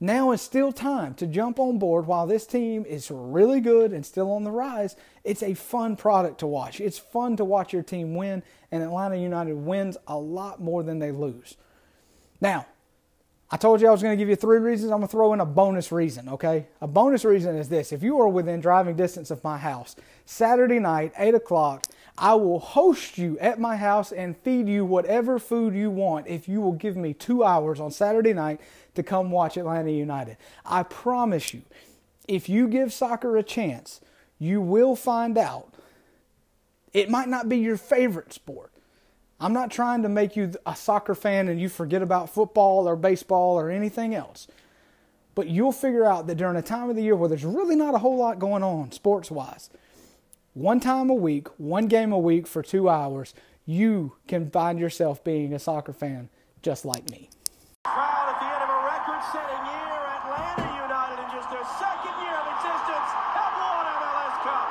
now 0.00 0.32
is 0.32 0.40
still 0.40 0.72
time 0.72 1.12
to 1.14 1.26
jump 1.26 1.58
on 1.58 1.78
board 1.78 2.06
while 2.06 2.26
this 2.26 2.46
team 2.46 2.86
is 2.86 3.10
really 3.10 3.60
good 3.60 3.92
and 3.92 4.04
still 4.06 4.32
on 4.32 4.44
the 4.44 4.50
rise. 4.50 4.96
It's 5.24 5.42
a 5.42 5.52
fun 5.52 5.96
product 5.96 6.40
to 6.40 6.46
watch. 6.46 6.80
It's 6.80 6.98
fun 6.98 7.36
to 7.36 7.44
watch 7.44 7.74
your 7.74 7.82
team 7.82 8.14
win, 8.14 8.42
and 8.72 8.82
Atlanta 8.82 9.16
United 9.16 9.54
wins 9.54 9.98
a 10.06 10.16
lot 10.16 10.60
more 10.60 10.82
than 10.82 10.98
they 10.98 11.12
lose. 11.12 11.56
Now, 12.40 12.66
I 13.52 13.56
told 13.56 13.80
you 13.80 13.88
I 13.88 13.90
was 13.90 14.00
going 14.00 14.16
to 14.16 14.16
give 14.16 14.28
you 14.28 14.36
three 14.36 14.58
reasons. 14.58 14.92
I'm 14.92 14.98
going 14.98 15.08
to 15.08 15.10
throw 15.10 15.32
in 15.32 15.40
a 15.40 15.46
bonus 15.46 15.90
reason, 15.90 16.28
okay? 16.28 16.66
A 16.80 16.86
bonus 16.86 17.24
reason 17.24 17.56
is 17.56 17.68
this. 17.68 17.90
If 17.90 18.00
you 18.00 18.20
are 18.20 18.28
within 18.28 18.60
driving 18.60 18.94
distance 18.94 19.30
of 19.32 19.42
my 19.42 19.58
house, 19.58 19.96
Saturday 20.24 20.78
night, 20.78 21.12
8 21.18 21.34
o'clock, 21.34 21.86
I 22.16 22.34
will 22.34 22.60
host 22.60 23.18
you 23.18 23.38
at 23.40 23.58
my 23.58 23.76
house 23.76 24.12
and 24.12 24.36
feed 24.36 24.68
you 24.68 24.84
whatever 24.84 25.40
food 25.40 25.74
you 25.74 25.90
want 25.90 26.28
if 26.28 26.48
you 26.48 26.60
will 26.60 26.74
give 26.74 26.96
me 26.96 27.12
two 27.12 27.42
hours 27.42 27.80
on 27.80 27.90
Saturday 27.90 28.32
night 28.32 28.60
to 28.94 29.02
come 29.02 29.32
watch 29.32 29.56
Atlanta 29.56 29.90
United. 29.90 30.36
I 30.64 30.84
promise 30.84 31.52
you, 31.52 31.62
if 32.28 32.48
you 32.48 32.68
give 32.68 32.92
soccer 32.92 33.36
a 33.36 33.42
chance, 33.42 34.00
you 34.38 34.60
will 34.60 34.94
find 34.94 35.36
out 35.36 35.74
it 36.92 37.10
might 37.10 37.28
not 37.28 37.48
be 37.48 37.58
your 37.58 37.76
favorite 37.76 38.32
sport. 38.32 38.70
I'm 39.40 39.54
not 39.54 39.70
trying 39.70 40.02
to 40.02 40.10
make 40.10 40.36
you 40.36 40.52
a 40.66 40.76
soccer 40.76 41.14
fan 41.14 41.48
and 41.48 41.58
you 41.58 41.70
forget 41.70 42.02
about 42.02 42.28
football 42.28 42.86
or 42.86 42.94
baseball 42.94 43.58
or 43.58 43.70
anything 43.70 44.14
else. 44.14 44.46
But 45.34 45.48
you'll 45.48 45.72
figure 45.72 46.04
out 46.04 46.26
that 46.26 46.34
during 46.34 46.56
a 46.56 46.62
time 46.62 46.90
of 46.90 46.96
the 46.96 47.02
year 47.02 47.16
where 47.16 47.28
there's 47.28 47.44
really 47.44 47.74
not 47.74 47.94
a 47.94 47.98
whole 47.98 48.18
lot 48.18 48.38
going 48.38 48.62
on 48.62 48.92
sports 48.92 49.30
wise, 49.30 49.70
one 50.52 50.78
time 50.78 51.08
a 51.08 51.14
week, 51.14 51.48
one 51.56 51.86
game 51.86 52.12
a 52.12 52.18
week 52.18 52.46
for 52.46 52.62
two 52.62 52.90
hours, 52.90 53.32
you 53.64 54.12
can 54.28 54.50
find 54.50 54.78
yourself 54.78 55.24
being 55.24 55.54
a 55.54 55.58
soccer 55.58 55.94
fan 55.94 56.28
just 56.60 56.84
like 56.84 57.08
me. 57.10 57.30
Proud 57.84 58.28
at 58.28 58.40
the 58.40 58.44
end 58.44 58.62
of 58.62 58.68
a 58.68 58.84
record 58.84 59.22
setting 59.32 59.64
year, 59.72 59.96
Atlanta 60.20 60.68
United 60.84 61.16
in 61.16 61.30
just 61.32 61.48
their 61.48 61.64
second 61.80 62.12
year 62.20 62.36
of 62.36 62.46
existence 62.60 63.08
have 63.32 63.56
won 63.56 63.88
MLS 63.88 64.36
Cup. 64.44 64.68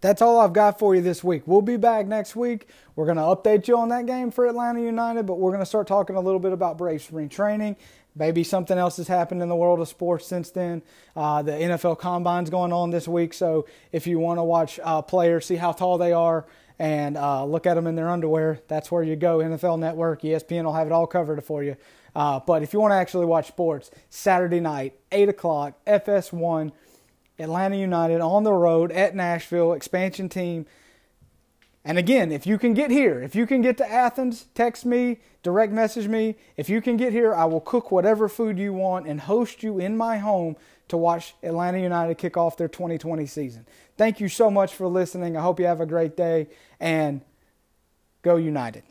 That's 0.00 0.20
all 0.20 0.40
I've 0.40 0.52
got 0.52 0.78
for 0.78 0.94
you 0.94 1.00
this 1.00 1.24
week. 1.24 1.42
We'll 1.46 1.62
be 1.62 1.76
back 1.76 2.06
next 2.06 2.36
week. 2.36 2.68
We're 2.94 3.06
going 3.06 3.16
to 3.16 3.22
update 3.22 3.68
you 3.68 3.78
on 3.78 3.88
that 3.88 4.06
game 4.06 4.30
for 4.30 4.46
Atlanta 4.46 4.80
United, 4.80 5.26
but 5.26 5.38
we're 5.38 5.50
going 5.50 5.62
to 5.62 5.66
start 5.66 5.86
talking 5.86 6.16
a 6.16 6.20
little 6.20 6.40
bit 6.40 6.52
about 6.52 6.78
Braves 6.78 7.04
Spring 7.04 7.28
Training. 7.28 7.76
Maybe 8.14 8.44
something 8.44 8.78
else 8.78 8.96
has 8.96 9.08
happened 9.08 9.42
in 9.42 9.48
the 9.48 9.56
world 9.56 9.80
of 9.80 9.88
sports 9.88 10.26
since 10.26 10.50
then. 10.50 10.82
Uh, 11.14 11.42
the 11.42 11.52
NFL 11.52 11.98
Combine's 11.98 12.48
going 12.48 12.72
on 12.72 12.90
this 12.90 13.06
week, 13.06 13.34
so 13.34 13.66
if 13.92 14.06
you 14.06 14.18
want 14.18 14.38
to 14.38 14.44
watch 14.44 14.80
uh, 14.82 15.02
players, 15.02 15.44
see 15.46 15.56
how 15.56 15.72
tall 15.72 15.98
they 15.98 16.12
are, 16.12 16.46
and 16.78 17.16
uh, 17.16 17.44
look 17.44 17.66
at 17.66 17.74
them 17.74 17.86
in 17.86 17.94
their 17.94 18.08
underwear, 18.08 18.60
that's 18.68 18.90
where 18.90 19.02
you 19.02 19.16
go. 19.16 19.38
NFL 19.38 19.78
Network, 19.78 20.22
ESPN 20.22 20.64
will 20.64 20.72
have 20.72 20.86
it 20.86 20.92
all 20.92 21.06
covered 21.06 21.42
for 21.44 21.62
you. 21.62 21.76
Uh, 22.14 22.40
but 22.40 22.62
if 22.62 22.72
you 22.72 22.80
want 22.80 22.92
to 22.92 22.96
actually 22.96 23.26
watch 23.26 23.48
sports, 23.48 23.90
Saturday 24.08 24.60
night, 24.60 24.94
8 25.12 25.28
o'clock, 25.28 25.78
FS1. 25.86 26.72
Atlanta 27.38 27.76
United 27.76 28.20
on 28.20 28.44
the 28.44 28.52
road 28.52 28.90
at 28.92 29.14
Nashville, 29.14 29.72
expansion 29.72 30.28
team. 30.28 30.66
And 31.84 31.98
again, 31.98 32.32
if 32.32 32.46
you 32.46 32.58
can 32.58 32.74
get 32.74 32.90
here, 32.90 33.22
if 33.22 33.36
you 33.36 33.46
can 33.46 33.62
get 33.62 33.76
to 33.78 33.90
Athens, 33.90 34.46
text 34.54 34.84
me, 34.84 35.18
direct 35.42 35.72
message 35.72 36.08
me. 36.08 36.36
If 36.56 36.68
you 36.68 36.80
can 36.80 36.96
get 36.96 37.12
here, 37.12 37.34
I 37.34 37.44
will 37.44 37.60
cook 37.60 37.92
whatever 37.92 38.28
food 38.28 38.58
you 38.58 38.72
want 38.72 39.06
and 39.06 39.20
host 39.20 39.62
you 39.62 39.78
in 39.78 39.96
my 39.96 40.18
home 40.18 40.56
to 40.88 40.96
watch 40.96 41.34
Atlanta 41.42 41.78
United 41.78 42.18
kick 42.18 42.36
off 42.36 42.56
their 42.56 42.68
2020 42.68 43.26
season. 43.26 43.66
Thank 43.96 44.20
you 44.20 44.28
so 44.28 44.50
much 44.50 44.74
for 44.74 44.88
listening. 44.88 45.36
I 45.36 45.42
hope 45.42 45.60
you 45.60 45.66
have 45.66 45.80
a 45.80 45.86
great 45.86 46.16
day 46.16 46.48
and 46.80 47.20
go 48.22 48.36
United. 48.36 48.82